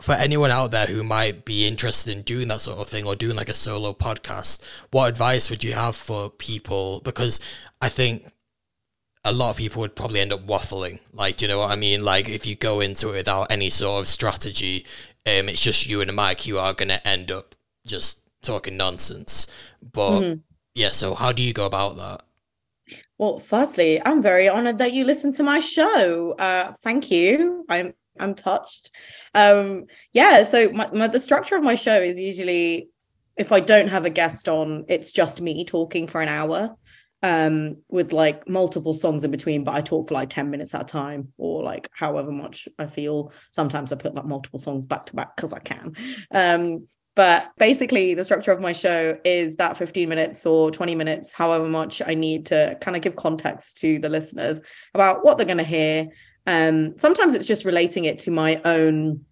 for 0.00 0.14
anyone 0.14 0.50
out 0.50 0.70
there 0.70 0.86
who 0.86 1.02
might 1.02 1.44
be 1.44 1.66
interested 1.66 2.16
in 2.16 2.22
doing 2.22 2.48
that 2.48 2.60
sort 2.60 2.78
of 2.78 2.88
thing 2.88 3.06
or 3.06 3.14
doing 3.14 3.36
like 3.36 3.50
a 3.50 3.54
solo 3.54 3.92
podcast 3.92 4.64
what 4.92 5.10
advice 5.10 5.50
would 5.50 5.62
you 5.62 5.74
have 5.74 5.94
for 5.94 6.30
people 6.30 7.02
because 7.04 7.38
i 7.82 7.88
think 7.88 8.32
a 9.24 9.32
lot 9.32 9.50
of 9.50 9.56
people 9.56 9.80
would 9.80 9.94
probably 9.94 10.20
end 10.20 10.32
up 10.32 10.46
waffling. 10.46 10.98
Like, 11.12 11.36
do 11.36 11.44
you 11.44 11.48
know 11.48 11.60
what 11.60 11.70
I 11.70 11.76
mean? 11.76 12.02
Like, 12.02 12.28
if 12.28 12.44
you 12.44 12.56
go 12.56 12.80
into 12.80 13.10
it 13.10 13.12
without 13.12 13.52
any 13.52 13.70
sort 13.70 14.00
of 14.00 14.08
strategy, 14.08 14.84
um, 15.26 15.48
it's 15.48 15.60
just 15.60 15.86
you 15.86 16.00
and 16.00 16.10
a 16.10 16.12
mic, 16.12 16.46
you 16.46 16.58
are 16.58 16.74
going 16.74 16.88
to 16.88 17.06
end 17.06 17.30
up 17.30 17.54
just 17.86 18.28
talking 18.42 18.76
nonsense. 18.76 19.46
But 19.80 20.20
mm-hmm. 20.20 20.40
yeah, 20.74 20.90
so 20.90 21.14
how 21.14 21.32
do 21.32 21.42
you 21.42 21.52
go 21.52 21.66
about 21.66 21.96
that? 21.96 22.22
Well, 23.18 23.38
firstly, 23.38 24.02
I'm 24.04 24.20
very 24.20 24.48
honored 24.48 24.78
that 24.78 24.92
you 24.92 25.04
listen 25.04 25.32
to 25.34 25.42
my 25.42 25.60
show. 25.60 26.32
Uh, 26.32 26.72
thank 26.82 27.10
you. 27.10 27.64
I'm 27.68 27.94
I'm 28.18 28.34
touched. 28.34 28.90
Um, 29.34 29.86
yeah, 30.12 30.42
so 30.42 30.70
my, 30.70 30.90
my, 30.92 31.08
the 31.08 31.18
structure 31.18 31.56
of 31.56 31.62
my 31.62 31.76
show 31.76 32.00
is 32.00 32.18
usually 32.18 32.88
if 33.36 33.52
I 33.52 33.60
don't 33.60 33.88
have 33.88 34.04
a 34.04 34.10
guest 34.10 34.48
on, 34.48 34.84
it's 34.88 35.12
just 35.12 35.40
me 35.40 35.64
talking 35.64 36.06
for 36.06 36.20
an 36.20 36.28
hour 36.28 36.76
um 37.22 37.76
with 37.88 38.12
like 38.12 38.48
multiple 38.48 38.92
songs 38.92 39.22
in 39.22 39.30
between 39.30 39.62
but 39.62 39.74
i 39.74 39.80
talk 39.80 40.08
for 40.08 40.14
like 40.14 40.28
10 40.28 40.50
minutes 40.50 40.74
at 40.74 40.82
a 40.82 40.84
time 40.84 41.32
or 41.36 41.62
like 41.62 41.88
however 41.92 42.32
much 42.32 42.68
i 42.78 42.86
feel. 42.86 43.32
Sometimes 43.52 43.92
i 43.92 43.96
put 43.96 44.14
like 44.14 44.24
multiple 44.24 44.58
songs 44.58 44.86
back 44.86 45.06
to 45.06 45.16
back 45.16 45.36
because 45.36 45.52
i 45.52 45.58
can. 45.58 45.94
Um 46.30 46.84
but 47.14 47.50
basically 47.58 48.14
the 48.14 48.24
structure 48.24 48.52
of 48.52 48.60
my 48.60 48.72
show 48.72 49.18
is 49.24 49.56
that 49.56 49.76
15 49.76 50.08
minutes 50.08 50.46
or 50.46 50.70
20 50.70 50.94
minutes 50.94 51.32
however 51.32 51.68
much 51.68 52.00
i 52.04 52.14
need 52.14 52.46
to 52.46 52.76
kind 52.80 52.96
of 52.96 53.02
give 53.02 53.16
context 53.16 53.78
to 53.78 53.98
the 53.98 54.08
listeners 54.08 54.60
about 54.94 55.24
what 55.24 55.36
they're 55.36 55.46
going 55.46 55.58
to 55.58 55.64
hear. 55.64 56.08
Um 56.46 56.96
sometimes 56.98 57.34
it's 57.34 57.46
just 57.46 57.64
relating 57.64 58.04
it 58.04 58.20
to 58.20 58.30
my 58.30 58.60
own 58.64 59.24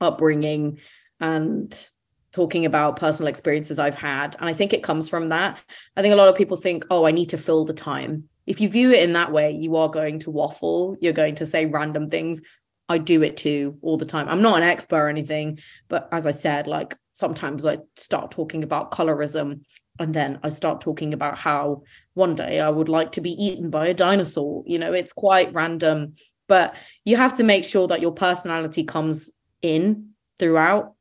upbringing 0.00 0.78
and 1.20 1.90
talking 2.36 2.66
about 2.66 2.96
personal 2.96 3.28
experiences 3.28 3.78
I've 3.78 3.94
had. 3.94 4.36
And 4.38 4.46
I 4.46 4.52
think 4.52 4.74
it 4.74 4.82
comes 4.82 5.08
from 5.08 5.30
that. 5.30 5.58
I 5.96 6.02
think 6.02 6.12
a 6.12 6.16
lot 6.16 6.28
of 6.28 6.36
people 6.36 6.58
think, 6.58 6.84
oh, 6.90 7.06
I 7.06 7.10
need 7.10 7.30
to 7.30 7.38
fill 7.38 7.64
the 7.64 7.72
time. 7.72 8.28
If 8.46 8.60
you 8.60 8.68
view 8.68 8.92
it 8.92 9.02
in 9.02 9.14
that 9.14 9.32
way, 9.32 9.52
you 9.52 9.76
are 9.76 9.88
going 9.88 10.18
to 10.20 10.30
waffle. 10.30 10.98
You're 11.00 11.14
going 11.14 11.36
to 11.36 11.46
say 11.46 11.64
random 11.64 12.10
things. 12.10 12.42
I 12.90 12.98
do 12.98 13.22
it 13.22 13.38
too 13.38 13.78
all 13.80 13.96
the 13.96 14.04
time. 14.04 14.28
I'm 14.28 14.42
not 14.42 14.58
an 14.58 14.68
expert 14.68 15.04
or 15.04 15.08
anything, 15.08 15.58
but 15.88 16.08
as 16.12 16.26
I 16.26 16.30
said, 16.30 16.66
like 16.66 16.94
sometimes 17.12 17.64
I 17.64 17.78
start 17.96 18.30
talking 18.30 18.62
about 18.62 18.92
colorism 18.92 19.62
and 19.98 20.14
then 20.14 20.38
I 20.42 20.50
start 20.50 20.82
talking 20.82 21.14
about 21.14 21.38
how 21.38 21.84
one 22.12 22.34
day 22.34 22.60
I 22.60 22.68
would 22.68 22.90
like 22.90 23.12
to 23.12 23.22
be 23.22 23.32
eaten 23.32 23.70
by 23.70 23.86
a 23.86 23.94
dinosaur. 23.94 24.62
You 24.66 24.78
know, 24.78 24.92
it's 24.92 25.14
quite 25.14 25.54
random, 25.54 26.12
but 26.48 26.76
you 27.06 27.16
have 27.16 27.38
to 27.38 27.44
make 27.44 27.64
sure 27.64 27.88
that 27.88 28.02
your 28.02 28.12
personality 28.12 28.84
comes 28.84 29.32
in 29.62 30.10
throughout. 30.38 30.92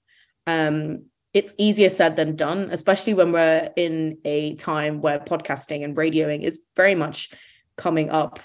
Um, 0.48 1.08
it's 1.36 1.54
easier 1.58 1.90
said 1.90 2.16
than 2.16 2.38
done, 2.38 2.70
especially 2.72 3.14
when 3.14 3.34
we're 3.34 3.70
in 3.76 4.18
a 4.24 4.56
time 4.56 5.02
where 5.02 5.20
podcasting 5.20 5.84
and 5.84 5.98
radioing 5.98 6.42
is 6.42 6.62
very 6.78 6.96
much 6.96 7.30
coming 7.76 8.10
up 8.10 8.40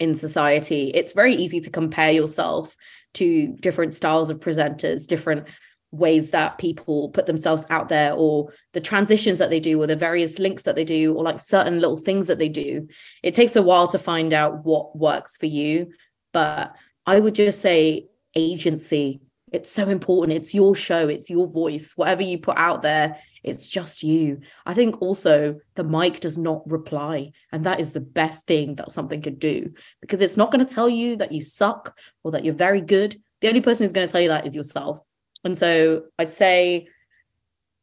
in 0.00 0.16
society. 0.16 0.90
It's 0.92 1.12
very 1.12 1.36
easy 1.36 1.60
to 1.60 1.70
compare 1.70 2.10
yourself 2.10 2.76
to 3.14 3.56
different 3.60 3.94
styles 3.94 4.28
of 4.28 4.40
presenters, 4.40 5.06
different 5.06 5.46
ways 5.92 6.32
that 6.32 6.58
people 6.58 7.10
put 7.10 7.26
themselves 7.26 7.64
out 7.70 7.88
there, 7.88 8.12
or 8.14 8.52
the 8.72 8.80
transitions 8.80 9.38
that 9.38 9.50
they 9.50 9.60
do, 9.60 9.80
or 9.80 9.86
the 9.86 9.94
various 9.94 10.40
links 10.40 10.64
that 10.64 10.74
they 10.74 10.84
do, 10.84 11.14
or 11.14 11.22
like 11.22 11.38
certain 11.38 11.78
little 11.78 11.96
things 11.96 12.26
that 12.26 12.40
they 12.40 12.48
do. 12.48 12.88
It 13.22 13.36
takes 13.36 13.54
a 13.54 13.62
while 13.62 13.86
to 13.86 13.98
find 13.98 14.32
out 14.32 14.64
what 14.64 14.98
works 14.98 15.36
for 15.36 15.46
you. 15.46 15.92
But 16.32 16.74
I 17.06 17.20
would 17.20 17.36
just 17.36 17.60
say 17.60 18.08
agency 18.34 19.20
it's 19.52 19.70
so 19.70 19.88
important. 19.88 20.36
It's 20.36 20.54
your 20.54 20.74
show, 20.74 21.08
it's 21.08 21.28
your 21.30 21.46
voice. 21.46 21.92
Whatever 21.96 22.22
you 22.22 22.38
put 22.38 22.56
out 22.56 22.82
there, 22.82 23.18
it's 23.42 23.68
just 23.68 24.02
you. 24.02 24.40
I 24.66 24.74
think 24.74 25.00
also 25.00 25.60
the 25.74 25.84
mic 25.84 26.20
does 26.20 26.38
not 26.38 26.68
reply. 26.70 27.32
And 27.52 27.64
that 27.64 27.80
is 27.80 27.92
the 27.92 28.00
best 28.00 28.46
thing 28.46 28.76
that 28.76 28.90
something 28.90 29.22
could 29.22 29.38
do 29.38 29.72
because 30.00 30.20
it's 30.20 30.36
not 30.36 30.50
going 30.50 30.64
to 30.64 30.74
tell 30.74 30.88
you 30.88 31.16
that 31.16 31.32
you 31.32 31.40
suck 31.40 31.96
or 32.22 32.32
that 32.32 32.44
you're 32.44 32.54
very 32.54 32.80
good. 32.80 33.16
The 33.40 33.48
only 33.48 33.60
person 33.60 33.84
who's 33.84 33.92
going 33.92 34.06
to 34.06 34.12
tell 34.12 34.20
you 34.20 34.28
that 34.28 34.46
is 34.46 34.54
yourself. 34.54 35.00
And 35.44 35.56
so 35.56 36.04
I'd 36.18 36.32
say 36.32 36.88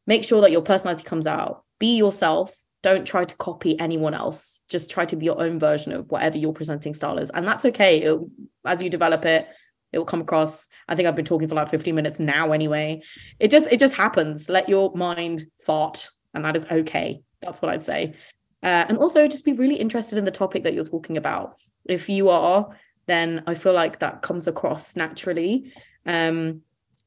make 0.06 0.24
sure 0.24 0.40
that 0.42 0.52
your 0.52 0.62
personality 0.62 1.04
comes 1.04 1.26
out. 1.26 1.64
Be 1.78 1.96
yourself. 1.96 2.56
Don't 2.82 3.04
try 3.04 3.24
to 3.24 3.36
copy 3.36 3.78
anyone 3.80 4.14
else. 4.14 4.62
Just 4.68 4.90
try 4.90 5.04
to 5.06 5.16
be 5.16 5.26
your 5.26 5.42
own 5.42 5.58
version 5.58 5.92
of 5.92 6.10
whatever 6.10 6.38
your 6.38 6.52
presenting 6.52 6.94
style 6.94 7.18
is. 7.18 7.30
And 7.30 7.46
that's 7.46 7.64
okay. 7.64 8.02
It, 8.02 8.20
as 8.64 8.82
you 8.82 8.88
develop 8.88 9.24
it, 9.24 9.48
it 9.92 9.98
will 9.98 10.04
come 10.04 10.20
across. 10.20 10.68
I 10.88 10.94
think 10.94 11.08
i've 11.08 11.16
been 11.16 11.24
talking 11.24 11.48
for 11.48 11.54
like 11.54 11.70
15 11.70 11.94
minutes 11.94 12.20
now 12.20 12.52
anyway. 12.52 13.02
It 13.38 13.50
just 13.50 13.66
it 13.70 13.80
just 13.80 13.94
happens. 13.94 14.48
Let 14.48 14.68
your 14.68 14.94
mind 14.94 15.46
fart 15.64 16.08
and 16.34 16.44
that 16.44 16.56
is 16.56 16.66
okay. 16.70 17.20
That's 17.42 17.62
what 17.62 17.70
i'd 17.70 17.82
say. 17.82 18.14
Uh, 18.62 18.84
and 18.88 18.98
also 18.98 19.28
just 19.28 19.44
be 19.44 19.52
really 19.52 19.76
interested 19.76 20.18
in 20.18 20.24
the 20.24 20.30
topic 20.30 20.64
that 20.64 20.74
you're 20.74 20.84
talking 20.84 21.16
about. 21.16 21.56
If 21.84 22.08
you 22.08 22.28
are 22.28 22.68
then 23.06 23.42
i 23.46 23.54
feel 23.54 23.72
like 23.72 24.00
that 24.00 24.22
comes 24.22 24.46
across 24.46 24.96
naturally. 24.96 25.72
Um 26.06 26.62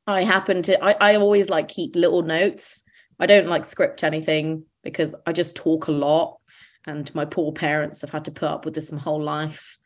i 0.08 0.24
happen 0.24 0.64
to 0.64 0.84
i, 0.84 1.12
I 1.12 1.16
always 1.16 1.50
like 1.50 1.68
keep 1.68 1.96
little 1.96 2.24
notes. 2.24 2.84
I 3.20 3.28
don't 3.28 3.48
like 3.48 3.66
script 3.68 4.04
anything 4.04 4.66
because 4.84 5.14
i 5.28 5.32
just 5.32 5.56
talk 5.56 5.88
a 5.88 5.92
lot 5.92 6.40
and 6.86 7.14
my 7.14 7.26
poor 7.26 7.52
parents 7.52 8.02
have 8.02 8.10
had 8.10 8.26
to 8.26 8.32
put 8.32 8.50
up 8.50 8.66
with 8.66 8.74
this 8.74 8.92
my 8.92 9.00
whole 9.00 9.22
life 9.22 9.78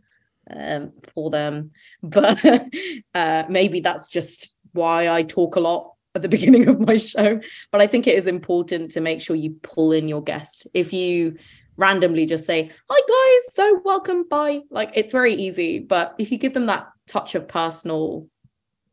um, 0.50 0.94
for 1.14 1.30
them. 1.30 1.72
But 2.04 2.44
uh, 3.14 3.44
maybe 3.50 3.80
that's 3.80 4.10
just 4.10 4.58
why 4.74 5.10
I 5.10 5.24
talk 5.24 5.56
a 5.56 5.60
lot 5.60 5.94
at 6.14 6.22
the 6.22 6.30
beginning 6.36 6.68
of 6.68 6.80
my 6.80 6.98
show. 6.98 7.40
But 7.72 7.82
I 7.82 7.88
think 7.88 8.08
it 8.08 8.18
is 8.18 8.28
important 8.28 8.92
to 8.92 9.02
make 9.02 9.22
sure 9.22 9.36
you 9.36 9.58
pull 9.62 9.92
in 9.92 10.08
your 10.08 10.24
guest. 10.24 10.68
If 10.74 10.94
you 10.94 11.38
randomly 11.78 12.26
just 12.26 12.46
say, 12.46 12.72
Hi 12.90 13.02
guys, 13.08 13.56
so 13.56 13.82
welcome, 13.84 14.28
bye. 14.28 14.62
Like 14.70 14.92
it's 14.96 15.12
very 15.12 15.34
easy. 15.34 15.80
But 15.80 16.16
if 16.18 16.32
you 16.32 16.38
give 16.38 16.54
them 16.54 16.68
that 16.68 16.88
touch 17.08 17.36
of 17.36 17.48
personal 17.48 18.28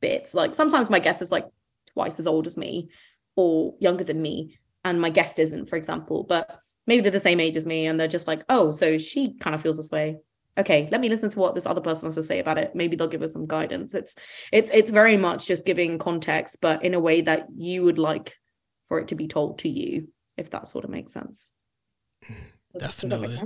bits, 0.00 0.34
like 0.34 0.54
sometimes 0.54 0.90
my 0.90 0.98
guest 0.98 1.22
is 1.22 1.30
like 1.30 1.46
twice 1.94 2.18
as 2.18 2.26
old 2.26 2.46
as 2.46 2.56
me 2.56 2.88
or 3.36 3.74
younger 3.80 4.04
than 4.04 4.20
me, 4.20 4.58
and 4.84 5.00
my 5.00 5.10
guest 5.10 5.38
isn't, 5.38 5.66
for 5.66 5.76
example, 5.76 6.24
but 6.24 6.58
maybe 6.86 7.02
they're 7.02 7.10
the 7.10 7.20
same 7.20 7.40
age 7.40 7.56
as 7.56 7.66
me 7.66 7.86
and 7.86 7.98
they're 7.98 8.08
just 8.08 8.26
like, 8.26 8.44
oh, 8.48 8.70
so 8.70 8.98
she 8.98 9.34
kind 9.34 9.54
of 9.54 9.62
feels 9.62 9.76
this 9.76 9.90
way. 9.90 10.16
Okay, 10.58 10.88
let 10.92 11.00
me 11.00 11.08
listen 11.08 11.30
to 11.30 11.38
what 11.38 11.54
this 11.54 11.64
other 11.64 11.80
person 11.80 12.06
has 12.08 12.14
to 12.16 12.22
say 12.22 12.38
about 12.38 12.58
it. 12.58 12.72
Maybe 12.74 12.94
they'll 12.94 13.08
give 13.08 13.22
us 13.22 13.32
some 13.32 13.46
guidance. 13.46 13.94
It's 13.94 14.16
it's 14.52 14.70
it's 14.72 14.90
very 14.90 15.16
much 15.16 15.46
just 15.46 15.64
giving 15.64 15.98
context, 15.98 16.58
but 16.60 16.84
in 16.84 16.92
a 16.92 17.00
way 17.00 17.22
that 17.22 17.46
you 17.56 17.82
would 17.84 17.98
like 17.98 18.36
for 18.84 18.98
it 18.98 19.08
to 19.08 19.14
be 19.14 19.28
told 19.28 19.60
to 19.60 19.68
you, 19.70 20.08
if 20.36 20.50
that 20.50 20.68
sort 20.68 20.84
of 20.84 20.90
makes 20.90 21.12
sense. 21.14 21.50
Definitely. 22.78 23.38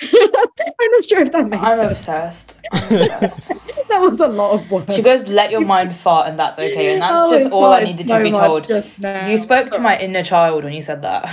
I'm 0.00 0.90
not 0.92 1.04
sure 1.04 1.20
if 1.22 1.32
that 1.32 1.48
makes 1.48 1.62
I'm 1.62 1.76
sense. 1.76 1.92
obsessed. 1.92 2.54
I'm 2.72 2.80
obsessed. 2.82 3.48
that 3.88 4.00
was 4.00 4.20
a 4.20 4.28
lot 4.28 4.52
of 4.52 4.70
words. 4.70 4.94
she 4.94 5.02
goes, 5.02 5.26
"Let 5.28 5.50
your 5.50 5.62
mind 5.62 5.94
fart," 5.94 6.28
and 6.28 6.38
that's 6.38 6.58
okay. 6.58 6.92
And 6.94 7.02
that's 7.02 7.12
Oh, 7.14 7.38
just 7.38 7.52
all 7.52 7.66
I 7.66 7.82
farted 7.82 7.86
needed 7.88 8.08
so 8.08 8.18
to 8.18 8.24
be 8.24 8.30
told. 8.30 8.66
Just 8.66 8.98
now. 9.00 9.26
You 9.28 9.36
spoke 9.38 9.70
to 9.72 9.80
my 9.80 9.98
inner 9.98 10.22
child 10.22 10.64
when 10.64 10.72
you 10.72 10.82
said 10.82 11.02
that. 11.02 11.24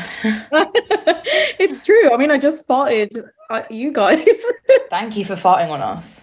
it's 1.60 1.84
true. 1.84 2.12
I 2.14 2.18
mean, 2.18 2.32
I 2.32 2.38
just 2.38 2.68
farted 2.68 3.16
at 3.18 3.24
you 3.70 3.92
guys. 3.92 4.26
Thank 4.90 5.18
you 5.18 5.26
for 5.26 5.36
farting 5.36 5.70
on 5.70 5.82
us. 5.82 6.22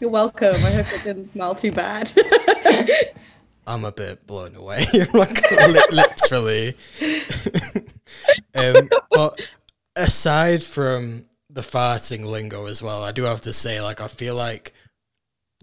You're 0.00 0.10
welcome. 0.10 0.54
I 0.54 0.70
hope 0.70 0.92
it 0.92 1.04
didn't 1.04 1.26
smell 1.26 1.54
too 1.54 1.72
bad. 1.72 2.12
I'm 3.66 3.84
a 3.84 3.92
bit 3.92 4.26
blown 4.26 4.54
away, 4.54 4.86
like 5.12 5.50
literally. 5.90 6.74
um, 8.54 8.88
but 9.10 9.40
aside 9.96 10.62
from 10.62 11.24
the 11.50 11.62
farting 11.62 12.24
lingo 12.24 12.66
as 12.66 12.80
well, 12.80 13.02
I 13.02 13.10
do 13.10 13.24
have 13.24 13.40
to 13.42 13.52
say, 13.52 13.80
like, 13.80 14.00
I 14.00 14.06
feel 14.06 14.36
like 14.36 14.72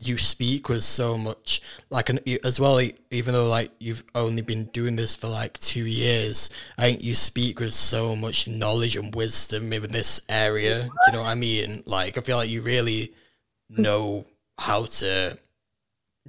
you 0.08 0.18
speak 0.18 0.70
with 0.70 0.84
so 0.84 1.18
much, 1.18 1.62
like, 1.89 2.10
an, 2.10 2.20
as 2.43 2.60
well, 2.60 2.82
even 3.12 3.34
though 3.34 3.47
like 3.47 3.72
you've 3.80 4.04
only 4.16 4.41
been 4.41 4.66
doing 4.66 4.95
this 4.95 5.16
for 5.16 5.28
like 5.28 5.60
two 5.60 5.86
years, 5.86 6.49
I 6.78 6.84
think 6.84 7.04
you 7.04 7.16
speak 7.16 7.60
with 7.60 7.74
so 7.74 8.16
much 8.16 8.47
knowledge 8.47 8.95
and 8.95 9.14
wisdom 9.14 9.74
in 9.74 9.91
this 9.91 10.22
area. 10.30 10.84
Do 10.84 10.89
you 11.08 11.14
know 11.14 11.24
what 11.24 11.30
I 11.30 11.36
mean? 11.36 11.84
Like, 11.86 12.18
I 12.18 12.22
feel 12.22 12.38
like 12.38 12.49
you 12.49 12.62
really 12.62 13.14
know 13.70 14.26
how 14.58 14.86
to 14.86 15.38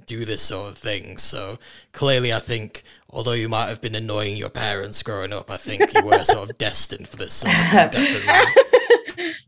do 0.05 0.25
this 0.25 0.41
sort 0.41 0.71
of 0.71 0.77
thing. 0.77 1.17
So 1.17 1.57
clearly, 1.91 2.33
I 2.33 2.39
think 2.39 2.83
although 3.09 3.33
you 3.33 3.49
might 3.49 3.69
have 3.69 3.81
been 3.81 3.95
annoying 3.95 4.37
your 4.37 4.49
parents 4.49 5.01
growing 5.03 5.33
up, 5.33 5.49
I 5.49 5.57
think 5.57 5.93
you 5.93 6.03
were 6.03 6.23
sort 6.23 6.49
of 6.49 6.57
destined 6.57 7.07
for 7.07 7.17
this 7.17 7.33
sort 7.33 7.53
of 7.53 7.61
thing, 7.61 7.71
definitely. 7.91 8.63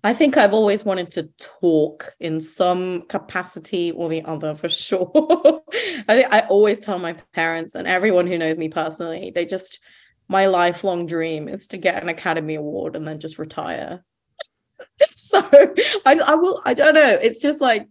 I 0.04 0.14
think 0.14 0.38
I've 0.38 0.54
always 0.54 0.86
wanted 0.86 1.12
to 1.14 1.30
talk 1.38 2.14
in 2.20 2.40
some 2.40 3.04
capacity 3.08 3.92
or 3.92 4.10
the 4.10 4.24
other 4.24 4.56
for 4.56 4.70
sure. 4.86 5.12
I 6.08 6.16
think 6.16 6.34
I 6.34 6.42
always 6.50 6.80
tell 6.80 7.00
my 7.00 7.14
parents 7.34 7.76
and 7.76 7.88
everyone 7.88 8.28
who 8.28 8.38
knows 8.38 8.58
me 8.58 8.70
personally, 8.70 9.32
they 9.34 9.46
just 9.46 9.80
my 10.30 10.48
lifelong 10.48 11.06
dream 11.06 11.48
is 11.48 11.68
to 11.68 11.78
get 11.78 12.02
an 12.02 12.10
Academy 12.10 12.56
Award 12.56 12.96
and 12.96 13.08
then 13.08 13.20
just 13.20 13.40
retire. 13.40 14.04
so 15.16 15.42
I, 16.06 16.20
I 16.20 16.36
will 16.36 16.62
I 16.66 16.74
don't 16.74 16.96
know. 16.96 17.18
It's 17.22 17.42
just 17.42 17.62
like 17.62 17.88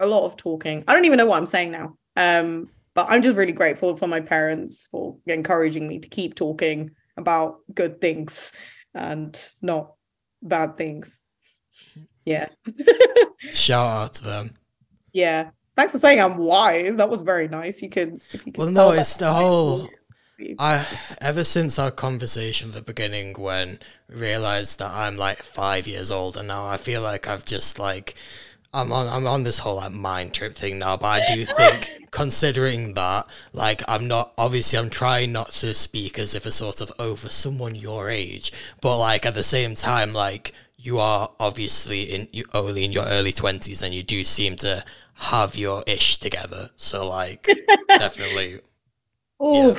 a 0.00 0.06
lot 0.06 0.24
of 0.24 0.36
talking. 0.36 0.84
I 0.86 0.94
don't 0.94 1.04
even 1.04 1.18
know 1.18 1.26
what 1.26 1.38
I'm 1.38 1.46
saying 1.46 1.72
now. 1.72 1.96
Um, 2.16 2.70
but 2.94 3.10
I'm 3.10 3.20
just 3.20 3.36
really 3.36 3.52
grateful 3.52 3.96
for 3.96 4.06
my 4.06 4.20
parents 4.20 4.88
for 4.90 5.18
encouraging 5.26 5.86
me 5.86 5.98
to 5.98 6.08
keep 6.08 6.34
talking 6.34 6.92
about 7.16 7.58
good 7.74 8.00
things 8.00 8.52
and 8.94 9.38
not 9.60 9.92
bad 10.42 10.78
things. 10.78 11.25
Yeah. 12.24 12.48
Shout 13.52 13.86
out 13.86 14.14
to 14.14 14.24
them. 14.24 14.50
yeah. 15.12 15.50
Thanks 15.76 15.92
for 15.92 15.98
saying 15.98 16.20
I'm 16.20 16.38
wise. 16.38 16.96
That 16.96 17.10
was 17.10 17.20
very 17.20 17.48
nice. 17.48 17.82
You 17.82 17.90
could 17.90 18.22
if 18.32 18.46
you 18.46 18.52
Well, 18.56 18.70
no, 18.70 18.92
it's 18.92 19.16
the 19.16 19.32
whole. 19.32 19.88
I 20.58 20.86
ever 21.20 21.44
since 21.44 21.78
our 21.78 21.90
conversation 21.90 22.70
at 22.70 22.74
the 22.74 22.82
beginning 22.82 23.34
when 23.38 23.78
we 24.08 24.16
realized 24.16 24.78
that 24.80 24.90
I'm 24.92 25.16
like 25.16 25.42
five 25.42 25.86
years 25.86 26.10
old 26.10 26.36
and 26.36 26.48
now 26.48 26.66
I 26.66 26.76
feel 26.76 27.00
like 27.02 27.26
I've 27.26 27.44
just 27.44 27.78
like 27.78 28.14
I'm 28.74 28.92
on 28.92 29.06
I'm 29.08 29.26
on 29.26 29.44
this 29.44 29.60
whole 29.60 29.76
like 29.76 29.92
mind 29.92 30.34
trip 30.34 30.54
thing 30.54 30.78
now, 30.78 30.96
but 30.98 31.22
I 31.22 31.34
do 31.34 31.44
think 31.46 31.90
considering 32.10 32.94
that 32.94 33.26
like 33.54 33.82
I'm 33.88 34.08
not 34.08 34.32
obviously 34.36 34.78
I'm 34.78 34.90
trying 34.90 35.32
not 35.32 35.52
to 35.52 35.74
speak 35.74 36.18
as 36.18 36.34
if 36.34 36.44
a 36.44 36.52
sort 36.52 36.80
of 36.80 36.92
over 36.98 37.28
someone 37.30 37.74
your 37.74 38.10
age, 38.10 38.52
but 38.82 38.98
like 38.98 39.24
at 39.24 39.34
the 39.34 39.44
same 39.44 39.74
time 39.74 40.12
like 40.12 40.52
you 40.86 40.98
are 40.98 41.30
obviously 41.40 42.02
in 42.02 42.28
you 42.32 42.44
only 42.54 42.84
in 42.84 42.92
your 42.92 43.04
early 43.06 43.32
twenties 43.32 43.82
and 43.82 43.92
you 43.92 44.02
do 44.02 44.22
seem 44.24 44.56
to 44.56 44.84
have 45.14 45.56
your 45.56 45.82
ish 45.86 46.18
together. 46.18 46.70
So 46.76 47.08
like 47.08 47.48
definitely 47.88 48.60
Oh, 49.38 49.76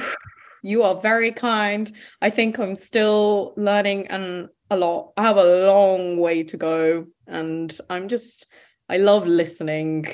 you 0.62 0.84
are 0.84 0.95
very 0.95 1.32
kind. 1.32 1.91
I 2.22 2.30
think 2.30 2.60
I'm 2.60 2.76
still 2.76 3.53
learning 3.55 4.08
and 4.08 4.49
a 4.70 4.78
lot. 4.78 5.14
I 5.18 5.24
have 5.24 5.38
a 5.38 5.66
long 5.66 6.18
way 6.18 6.43
to 6.43 6.58
go, 6.58 7.08
and 7.26 7.76
I'm 7.89 8.08
just 8.08 8.45
I 8.89 8.97
love 8.97 9.26
listening 9.26 10.08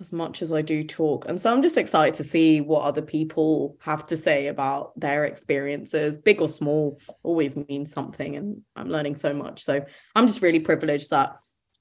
as 0.00 0.12
much 0.12 0.42
as 0.42 0.52
I 0.52 0.62
do 0.62 0.82
talk. 0.82 1.26
And 1.28 1.40
so 1.40 1.52
I'm 1.52 1.62
just 1.62 1.76
excited 1.76 2.14
to 2.14 2.24
see 2.24 2.60
what 2.60 2.82
other 2.82 3.02
people 3.02 3.76
have 3.80 4.06
to 4.06 4.16
say 4.16 4.46
about 4.46 4.98
their 4.98 5.26
experiences, 5.26 6.18
big 6.18 6.40
or 6.40 6.48
small, 6.48 6.98
always 7.22 7.56
means 7.56 7.92
something. 7.92 8.36
And 8.36 8.62
I'm 8.74 8.88
learning 8.88 9.16
so 9.16 9.34
much. 9.34 9.62
So 9.62 9.84
I'm 10.14 10.26
just 10.26 10.42
really 10.42 10.60
privileged 10.60 11.10
that 11.10 11.36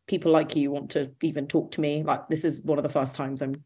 people 0.08 0.32
like 0.32 0.56
you 0.56 0.72
want 0.72 0.92
to 0.92 1.12
even 1.22 1.48
talk 1.48 1.72
to 1.72 1.82
me. 1.82 2.04
Like 2.04 2.28
this 2.28 2.44
is 2.44 2.64
one 2.66 2.78
of 2.78 2.84
the 2.84 2.90
first 2.90 3.16
times 3.16 3.42
I'm 3.42 3.64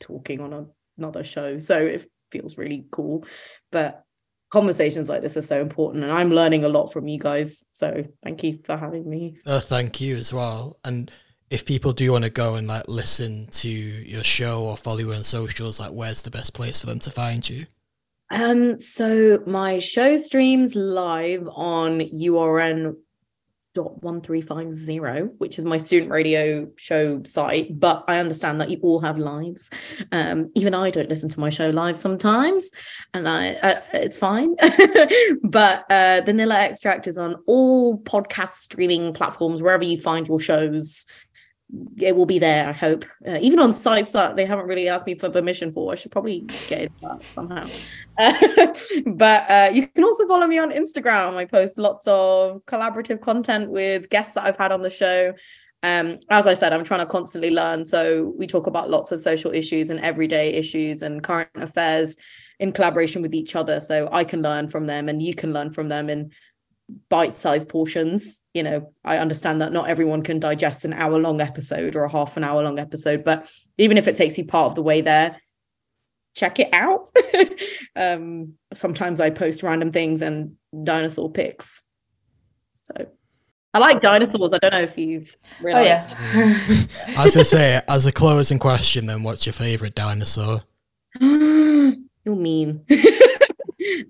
talking 0.00 0.40
on 0.40 0.52
a, 0.52 0.66
another 0.98 1.22
show. 1.22 1.58
So 1.58 1.78
it 1.78 2.06
feels 2.32 2.58
really 2.58 2.86
cool. 2.90 3.24
But 3.70 4.02
conversations 4.50 5.08
like 5.08 5.22
this 5.22 5.36
are 5.36 5.42
so 5.42 5.60
important. 5.60 6.02
And 6.02 6.12
I'm 6.12 6.30
learning 6.30 6.64
a 6.64 6.68
lot 6.68 6.92
from 6.92 7.06
you 7.06 7.18
guys. 7.18 7.64
So 7.70 8.04
thank 8.24 8.42
you 8.42 8.58
for 8.64 8.76
having 8.76 9.08
me. 9.08 9.36
Uh, 9.46 9.60
thank 9.60 10.00
you 10.00 10.16
as 10.16 10.32
well. 10.32 10.78
And 10.84 11.10
if 11.52 11.66
people 11.66 11.92
do 11.92 12.10
want 12.12 12.24
to 12.24 12.30
go 12.30 12.54
and 12.54 12.66
like 12.66 12.84
listen 12.88 13.46
to 13.48 13.68
your 13.68 14.24
show 14.24 14.62
or 14.64 14.74
follow 14.74 15.00
you 15.00 15.12
on 15.12 15.22
socials, 15.22 15.78
like 15.78 15.90
where's 15.90 16.22
the 16.22 16.30
best 16.30 16.54
place 16.54 16.80
for 16.80 16.86
them 16.86 16.98
to 16.98 17.10
find 17.10 17.48
you? 17.48 17.66
Um, 18.30 18.78
so 18.78 19.42
my 19.46 19.78
show 19.78 20.16
streams 20.16 20.74
live 20.74 21.46
on 21.52 22.00
URN 22.00 22.96
dot 23.74 24.02
one 24.02 24.22
three 24.22 24.40
five 24.40 24.72
zero, 24.72 25.30
which 25.36 25.58
is 25.58 25.66
my 25.66 25.76
student 25.76 26.10
radio 26.10 26.70
show 26.76 27.22
site. 27.24 27.78
But 27.78 28.04
I 28.08 28.18
understand 28.18 28.58
that 28.62 28.70
you 28.70 28.78
all 28.80 29.00
have 29.00 29.18
lives. 29.18 29.68
Um, 30.10 30.50
even 30.54 30.74
I 30.74 30.88
don't 30.88 31.10
listen 31.10 31.28
to 31.28 31.40
my 31.40 31.50
show 31.50 31.68
live 31.68 31.98
sometimes, 31.98 32.70
and 33.12 33.28
I, 33.28 33.82
it's 33.92 34.18
fine. 34.18 34.56
but 35.42 35.84
uh, 35.90 36.22
the 36.22 36.32
Nila 36.32 36.60
Extract 36.60 37.06
is 37.06 37.18
on 37.18 37.36
all 37.46 37.98
podcast 38.02 38.52
streaming 38.52 39.12
platforms 39.12 39.60
wherever 39.60 39.84
you 39.84 40.00
find 40.00 40.26
your 40.26 40.40
shows. 40.40 41.04
It 41.98 42.14
will 42.14 42.26
be 42.26 42.38
there, 42.38 42.68
I 42.68 42.72
hope. 42.72 43.04
Uh, 43.26 43.38
even 43.40 43.58
on 43.58 43.72
sites 43.72 44.12
that 44.12 44.36
they 44.36 44.44
haven't 44.44 44.66
really 44.66 44.88
asked 44.88 45.06
me 45.06 45.14
for 45.14 45.30
permission 45.30 45.72
for. 45.72 45.92
I 45.92 45.94
should 45.94 46.12
probably 46.12 46.40
get 46.68 46.82
it 46.82 46.92
that 47.00 47.22
somehow. 47.22 47.66
Uh, 48.18 48.66
but 49.06 49.50
uh, 49.50 49.70
you 49.72 49.86
can 49.88 50.04
also 50.04 50.26
follow 50.26 50.46
me 50.46 50.58
on 50.58 50.70
Instagram. 50.70 51.36
I 51.36 51.46
post 51.46 51.78
lots 51.78 52.06
of 52.06 52.64
collaborative 52.66 53.22
content 53.22 53.70
with 53.70 54.10
guests 54.10 54.34
that 54.34 54.44
I've 54.44 54.58
had 54.58 54.70
on 54.70 54.82
the 54.82 54.90
show. 54.90 55.32
Um, 55.82 56.18
as 56.30 56.46
I 56.46 56.54
said, 56.54 56.72
I'm 56.72 56.84
trying 56.84 57.00
to 57.00 57.06
constantly 57.06 57.50
learn. 57.50 57.84
So 57.84 58.34
we 58.36 58.46
talk 58.46 58.66
about 58.66 58.90
lots 58.90 59.10
of 59.10 59.20
social 59.20 59.52
issues 59.52 59.90
and 59.90 59.98
everyday 60.00 60.52
issues 60.52 61.02
and 61.02 61.22
current 61.22 61.50
affairs 61.54 62.16
in 62.60 62.72
collaboration 62.72 63.22
with 63.22 63.34
each 63.34 63.56
other. 63.56 63.80
So 63.80 64.08
I 64.12 64.24
can 64.24 64.42
learn 64.42 64.68
from 64.68 64.86
them 64.86 65.08
and 65.08 65.20
you 65.20 65.34
can 65.34 65.52
learn 65.52 65.72
from 65.72 65.88
them 65.88 66.08
in 66.08 66.30
bite-sized 67.08 67.68
portions. 67.68 68.42
You 68.54 68.62
know, 68.62 68.92
I 69.04 69.18
understand 69.18 69.60
that 69.60 69.72
not 69.72 69.88
everyone 69.88 70.22
can 70.22 70.40
digest 70.40 70.84
an 70.84 70.92
hour-long 70.92 71.40
episode 71.40 71.96
or 71.96 72.04
a 72.04 72.10
half 72.10 72.36
an 72.36 72.44
hour-long 72.44 72.78
episode, 72.78 73.24
but 73.24 73.50
even 73.78 73.98
if 73.98 74.08
it 74.08 74.16
takes 74.16 74.38
you 74.38 74.46
part 74.46 74.66
of 74.66 74.74
the 74.74 74.82
way 74.82 75.00
there, 75.00 75.40
check 76.34 76.58
it 76.58 76.68
out. 76.72 77.14
um, 77.96 78.54
sometimes 78.74 79.20
I 79.20 79.30
post 79.30 79.62
random 79.62 79.90
things 79.92 80.22
and 80.22 80.56
dinosaur 80.84 81.30
pics. 81.30 81.82
So 82.74 83.06
I 83.74 83.78
like 83.78 84.02
dinosaurs. 84.02 84.52
I 84.52 84.58
don't 84.58 84.72
know 84.72 84.82
if 84.82 84.98
you've 84.98 85.36
Oh 85.64 85.68
yeah. 85.80 86.06
realized. 86.34 86.90
As 87.16 87.36
I 87.36 87.42
say, 87.42 87.80
as 87.88 88.06
a 88.06 88.12
closing 88.12 88.58
question, 88.58 89.06
then 89.06 89.22
what's 89.22 89.46
your 89.46 89.52
favorite 89.54 89.94
dinosaur? 89.94 90.62
You're 91.20 92.36
mean. 92.36 92.84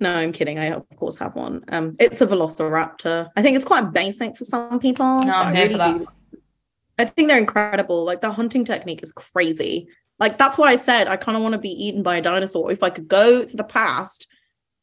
no, 0.00 0.14
I'm 0.14 0.32
kidding. 0.32 0.58
I 0.58 0.66
of 0.70 0.88
course 0.96 1.18
have 1.18 1.34
one. 1.34 1.64
Um, 1.68 1.96
it's 1.98 2.20
a 2.20 2.26
Velociraptor. 2.26 3.30
I 3.36 3.42
think 3.42 3.56
it's 3.56 3.64
quite 3.64 3.92
basic 3.92 4.36
for 4.36 4.44
some 4.44 4.78
people. 4.80 5.22
No, 5.22 5.32
I'm 5.32 5.54
here 5.54 5.70
for 5.70 5.78
that. 5.78 5.98
do- 5.98 6.06
I 6.98 7.04
think 7.06 7.28
they're 7.28 7.38
incredible. 7.38 8.04
Like 8.04 8.20
the 8.20 8.32
hunting 8.32 8.64
technique 8.64 9.02
is 9.02 9.12
crazy. 9.12 9.88
Like 10.18 10.38
that's 10.38 10.58
why 10.58 10.70
I 10.70 10.76
said 10.76 11.08
I 11.08 11.16
kind 11.16 11.36
of 11.36 11.42
want 11.42 11.54
to 11.54 11.58
be 11.58 11.70
eaten 11.70 12.02
by 12.02 12.16
a 12.16 12.22
dinosaur. 12.22 12.70
If 12.70 12.82
I 12.82 12.90
could 12.90 13.08
go 13.08 13.44
to 13.44 13.56
the 13.56 13.64
past 13.64 14.28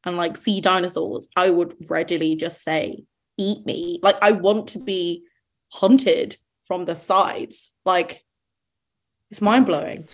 and 0.04 0.18
like 0.18 0.36
see 0.36 0.60
dinosaurs, 0.62 1.30
I 1.36 1.50
would 1.50 1.76
readily 1.90 2.36
just 2.36 2.64
say, 2.64 3.04
eat 3.38 3.66
me. 3.66 4.00
Like 4.02 4.18
I 4.22 4.32
want 4.32 4.70
to 4.70 4.80
be 4.80 5.24
hunted 5.72 6.36
from 6.66 6.86
the 6.86 6.96
sides. 6.96 7.74
Like 7.86 8.24
it's 9.32 9.42
mind 9.42 9.66
blowing. 9.66 10.08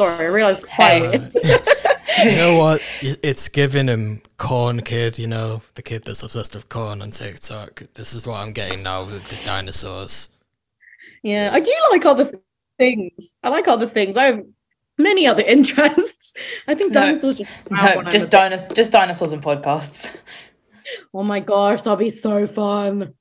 Sorry, 0.00 0.24
I 0.24 0.28
realized 0.30 0.62
quiet. 0.62 1.28
you 2.24 2.36
know 2.36 2.56
what? 2.56 2.80
It's 3.02 3.50
giving 3.50 3.86
him 3.86 4.22
corn 4.38 4.80
kid, 4.80 5.18
you 5.18 5.26
know, 5.26 5.60
the 5.74 5.82
kid 5.82 6.04
that's 6.06 6.22
obsessed 6.22 6.54
with 6.54 6.70
corn 6.70 7.02
on 7.02 7.10
TikTok. 7.10 7.82
This 7.92 8.14
is 8.14 8.26
what 8.26 8.40
I'm 8.40 8.54
getting 8.54 8.82
now 8.82 9.04
with 9.04 9.28
the 9.28 9.36
dinosaurs. 9.44 10.30
Yeah, 11.22 11.50
I 11.52 11.60
do 11.60 11.70
like 11.90 12.06
other 12.06 12.30
things. 12.78 13.34
I 13.42 13.50
like 13.50 13.68
other 13.68 13.86
things. 13.86 14.16
I 14.16 14.24
have 14.24 14.42
many 14.96 15.26
other 15.26 15.42
interests. 15.46 16.32
I 16.66 16.74
think 16.74 16.94
dinosaurs 16.94 17.38
no, 17.38 17.44
just 17.44 17.70
no, 17.70 18.10
just 18.10 18.30
dinosaurs, 18.30 18.72
just 18.72 18.92
dinosaurs 18.92 19.32
and 19.32 19.42
podcasts. 19.42 20.16
Oh 21.12 21.22
my 21.22 21.40
gosh, 21.40 21.82
that'd 21.82 21.98
be 21.98 22.08
so 22.08 22.46
fun. 22.46 23.12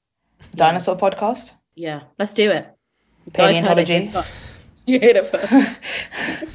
Dinosaur 0.55 0.95
podcast? 0.95 1.51
Yeah, 1.75 2.03
let's 2.17 2.33
do 2.33 2.49
it. 2.51 2.69
Paleontology. 3.33 4.13
You 4.89 4.99
heard 4.99 5.17
it 5.17 5.27
first. 5.27 5.53
Uh, 5.53 6.45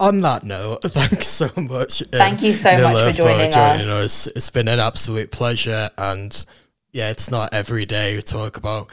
on 0.00 0.20
that 0.22 0.42
note, 0.42 0.82
thanks 0.84 1.28
so 1.28 1.48
much. 1.56 2.02
Um, 2.02 2.08
Thank 2.10 2.42
you 2.42 2.52
so 2.52 2.74
Nila 2.74 2.92
much 2.92 3.16
for 3.16 3.22
joining, 3.22 3.50
for 3.50 3.54
joining 3.54 3.88
us. 3.88 4.26
us. 4.26 4.32
It's 4.34 4.50
been 4.50 4.66
an 4.66 4.80
absolute 4.80 5.30
pleasure, 5.30 5.90
and 5.96 6.44
yeah, 6.92 7.10
it's 7.10 7.30
not 7.30 7.52
every 7.52 7.84
day 7.84 8.16
we 8.16 8.22
talk 8.22 8.56
about 8.56 8.90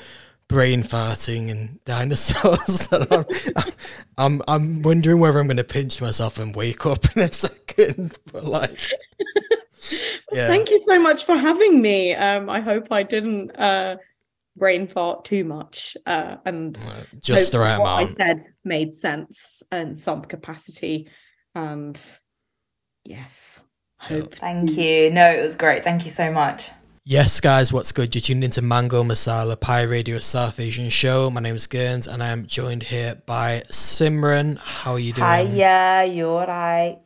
brain 0.47 0.83
farting 0.83 1.49
and 1.49 1.83
dinosaurs. 1.85 2.89
I'm, 3.57 3.71
I'm, 4.17 4.41
I'm 4.47 4.81
wondering 4.81 5.19
whether 5.19 5.39
I'm 5.39 5.47
going 5.47 5.57
to 5.57 5.63
pinch 5.63 6.01
myself 6.01 6.37
and 6.39 6.55
wake 6.55 6.85
up 6.85 7.15
in 7.15 7.23
a 7.23 7.31
second. 7.31 8.17
But 8.31 8.45
like, 8.45 8.79
yeah. 10.31 10.47
Thank 10.47 10.69
you 10.69 10.83
so 10.87 10.99
much 10.99 11.25
for 11.25 11.35
having 11.35 11.81
me. 11.81 12.13
Um, 12.13 12.49
I 12.49 12.59
hope 12.59 12.91
I 12.91 13.03
didn't 13.03 13.51
uh, 13.57 13.97
brain 14.57 14.87
fart 14.87 15.25
too 15.25 15.43
much, 15.43 15.95
uh, 16.05 16.37
and 16.45 16.77
just 17.19 17.51
the 17.51 17.59
right 17.59 17.75
amount. 17.75 18.11
I 18.11 18.13
said 18.13 18.39
made 18.63 18.93
sense 18.93 19.63
in 19.71 19.97
some 19.97 20.23
capacity, 20.23 21.09
and 21.55 21.99
yes, 23.05 23.61
hope. 23.97 24.35
Thank 24.35 24.71
you. 24.71 25.11
No, 25.11 25.29
it 25.29 25.41
was 25.41 25.55
great. 25.55 25.83
Thank 25.83 26.05
you 26.05 26.11
so 26.11 26.31
much. 26.31 26.63
Yes, 27.09 27.39
guys, 27.39 27.71
what's 27.71 27.93
good? 27.93 28.13
You're 28.13 28.21
tuned 28.21 28.43
into 28.43 28.61
Mango 28.61 29.01
Masala 29.01 29.57
Pi 29.57 29.83
Radio 29.83 30.19
South 30.19 30.59
Asian 30.59 30.89
Show. 30.89 31.29
My 31.29 31.39
name 31.39 31.55
is 31.55 31.65
GVRNZ, 31.65 32.13
and 32.13 32.21
I 32.21 32.27
am 32.27 32.45
joined 32.45 32.83
here 32.83 33.21
by 33.25 33.63
Simran. 33.71 34.57
How 34.57 34.91
are 34.91 34.99
you 34.99 35.13
doing? 35.13 35.47
Hiya, 35.47 36.11
you're 36.11 36.45
right. 36.45 36.99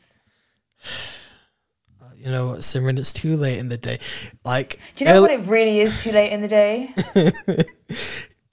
You 2.24 2.32
know 2.32 2.48
what, 2.48 2.60
Simran? 2.60 3.00
It's 3.00 3.14
too 3.14 3.36
late 3.36 3.58
in 3.58 3.70
the 3.70 3.78
day. 3.78 3.98
Like, 4.46 4.80
do 4.96 5.04
you 5.04 5.10
know 5.10 5.18
early- 5.18 5.38
what? 5.38 5.48
It 5.48 5.50
really 5.50 5.80
is 5.80 6.04
too 6.04 6.12
late 6.12 6.32
in 6.32 6.42
the 6.42 6.48
day. 6.48 6.94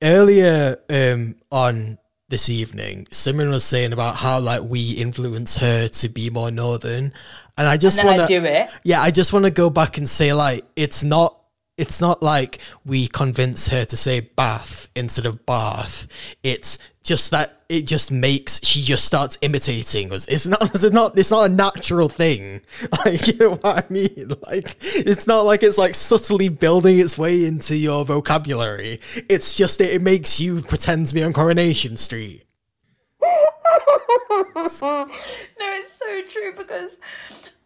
Earlier 0.03 0.77
um, 0.89 1.35
on 1.51 1.99
this 2.29 2.49
evening, 2.49 3.07
Simran 3.11 3.51
was 3.51 3.65
saying 3.65 3.93
about 3.93 4.17
how 4.17 4.39
like 4.41 4.63
we 4.63 4.93
influence 4.93 5.59
her 5.59 5.89
to 5.89 6.09
be 6.09 6.31
more 6.31 6.51
northern, 6.51 7.13
and 7.59 7.69
I 7.69 7.77
just 7.77 8.03
want 8.03 8.21
to 8.21 8.27
do 8.27 8.45
it. 8.45 8.71
Yeah, 8.85 9.03
I 9.03 9.11
just 9.11 9.33
want 9.33 9.45
to 9.45 9.51
go 9.51 9.69
back 9.69 9.99
and 9.99 10.09
say 10.09 10.33
like 10.33 10.65
it's 10.77 11.03
not 11.03 11.39
it's 11.77 12.01
not 12.01 12.23
like 12.23 12.59
we 12.85 13.07
convince 13.07 13.69
her 13.69 13.85
to 13.85 13.97
say 13.97 14.21
bath 14.21 14.89
instead 14.97 15.27
of 15.27 15.45
bath. 15.47 16.07
It's 16.43 16.79
just 17.09 17.31
that 17.31 17.63
it 17.69 17.87
just 17.87 18.13
makes 18.13 18.65
she 18.65 18.83
just 18.83 19.05
starts 19.05 19.39
imitating 19.41 20.13
us. 20.13 20.29
It's 20.29 20.47
not 20.47 20.63
it's 20.75 20.91
not 20.93 21.19
it's 21.19 21.31
not 21.31 21.51
a 21.51 21.53
natural 21.53 22.09
thing. 22.09 22.61
Like 23.05 23.27
you 23.27 23.35
know 23.39 23.51
what 23.51 23.65
I 23.65 23.85
mean? 23.93 24.33
Like 24.47 24.77
it's 24.83 25.27
not 25.27 25.43
like 25.43 25.63
it's 25.63 25.79
like 25.79 25.95
subtly 25.95 26.49
building 26.49 26.99
its 26.99 27.19
way 27.19 27.45
into 27.45 27.77
your 27.77 28.05
vocabulary. 28.05 29.01
It's 29.29 29.57
just 29.57 29.81
it, 29.81 29.95
it 29.95 30.03
makes 30.03 30.39
you 30.39 30.63
pretend 30.63 31.09
to 31.09 31.15
be 31.15 31.25
on 31.25 31.33
Coronation 31.33 31.97
Street. 31.97 32.45
no, 33.23 35.07
it's 35.61 35.93
so 35.93 36.23
true 36.29 36.53
because 36.57 36.99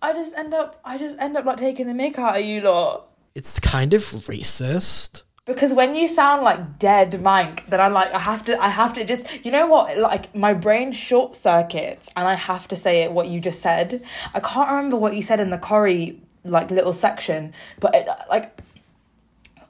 I 0.00 0.12
just 0.12 0.34
end 0.34 0.54
up 0.54 0.80
I 0.84 0.96
just 0.98 1.18
end 1.18 1.36
up 1.36 1.44
like 1.44 1.58
taking 1.58 1.86
the 1.88 1.92
mick 1.92 2.18
out 2.18 2.38
of 2.38 2.44
you 2.44 2.62
lot 2.62 3.08
it's 3.34 3.58
kind 3.60 3.94
of 3.94 4.02
racist 4.02 5.22
because 5.44 5.72
when 5.72 5.96
you 5.96 6.06
sound 6.06 6.42
like 6.42 6.78
dead 6.78 7.20
Manc, 7.20 7.66
then 7.68 7.80
I'm 7.80 7.92
like, 7.92 8.12
I 8.14 8.20
have 8.20 8.44
to, 8.44 8.62
I 8.62 8.68
have 8.68 8.94
to 8.94 9.04
just, 9.04 9.26
you 9.44 9.50
know 9.50 9.66
what? 9.66 9.98
Like 9.98 10.34
my 10.34 10.54
brain 10.54 10.92
short 10.92 11.34
circuits, 11.34 12.10
and 12.16 12.28
I 12.28 12.34
have 12.34 12.68
to 12.68 12.76
say 12.76 13.02
it. 13.02 13.12
What 13.12 13.28
you 13.28 13.40
just 13.40 13.60
said, 13.60 14.04
I 14.34 14.40
can't 14.40 14.70
remember 14.70 14.96
what 14.96 15.16
you 15.16 15.22
said 15.22 15.40
in 15.40 15.50
the 15.50 15.58
Corrie 15.58 16.20
like 16.44 16.70
little 16.70 16.92
section, 16.92 17.52
but 17.80 17.94
it, 17.94 18.08
like 18.28 18.60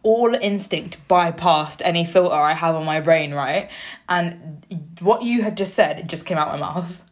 all 0.03 0.35
instinct 0.35 0.99
bypassed 1.09 1.81
any 1.85 2.05
filter 2.05 2.35
I 2.35 2.53
have 2.53 2.75
on 2.75 2.85
my 2.85 3.01
brain, 3.01 3.33
right? 3.33 3.71
And 4.09 4.67
what 5.01 5.23
you 5.23 5.43
had 5.43 5.57
just 5.57 5.75
said, 5.75 6.01
it 6.01 6.07
just 6.07 6.27
came 6.27 6.39
out 6.39 6.49
my 6.49 6.59
mouth. 6.59 7.03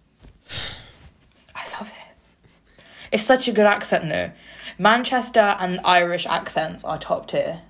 I 1.55 1.63
love 1.79 1.89
it. 1.89 2.83
It's 3.13 3.23
such 3.23 3.49
a 3.49 3.53
good 3.53 3.67
accent, 3.67 4.09
though. 4.09 4.33
Manchester 4.77 5.57
and 5.61 5.81
Irish 5.85 6.27
accents 6.27 6.85
are 6.85 6.99
top 6.99 7.29
tier. 7.29 7.63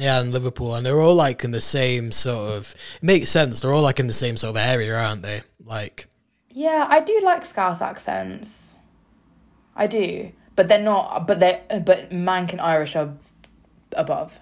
Yeah, 0.00 0.20
and 0.20 0.32
Liverpool, 0.32 0.74
and 0.74 0.86
they're 0.86 0.98
all 0.98 1.14
like 1.14 1.44
in 1.44 1.50
the 1.50 1.60
same 1.60 2.10
sort 2.10 2.56
of. 2.56 2.74
It 2.96 3.02
makes 3.02 3.28
sense. 3.28 3.60
They're 3.60 3.72
all 3.72 3.82
like 3.82 4.00
in 4.00 4.06
the 4.06 4.14
same 4.14 4.38
sort 4.38 4.56
of 4.56 4.62
area, 4.62 4.98
aren't 4.98 5.22
they? 5.22 5.42
Like. 5.62 6.08
Yeah, 6.48 6.86
I 6.88 7.00
do 7.00 7.20
like 7.22 7.44
Scouse 7.44 7.82
accents. 7.82 8.76
I 9.76 9.86
do, 9.86 10.32
but 10.56 10.68
they're 10.68 10.80
not. 10.80 11.26
But 11.26 11.40
they 11.40 11.60
but 11.84 12.10
Manc 12.10 12.52
and 12.52 12.62
Irish 12.62 12.96
are 12.96 13.12
above. 13.92 14.40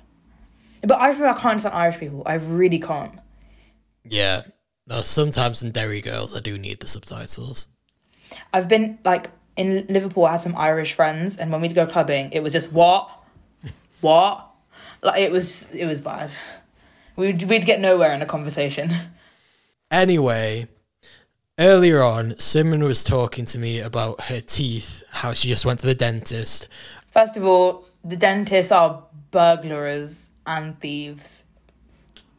But 0.82 1.00
Irish 1.00 1.16
people, 1.16 1.30
I 1.30 1.34
can't 1.34 1.46
understand 1.46 1.74
Irish 1.74 1.98
people. 1.98 2.22
I 2.24 2.34
really 2.34 2.78
can't. 2.78 3.18
Yeah, 4.04 4.42
no. 4.86 5.00
Sometimes 5.00 5.60
in 5.60 5.72
Derry 5.72 6.00
Girls, 6.00 6.36
I 6.36 6.40
do 6.40 6.56
need 6.56 6.78
the 6.78 6.86
subtitles. 6.86 7.66
I've 8.52 8.68
been 8.68 9.00
like 9.04 9.30
in 9.56 9.86
Liverpool, 9.88 10.24
I 10.24 10.32
had 10.32 10.40
some 10.40 10.54
Irish 10.56 10.94
friends, 10.94 11.36
and 11.36 11.50
when 11.50 11.60
we'd 11.60 11.74
go 11.74 11.84
clubbing, 11.84 12.30
it 12.30 12.44
was 12.44 12.52
just 12.52 12.72
what, 12.72 13.10
what, 14.00 14.47
like 15.02 15.20
it 15.20 15.32
was 15.32 15.72
it 15.74 15.86
was 15.86 16.00
bad. 16.00 16.30
We'd 17.16 17.42
we'd 17.44 17.66
get 17.66 17.80
nowhere 17.80 18.12
in 18.12 18.22
a 18.22 18.26
conversation. 18.26 18.90
Anyway, 19.90 20.68
earlier 21.58 22.02
on, 22.02 22.32
Simran 22.32 22.82
was 22.82 23.02
talking 23.02 23.44
to 23.46 23.58
me 23.58 23.80
about 23.80 24.22
her 24.22 24.40
teeth, 24.40 25.02
how 25.10 25.32
she 25.32 25.48
just 25.48 25.64
went 25.64 25.80
to 25.80 25.86
the 25.86 25.94
dentist. 25.94 26.68
First 27.10 27.36
of 27.36 27.44
all, 27.44 27.86
the 28.04 28.16
dentists 28.16 28.70
are 28.70 29.02
burglars 29.30 30.30
and 30.46 30.78
thieves. 30.78 31.44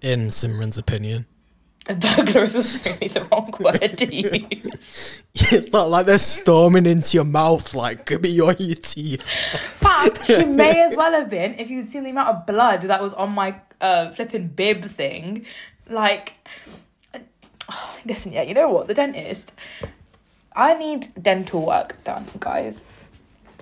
In 0.01 0.29
Simran's 0.29 0.77
opinion. 0.77 1.25
Burglars 1.87 2.53
was 2.53 2.85
really 2.85 3.07
the 3.07 3.23
wrong 3.31 3.51
word 3.59 3.97
to 3.97 4.15
use. 4.15 5.23
it's 5.51 5.71
not 5.71 5.89
like 5.89 6.05
they're 6.05 6.19
storming 6.19 6.85
into 6.85 7.17
your 7.17 7.23
mouth 7.23 7.73
like, 7.73 8.05
give 8.05 8.21
me 8.21 8.29
your, 8.29 8.53
your 8.53 8.75
teeth. 8.75 9.23
Fact, 9.23 10.25
she 10.25 10.45
may 10.45 10.81
as 10.83 10.95
well 10.95 11.11
have 11.11 11.29
been 11.29 11.55
if 11.55 11.69
you'd 11.69 11.87
seen 11.87 12.03
the 12.03 12.11
amount 12.11 12.29
of 12.29 12.45
blood 12.45 12.83
that 12.83 13.01
was 13.01 13.13
on 13.15 13.31
my 13.31 13.59
uh, 13.81 14.11
flipping 14.11 14.47
bib 14.47 14.85
thing. 14.85 15.45
Like, 15.89 16.33
oh, 17.69 17.97
listen, 18.05 18.31
yeah, 18.31 18.43
you 18.43 18.53
know 18.53 18.69
what? 18.69 18.87
The 18.87 18.93
dentist, 18.93 19.51
I 20.55 20.75
need 20.75 21.07
dental 21.19 21.65
work 21.65 22.03
done, 22.03 22.27
guys. 22.39 22.83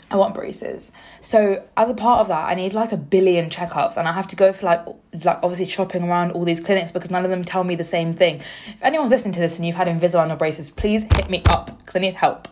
I 0.10 0.16
want 0.16 0.34
braces. 0.34 0.91
So 1.20 1.66
as 1.76 1.89
a 1.89 1.93
part 1.93 2.22
of 2.22 2.30
that, 2.30 2.47
I 2.47 2.55
need 2.55 2.74
like 2.74 2.93
a 2.93 2.97
billion 2.97 3.49
checkups, 3.49 3.97
and 3.97 4.08
I 4.08 4.14
have 4.14 4.28
to 4.28 4.36
go 4.36 4.53
for 4.53 4.66
like 4.66 4.86
like 5.26 5.39
obviously 5.43 5.66
shopping 5.66 6.03
around 6.03 6.32
all 6.32 6.45
these 6.45 6.62
clinics 6.62 6.91
because 6.91 7.12
none 7.12 7.26
of 7.26 7.30
them 7.30 7.43
tell 7.43 7.64
me 7.64 7.76
the 7.76 7.84
same 7.84 8.14
thing. 8.14 8.38
If 8.38 8.82
anyone's 8.82 9.12
listening 9.12 9.34
to 9.34 9.39
this 9.39 9.58
and 9.58 9.66
you've 9.66 9.76
had 9.76 9.88
Invisalign 9.88 10.32
or 10.32 10.38
braces, 10.38 10.70
please 10.70 11.03
hit 11.03 11.30
me 11.30 11.43
up 11.49 11.78
because 11.80 11.95
I 11.95 11.99
need 11.99 12.16
help. 12.16 12.47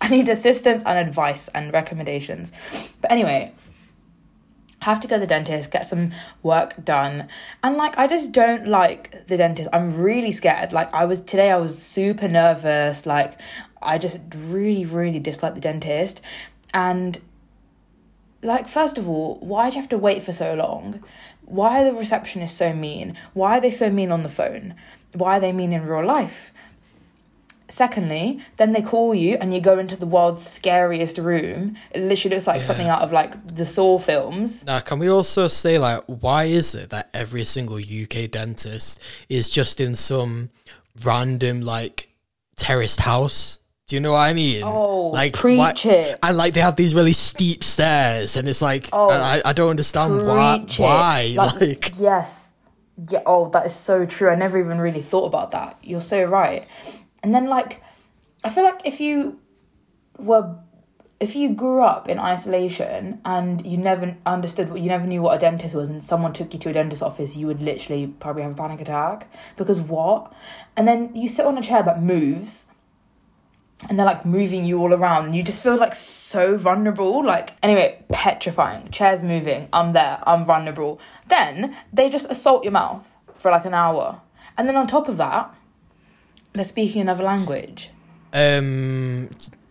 I 0.00 0.08
need 0.08 0.28
assistance 0.28 0.82
and 0.84 0.98
advice 0.98 1.48
and 1.48 1.72
recommendations. 1.72 2.52
But 3.00 3.10
anyway, 3.10 3.52
have 4.80 5.00
to 5.00 5.08
go 5.08 5.16
to 5.16 5.20
the 5.20 5.26
dentist, 5.26 5.70
get 5.70 5.86
some 5.86 6.10
work 6.42 6.82
done. 6.84 7.28
And 7.62 7.76
like 7.76 7.96
I 7.98 8.06
just 8.06 8.32
don't 8.32 8.66
like 8.66 9.26
the 9.28 9.36
dentist. 9.36 9.68
I'm 9.72 9.94
really 9.94 10.32
scared. 10.32 10.72
Like 10.72 10.92
I 10.94 11.04
was 11.04 11.20
today 11.20 11.50
I 11.50 11.56
was 11.56 11.80
super 11.80 12.28
nervous. 12.28 13.06
Like 13.06 13.38
I 13.82 13.98
just 13.98 14.18
really, 14.34 14.84
really 14.84 15.18
dislike 15.18 15.54
the 15.54 15.60
dentist. 15.60 16.20
And 16.74 17.20
like 18.42 18.68
first 18.68 18.98
of 18.98 19.08
all, 19.08 19.38
why 19.40 19.70
do 19.70 19.76
you 19.76 19.80
have 19.80 19.88
to 19.90 19.98
wait 19.98 20.22
for 20.22 20.32
so 20.32 20.52
long? 20.52 21.02
Why 21.46 21.80
are 21.80 21.84
the 21.84 21.98
receptionists 21.98 22.50
so 22.50 22.74
mean? 22.74 23.16
Why 23.32 23.56
are 23.56 23.60
they 23.60 23.70
so 23.70 23.88
mean 23.88 24.12
on 24.12 24.22
the 24.22 24.28
phone? 24.28 24.74
Why 25.14 25.38
are 25.38 25.40
they 25.40 25.52
mean 25.52 25.72
in 25.72 25.86
real 25.86 26.04
life? 26.04 26.50
secondly, 27.74 28.40
then 28.56 28.72
they 28.72 28.82
call 28.82 29.14
you 29.14 29.36
and 29.40 29.52
you 29.52 29.60
go 29.60 29.78
into 29.78 29.96
the 29.96 30.06
world's 30.06 30.46
scariest 30.46 31.18
room. 31.18 31.76
It 31.90 32.02
literally 32.02 32.36
looks 32.36 32.46
like 32.46 32.62
something 32.62 32.88
out 32.88 33.02
of 33.02 33.12
like 33.12 33.56
the 33.56 33.66
Saw 33.66 33.98
films. 33.98 34.64
Now, 34.64 34.80
can 34.80 34.98
we 34.98 35.08
also 35.08 35.48
say, 35.48 35.78
like, 35.78 36.02
why 36.06 36.44
is 36.44 36.74
it 36.74 36.90
that 36.90 37.10
every 37.12 37.44
single 37.44 37.78
UK 37.78 38.30
dentist 38.30 39.02
is 39.28 39.48
just 39.48 39.80
in 39.80 39.94
some 39.94 40.50
random, 41.02 41.62
like, 41.62 42.10
terraced 42.56 43.00
house? 43.00 43.58
Do 43.86 43.96
you 43.96 44.00
know 44.00 44.12
what 44.12 44.20
I 44.20 44.32
mean? 44.32 44.62
Oh, 44.64 45.08
like 45.08 45.34
preach 45.34 45.84
it. 45.86 46.18
And 46.22 46.36
like 46.36 46.54
they 46.54 46.60
have 46.60 46.76
these 46.76 46.94
really 46.94 47.12
steep 47.12 47.62
stairs, 47.62 48.36
and 48.36 48.48
it's 48.48 48.62
like 48.62 48.88
Oh, 48.92 49.10
I, 49.10 49.42
I 49.44 49.52
don't 49.52 49.70
understand 49.70 50.26
why. 50.26 50.64
It. 50.66 50.78
Why? 50.78 51.36
Like, 51.60 51.98
yes 51.98 52.44
yeah 53.10 53.22
oh 53.26 53.48
that 53.50 53.66
is 53.66 53.74
so 53.74 54.06
true 54.06 54.30
i 54.30 54.34
never 54.34 54.58
even 54.58 54.78
really 54.78 55.02
thought 55.02 55.26
about 55.26 55.50
that 55.50 55.76
you're 55.82 56.00
so 56.00 56.22
right 56.22 56.66
and 57.22 57.34
then 57.34 57.46
like 57.46 57.82
i 58.44 58.50
feel 58.50 58.64
like 58.64 58.80
if 58.84 59.00
you 59.00 59.38
were 60.18 60.56
if 61.20 61.34
you 61.34 61.54
grew 61.54 61.82
up 61.82 62.08
in 62.08 62.18
isolation 62.18 63.20
and 63.24 63.64
you 63.66 63.76
never 63.76 64.16
understood 64.26 64.70
what 64.70 64.80
you 64.80 64.88
never 64.88 65.06
knew 65.06 65.22
what 65.22 65.36
a 65.36 65.40
dentist 65.40 65.74
was 65.74 65.88
and 65.88 66.04
someone 66.04 66.32
took 66.32 66.52
you 66.52 66.60
to 66.60 66.70
a 66.70 66.72
dentist 66.72 67.02
office 67.02 67.34
you 67.36 67.46
would 67.46 67.60
literally 67.60 68.06
probably 68.06 68.42
have 68.42 68.52
a 68.52 68.54
panic 68.54 68.80
attack 68.80 69.28
because 69.56 69.80
what 69.80 70.32
and 70.76 70.86
then 70.86 71.14
you 71.16 71.26
sit 71.26 71.46
on 71.46 71.58
a 71.58 71.62
chair 71.62 71.82
that 71.82 72.02
moves 72.02 72.64
and 73.88 73.98
they're 73.98 74.06
like 74.06 74.24
moving 74.24 74.64
you 74.64 74.78
all 74.78 74.94
around 74.94 75.26
and 75.26 75.36
you 75.36 75.42
just 75.42 75.62
feel 75.62 75.76
like 75.76 75.94
so 75.94 76.56
vulnerable 76.56 77.24
like 77.24 77.54
anyway 77.62 78.02
petrifying 78.12 78.90
chairs 78.90 79.22
moving 79.22 79.68
i'm 79.72 79.92
there 79.92 80.20
i'm 80.26 80.44
vulnerable. 80.44 81.00
Then 81.28 81.76
they 81.92 82.10
just 82.10 82.30
assault 82.30 82.64
your 82.64 82.72
mouth 82.72 83.16
for 83.34 83.50
like 83.50 83.64
an 83.64 83.74
hour 83.74 84.20
and 84.56 84.68
then 84.68 84.76
on 84.76 84.86
top 84.86 85.08
of 85.08 85.16
that 85.18 85.54
they're 86.52 86.64
speaking 86.64 87.02
another 87.02 87.24
language. 87.24 87.90
Um, 88.32 89.28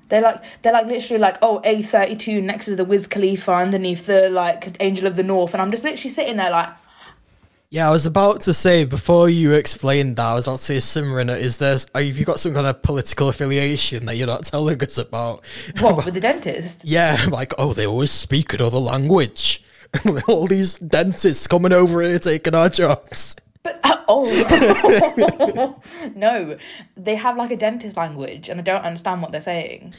they're 0.10 0.22
like 0.22 0.44
they're 0.62 0.74
like 0.74 0.86
literally 0.86 1.20
like 1.20 1.38
oh 1.42 1.62
A32 1.66 2.44
next 2.44 2.66
to 2.66 2.76
the 2.76 2.86
Wiz 2.86 3.08
Khalifa 3.08 3.54
underneath 3.54 4.06
the 4.06 4.30
like 4.30 4.76
Angel 4.80 5.08
of 5.08 5.16
the 5.16 5.24
North 5.24 5.54
and 5.54 5.62
I'm 5.62 5.72
just 5.72 5.84
literally 5.84 6.10
sitting 6.10 6.38
there 6.38 6.52
like 6.52 6.70
yeah, 7.74 7.88
I 7.88 7.92
was 7.92 8.06
about 8.06 8.42
to 8.42 8.54
say 8.54 8.86
before 8.86 9.30
you 9.30 9.54
explained 9.54 10.18
that, 10.18 10.28
I 10.28 10.34
was 10.36 10.46
about 10.46 10.60
to 10.60 10.64
say, 10.64 10.76
Simran, 10.76 11.36
is 11.36 11.58
there? 11.58 11.76
Have 11.96 12.16
you 12.16 12.24
got 12.24 12.40
some 12.40 12.54
kind 12.54 12.68
of 12.68 12.84
political 12.84 13.30
affiliation 13.30 14.06
that 14.06 14.16
you're 14.16 14.28
not 14.28 14.46
telling 14.46 14.80
us 14.84 15.00
about? 15.00 15.44
what 15.80 15.96
with 16.06 16.14
the 16.14 16.20
dentist 16.20 16.82
Yeah, 16.84 17.18
like, 17.32 17.52
oh, 17.58 17.74
they 17.74 17.88
always 17.88 18.12
speak 18.12 18.54
another 18.54 18.78
language. 18.78 19.64
All 20.28 20.46
these 20.46 20.78
dentists 20.78 21.48
coming 21.48 21.74
over 21.74 22.04
here 22.04 22.20
taking 22.20 22.54
our 22.54 22.70
jobs. 22.70 23.36
But 23.64 23.80
uh, 23.84 24.04
oh 24.08 25.82
no, 26.16 26.60
they 26.96 27.16
have 27.16 27.38
like 27.38 27.50
a 27.50 27.58
dentist 27.58 27.98
language, 27.98 28.50
and 28.50 28.60
I 28.60 28.64
don't 28.64 28.86
understand 28.86 29.24
what 29.24 29.32
they're 29.32 29.42
saying. 29.42 29.96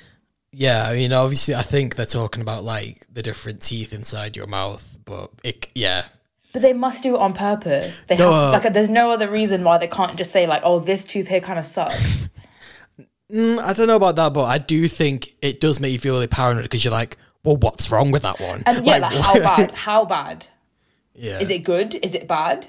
Yeah, 0.53 0.87
I 0.89 0.95
mean, 0.95 1.13
obviously, 1.13 1.57
I 1.57 1.63
think 1.63 1.97
they're 1.97 2.07
talking 2.07 2.41
about 2.41 2.63
like 2.63 3.05
the 3.13 3.23
different 3.23 3.63
teeth 3.63 3.93
inside 3.93 4.37
your 4.37 4.47
mouth, 4.47 4.97
but 5.05 5.33
it, 5.43 5.67
yeah, 5.75 6.05
But 6.55 6.63
they 6.63 6.73
must 6.73 7.03
do 7.03 7.17
it 7.17 7.21
on 7.21 7.35
purpose. 7.35 8.03
They 8.09 8.17
No, 8.17 8.31
have 8.31 8.33
uh, 8.33 8.53
like 8.53 8.73
there's 8.73 8.89
no 8.89 9.11
other 9.11 9.29
reason 9.29 9.63
why 9.65 9.77
they 9.77 9.89
can't 9.89 10.17
just 10.17 10.33
say 10.33 10.47
like, 10.47 10.63
oh, 10.65 10.81
this 10.81 11.05
tooth 11.05 11.29
here 11.29 11.41
kind 11.43 11.59
of 11.59 11.67
sucks. 11.67 12.29
Mm, 13.31 13.59
I 13.59 13.73
don't 13.75 13.89
know 13.89 13.97
about 13.97 14.17
that, 14.17 14.33
but 14.33 14.45
I 14.45 14.59
do 14.59 14.87
think 14.89 15.35
it 15.43 15.61
does 15.61 15.81
make 15.81 15.93
you 15.93 15.99
feel 15.99 16.15
really 16.15 16.27
paranoid 16.29 16.63
because 16.63 16.85
you're 16.85 16.93
like, 16.93 17.19
well, 17.45 17.57
what's 17.57 17.91
wrong 17.91 18.11
with 18.11 18.23
that 18.23 18.41
one? 18.41 18.63
And 18.67 18.87
yeah, 18.87 18.99
like, 18.99 19.15
how 19.15 19.35
bad? 19.41 19.71
How 19.87 20.05
bad? 20.05 20.47
yeah, 21.15 21.41
Is 21.41 21.51
it 21.51 21.61
good? 21.65 21.97
Is 22.03 22.15
it 22.15 22.29
bad? 22.29 22.69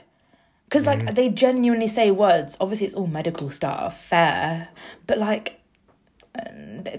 Because 0.67 0.88
like 0.88 1.13
they 1.13 1.29
genuinely 1.29 1.88
say 1.88 2.09
words. 2.11 2.57
Obviously, 2.59 2.88
it's 2.88 2.95
all 2.95 3.07
medical 3.07 3.51
stuff, 3.51 4.03
fair, 4.03 4.69
but 5.07 5.17
like. 5.19 5.61
uh, 6.38 6.41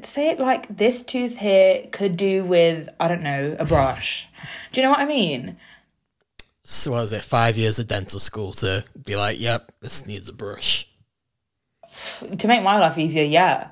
Say 0.02 0.30
it 0.30 0.38
like 0.38 0.74
this 0.76 1.02
tooth 1.02 1.38
here 1.38 1.86
could 1.92 2.16
do 2.16 2.44
with 2.44 2.88
I 3.00 3.08
don't 3.08 3.22
know 3.22 3.56
a 3.58 3.64
brush. 3.64 4.28
Do 4.72 4.80
you 4.80 4.84
know 4.84 4.90
what 4.90 5.00
I 5.00 5.04
mean? 5.06 5.56
So 6.68 6.90
what 6.90 7.04
is 7.04 7.12
it? 7.12 7.22
Five 7.22 7.56
years 7.56 7.78
of 7.78 7.86
dental 7.86 8.18
school 8.18 8.50
to 8.54 8.84
be 9.04 9.14
like, 9.14 9.38
yep, 9.38 9.70
this 9.80 10.04
needs 10.04 10.28
a 10.28 10.32
brush. 10.32 10.90
to 12.38 12.48
make 12.48 12.64
my 12.64 12.76
life 12.80 12.98
easier, 12.98 13.22
yeah. 13.22 13.68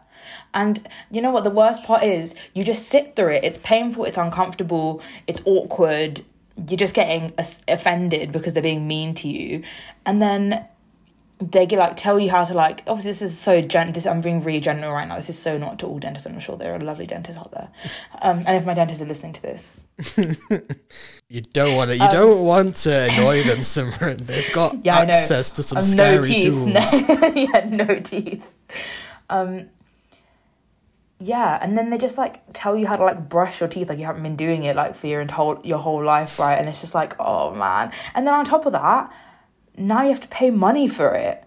And 0.55 0.89
you 1.11 1.21
know 1.21 1.33
what 1.33 1.43
the 1.43 1.51
worst 1.51 1.83
part 1.83 2.05
is? 2.05 2.37
You 2.55 2.63
just 2.63 2.87
sit 2.87 3.17
through 3.17 3.33
it. 3.33 3.43
It's 3.43 3.59
painful, 3.59 4.05
it's 4.05 4.17
uncomfortable, 4.17 5.03
it's 5.27 5.43
awkward. 5.45 6.23
You're 6.69 6.79
just 6.79 6.95
getting 6.95 7.33
offended 7.67 8.31
because 8.31 8.53
they're 8.53 8.63
being 8.63 8.87
mean 8.87 9.13
to 9.15 9.29
you. 9.29 9.65
And 10.07 10.23
then 10.23 10.65
they 11.41 11.67
get 11.67 11.79
like 11.79 11.97
tell 11.97 12.19
you 12.21 12.31
how 12.31 12.45
to 12.45 12.55
like 12.55 12.83
obviously 12.87 13.11
this 13.11 13.23
is 13.23 13.39
so 13.39 13.61
gen 13.61 13.93
this 13.93 14.07
I'm 14.07 14.21
being 14.21 14.43
really 14.43 14.61
general 14.61 14.93
right 14.93 15.07
now. 15.07 15.17
This 15.17 15.29
is 15.31 15.39
so 15.39 15.59
not 15.59 15.79
to 15.81 15.87
all 15.87 15.99
dentists, 15.99 16.27
I'm 16.27 16.39
sure 16.39 16.57
there 16.57 16.75
are 16.75 16.79
lovely 16.79 17.07
dentists 17.07 17.41
out 17.41 17.51
there. 17.51 17.69
Um 18.23 18.45
and 18.47 18.57
if 18.57 18.65
my 18.65 18.75
dentists 18.75 19.03
are 19.03 19.07
listening 19.07 19.33
to 19.35 19.43
this. 19.43 19.85
You 21.29 21.41
don't 21.41 21.75
want 21.75 21.91
to. 21.91 21.97
Um, 21.99 22.03
You 22.03 22.11
don't 22.11 22.45
want 22.45 22.77
to 22.77 23.11
annoy 23.11 23.43
them, 23.43 23.59
Simran. 23.59 24.19
They've 24.19 24.53
got 24.53 24.77
Yeah, 24.85 24.99
access 24.99 25.51
to 25.53 25.63
some 25.63 25.79
Um, 25.79 25.83
scary 25.83 26.35
tools. 26.41 26.73
No, 26.73 27.33
yeah, 27.35 27.67
no 27.69 27.99
teeth. 27.99 28.55
Um, 29.31 29.71
yeah, 31.19 31.59
and 31.61 31.77
then 31.77 31.91
they 31.91 31.99
just 31.99 32.19
like 32.19 32.43
tell 32.53 32.77
you 32.77 32.87
how 32.87 32.97
to 32.97 33.05
like 33.05 33.29
brush 33.29 33.59
your 33.61 33.69
teeth 33.69 33.89
like 33.89 33.99
you 33.99 34.05
haven't 34.05 34.23
been 34.23 34.37
doing 34.37 34.65
it 34.65 34.77
like 34.77 34.95
for 34.95 35.07
your 35.07 35.25
whole 35.33 35.59
your 35.65 35.79
whole 35.79 36.05
life, 36.05 36.39
right? 36.39 36.57
And 36.59 36.69
it's 36.69 36.83
just 36.83 36.95
like, 36.95 37.17
oh 37.19 37.53
man. 37.55 37.91
And 38.15 38.27
then 38.27 38.35
on 38.35 38.45
top 38.45 38.67
of 38.67 38.73
that, 38.73 39.11
now 39.77 40.03
you 40.03 40.09
have 40.09 40.21
to 40.21 40.29
pay 40.29 40.51
money 40.51 40.89
for 40.89 41.15
it. 41.15 41.45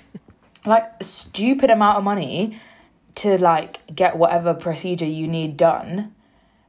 like 0.66 0.84
a 1.00 1.04
stupid 1.04 1.70
amount 1.70 1.98
of 1.98 2.04
money 2.04 2.58
to 3.16 3.36
like 3.38 3.84
get 3.94 4.16
whatever 4.16 4.54
procedure 4.54 5.06
you 5.06 5.26
need 5.28 5.56
done. 5.56 6.14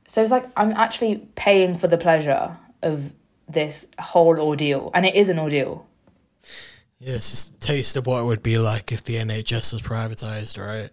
So 0.08 0.22
it's 0.22 0.32
like 0.32 0.46
I'm 0.58 0.72
actually 0.72 1.28
paying 1.36 1.78
for 1.78 1.88
the 1.88 1.98
pleasure 1.98 2.58
of 2.82 3.14
this 3.48 3.88
whole 4.00 4.40
ordeal, 4.40 4.92
and 4.94 5.06
it 5.06 5.16
is 5.16 5.30
an 5.30 5.40
ordeal. 5.40 5.88
Yeah, 7.00 7.16
it's 7.16 7.32
just 7.32 7.56
a 7.56 7.60
taste 7.60 7.96
of 7.98 8.08
what 8.08 8.22
it 8.22 8.26
would 8.26 8.44
be 8.44 8.58
like 8.58 8.92
if 8.92 9.04
the 9.04 9.16
NHS 9.16 9.74
was 9.74 9.82
privatized, 9.82 10.58
right? 10.64 10.90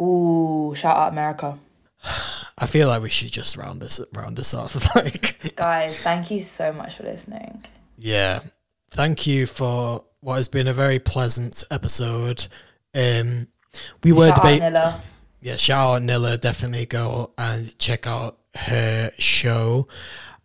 Ooh, 0.00 0.74
shout 0.76 0.96
out 0.96 1.12
America. 1.12 1.58
I 2.58 2.66
feel 2.66 2.88
like 2.88 3.02
we 3.02 3.10
should 3.10 3.32
just 3.32 3.56
round 3.56 3.80
this 3.80 4.00
round 4.14 4.36
this 4.36 4.54
off. 4.54 4.76
Like, 4.94 5.54
Guys, 5.56 5.98
thank 6.00 6.30
you 6.30 6.40
so 6.40 6.72
much 6.72 6.96
for 6.96 7.02
listening. 7.04 7.64
yeah, 7.96 8.40
thank 8.90 9.26
you 9.26 9.46
for 9.46 10.04
what 10.20 10.36
has 10.36 10.48
been 10.48 10.68
a 10.68 10.72
very 10.72 10.98
pleasant 10.98 11.62
episode. 11.70 12.46
Um, 12.94 13.48
we 14.02 14.12
were 14.12 14.32
debating. 14.32 14.62
Yeah, 15.40 15.56
shout 15.56 15.96
out 15.96 16.02
Nila. 16.02 16.38
Definitely 16.38 16.86
go 16.86 17.32
and 17.38 17.78
check 17.78 18.06
out 18.06 18.38
her 18.54 19.10
show. 19.18 19.86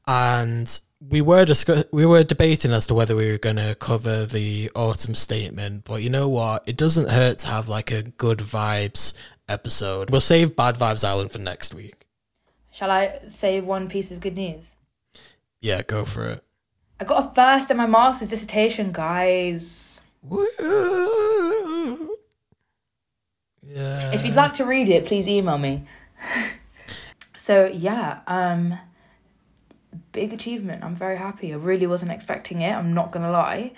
And 0.06 0.80
we 1.10 1.22
were 1.22 1.46
discuss- 1.46 1.86
we 1.92 2.06
were 2.06 2.24
debating 2.24 2.72
as 2.72 2.86
to 2.88 2.94
whether 2.94 3.16
we 3.16 3.32
were 3.32 3.38
going 3.38 3.56
to 3.56 3.76
cover 3.76 4.26
the 4.26 4.70
autumn 4.76 5.16
statement, 5.16 5.86
but 5.86 6.04
you 6.04 6.10
know 6.10 6.30
what? 6.30 6.64
It 6.68 6.78
doesn't 6.78 7.10
hurt 7.10 7.40
to 7.40 7.48
have 7.48 7.68
like 7.70 7.90
a 7.92 8.04
good 8.04 8.40
vibes 8.40 9.14
episode. 9.50 10.10
We'll 10.12 10.22
save 10.22 10.56
Bad 10.56 10.76
Vibes 10.76 11.04
Island 11.04 11.32
for 11.32 11.40
next 11.40 11.74
week. 11.74 12.06
Shall 12.72 12.92
I 12.92 13.20
say 13.28 13.62
one 13.62 13.90
piece 13.90 14.12
of 14.12 14.20
good 14.20 14.36
news? 14.36 14.76
Yeah, 15.60 15.82
go 15.82 16.06
for 16.06 16.26
it. 16.28 16.44
I 17.02 17.04
got 17.04 17.26
a 17.26 17.34
first 17.34 17.72
in 17.72 17.78
my 17.78 17.88
master's 17.88 18.28
dissertation, 18.28 18.92
guys. 18.92 20.00
Woo! 20.22 20.46
Yeah. 23.64 24.12
If 24.12 24.24
you'd 24.24 24.36
like 24.36 24.54
to 24.56 24.66
read 24.66 24.88
it, 24.88 25.08
please 25.08 25.28
email 25.28 25.58
me. 25.58 25.86
so 27.36 27.66
yeah, 27.66 28.20
um 28.28 28.78
big 30.12 30.32
achievement. 30.32 30.84
I'm 30.84 30.96
very 30.96 31.18
happy. 31.18 31.52
I 31.52 31.56
really 31.56 31.88
wasn't 31.88 32.12
expecting 32.12 32.62
it, 32.62 32.72
I'm 32.72 32.94
not 32.94 33.10
gonna 33.12 33.32
lie. 33.32 33.72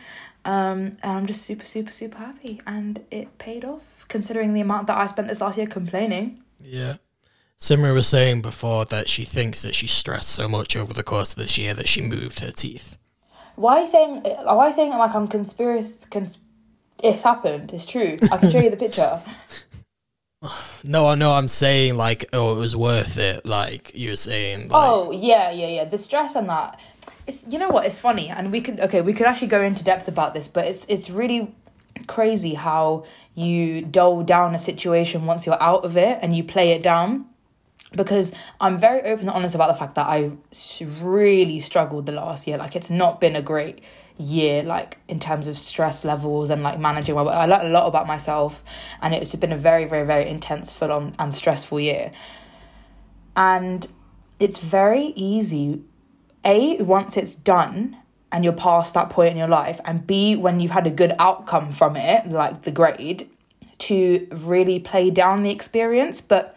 Um 0.43 0.97
and 1.01 1.11
I'm 1.13 1.25
just 1.25 1.43
super, 1.43 1.63
super, 1.63 1.93
super 1.93 2.17
happy. 2.17 2.59
And 2.67 3.05
it 3.09 3.37
paid 3.37 3.63
off, 3.63 4.05
considering 4.09 4.53
the 4.53 4.59
amount 4.59 4.87
that 4.87 4.97
I 4.97 5.05
spent 5.07 5.29
this 5.29 5.39
last 5.39 5.57
year 5.57 5.67
complaining. 5.67 6.43
Yeah. 6.59 6.95
Simra 7.57 7.93
was 7.93 8.09
saying 8.09 8.41
before 8.41 8.83
that 8.83 9.07
she 9.07 9.23
thinks 9.23 9.61
that 9.61 9.75
she 9.75 9.87
stressed 9.87 10.27
so 10.27 10.49
much 10.49 10.75
over 10.75 10.91
the 10.91 11.03
course 11.03 11.31
of 11.31 11.39
this 11.39 11.57
year 11.57 11.73
that 11.73 11.87
she 11.87 12.01
moved 12.01 12.41
her 12.41 12.51
teeth. 12.51 12.97
Why 13.55 13.77
are 13.77 13.81
you 13.81 13.87
saying 13.87 14.25
uh, 14.25 14.55
why 14.55 14.65
are 14.65 14.67
you 14.67 14.73
saying 14.73 14.93
it 14.93 14.97
like 14.97 15.13
I'm 15.13 15.27
conspiracy 15.27 16.05
cons- 16.09 16.39
it's 17.03 17.23
happened, 17.23 17.73
it's 17.73 17.85
true. 17.85 18.17
I 18.31 18.37
can 18.37 18.49
show 18.49 18.59
you 18.59 18.69
the 18.69 18.77
picture. 18.77 19.21
No, 20.83 21.05
I 21.05 21.15
know 21.15 21.31
I'm 21.31 21.47
saying 21.47 21.95
like, 21.95 22.25
oh, 22.33 22.55
it 22.55 22.59
was 22.59 22.75
worth 22.75 23.17
it. 23.17 23.45
Like 23.45 23.91
you're 23.95 24.17
saying, 24.17 24.67
like, 24.67 24.71
Oh 24.73 25.11
yeah, 25.11 25.49
yeah, 25.51 25.67
yeah. 25.67 25.85
The 25.85 25.97
stress 25.97 26.35
on 26.35 26.47
that. 26.47 26.79
It's 27.25 27.45
you 27.47 27.57
know 27.57 27.69
what? 27.69 27.85
It's 27.85 27.99
funny, 27.99 28.27
and 28.27 28.51
we 28.51 28.59
could 28.59 28.79
okay. 28.81 28.99
We 29.01 29.13
could 29.13 29.25
actually 29.25 29.47
go 29.47 29.61
into 29.61 29.83
depth 29.83 30.09
about 30.09 30.33
this, 30.33 30.49
but 30.49 30.65
it's 30.65 30.85
it's 30.89 31.09
really 31.09 31.55
crazy 32.07 32.55
how 32.55 33.05
you 33.33 33.81
dull 33.81 34.23
down 34.23 34.53
a 34.53 34.59
situation 34.59 35.25
once 35.25 35.45
you're 35.45 35.61
out 35.63 35.85
of 35.85 35.95
it 35.95 36.19
and 36.21 36.35
you 36.35 36.43
play 36.43 36.71
it 36.71 36.83
down. 36.83 37.25
Because 37.95 38.33
I'm 38.59 38.77
very 38.77 39.01
open 39.01 39.27
and 39.27 39.29
honest 39.29 39.55
about 39.55 39.67
the 39.67 39.79
fact 39.79 39.95
that 39.95 40.07
I 40.07 40.31
really 41.01 41.59
struggled 41.59 42.05
the 42.05 42.11
last 42.11 42.47
year. 42.47 42.57
Like 42.57 42.75
it's 42.75 42.89
not 42.89 43.19
been 43.19 43.35
a 43.35 43.41
great 43.41 43.81
year 44.17 44.61
like 44.63 44.99
in 45.07 45.19
terms 45.19 45.47
of 45.47 45.57
stress 45.57 46.05
levels 46.05 46.49
and 46.49 46.61
like 46.61 46.79
managing 46.79 47.15
my 47.15 47.21
I 47.23 47.45
learned 47.45 47.67
a 47.67 47.71
lot 47.71 47.87
about 47.87 48.05
myself 48.05 48.63
and 49.01 49.13
it's 49.13 49.33
been 49.35 49.51
a 49.51 49.57
very 49.57 49.85
very 49.85 50.05
very 50.05 50.29
intense 50.29 50.71
full 50.71 50.91
on 50.91 51.15
and 51.17 51.33
stressful 51.33 51.79
year 51.79 52.11
and 53.35 53.87
it's 54.39 54.59
very 54.59 55.07
easy 55.15 55.81
a 56.45 56.81
once 56.83 57.17
it's 57.17 57.33
done 57.33 57.97
and 58.31 58.43
you're 58.43 58.53
past 58.53 58.93
that 58.93 59.09
point 59.09 59.31
in 59.31 59.37
your 59.37 59.47
life 59.47 59.79
and 59.83 60.05
b 60.05 60.35
when 60.35 60.59
you've 60.59 60.71
had 60.71 60.85
a 60.85 60.91
good 60.91 61.13
outcome 61.17 61.71
from 61.71 61.95
it 61.95 62.29
like 62.29 62.61
the 62.63 62.71
grade 62.71 63.27
to 63.79 64.27
really 64.31 64.79
play 64.79 65.09
down 65.09 65.41
the 65.41 65.49
experience 65.49 66.21
but 66.21 66.52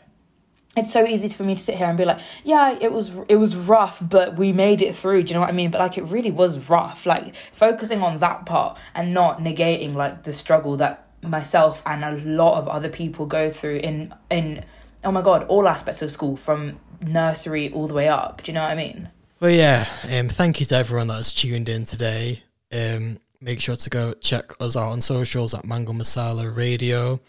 it's 0.77 0.93
so 0.93 1.07
easy 1.07 1.29
for 1.29 1.43
me 1.43 1.55
to 1.55 1.61
sit 1.61 1.77
here 1.77 1.87
and 1.87 1.97
be 1.97 2.05
like, 2.05 2.20
yeah, 2.45 2.77
it 2.81 2.93
was 2.93 3.16
it 3.29 3.37
was 3.37 3.57
rough, 3.57 3.99
but 4.03 4.37
we 4.37 4.53
made 4.53 4.83
it 4.83 4.95
through. 4.95 5.22
Do 5.22 5.31
you 5.31 5.35
know 5.35 5.41
what 5.41 5.49
I 5.49 5.53
mean? 5.53 5.70
But 5.70 5.81
like, 5.81 5.97
it 5.99 6.05
really 6.05 6.31
was 6.31 6.68
rough. 6.68 7.07
Like 7.07 7.35
focusing 7.53 8.03
on 8.03 8.18
that 8.18 8.47
part 8.47 8.79
and 8.95 9.14
not 9.14 9.39
negating 9.39 9.95
like 9.95 10.24
the 10.24 10.33
struggle 10.33 10.77
that 10.77 11.09
myself 11.22 11.83
and 11.87 12.05
a 12.05 12.12
lot 12.24 12.59
of 12.59 12.68
other 12.68 12.89
people 12.89 13.27
go 13.27 13.51
through 13.51 13.77
in 13.79 14.14
in 14.31 14.64
oh 15.05 15.11
my 15.11 15.22
god, 15.22 15.45
all 15.45 15.66
aspects 15.66 16.03
of 16.03 16.11
school 16.11 16.37
from 16.37 16.79
nursery 17.01 17.72
all 17.72 17.87
the 17.87 17.95
way 17.95 18.09
up. 18.09 18.43
Do 18.43 18.53
you 18.53 18.55
know 18.55 18.62
what 18.62 18.70
I 18.70 18.74
mean? 18.74 19.09
Well, 19.41 19.51
yeah. 19.51 19.87
Um, 20.11 20.29
thank 20.29 20.61
you 20.61 20.66
to 20.66 20.77
everyone 20.77 21.09
that's 21.09 21.33
tuned 21.33 21.68
in 21.68 21.85
today. 21.85 22.43
Um, 22.72 23.18
make 23.41 23.61
sure 23.61 23.77
to 23.77 23.91
go 23.91 24.14
check 24.14 24.53
us 24.61 24.77
out 24.77 24.91
on 24.91 25.01
socials 25.01 25.55
at 25.55 25.64
Mango 25.64 25.93
Masala 25.93 26.55
Radio. 26.55 27.20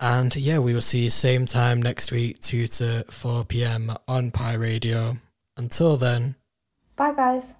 And 0.00 0.34
yeah, 0.36 0.58
we 0.58 0.74
will 0.74 0.82
see 0.82 1.04
you 1.04 1.10
same 1.10 1.44
time 1.46 1.82
next 1.82 2.12
week, 2.12 2.40
2 2.40 2.66
to 2.68 3.04
4 3.08 3.44
p.m. 3.44 3.90
on 4.06 4.30
Pi 4.30 4.54
Radio. 4.54 5.16
Until 5.56 5.96
then. 5.96 6.36
Bye, 6.94 7.14
guys. 7.14 7.54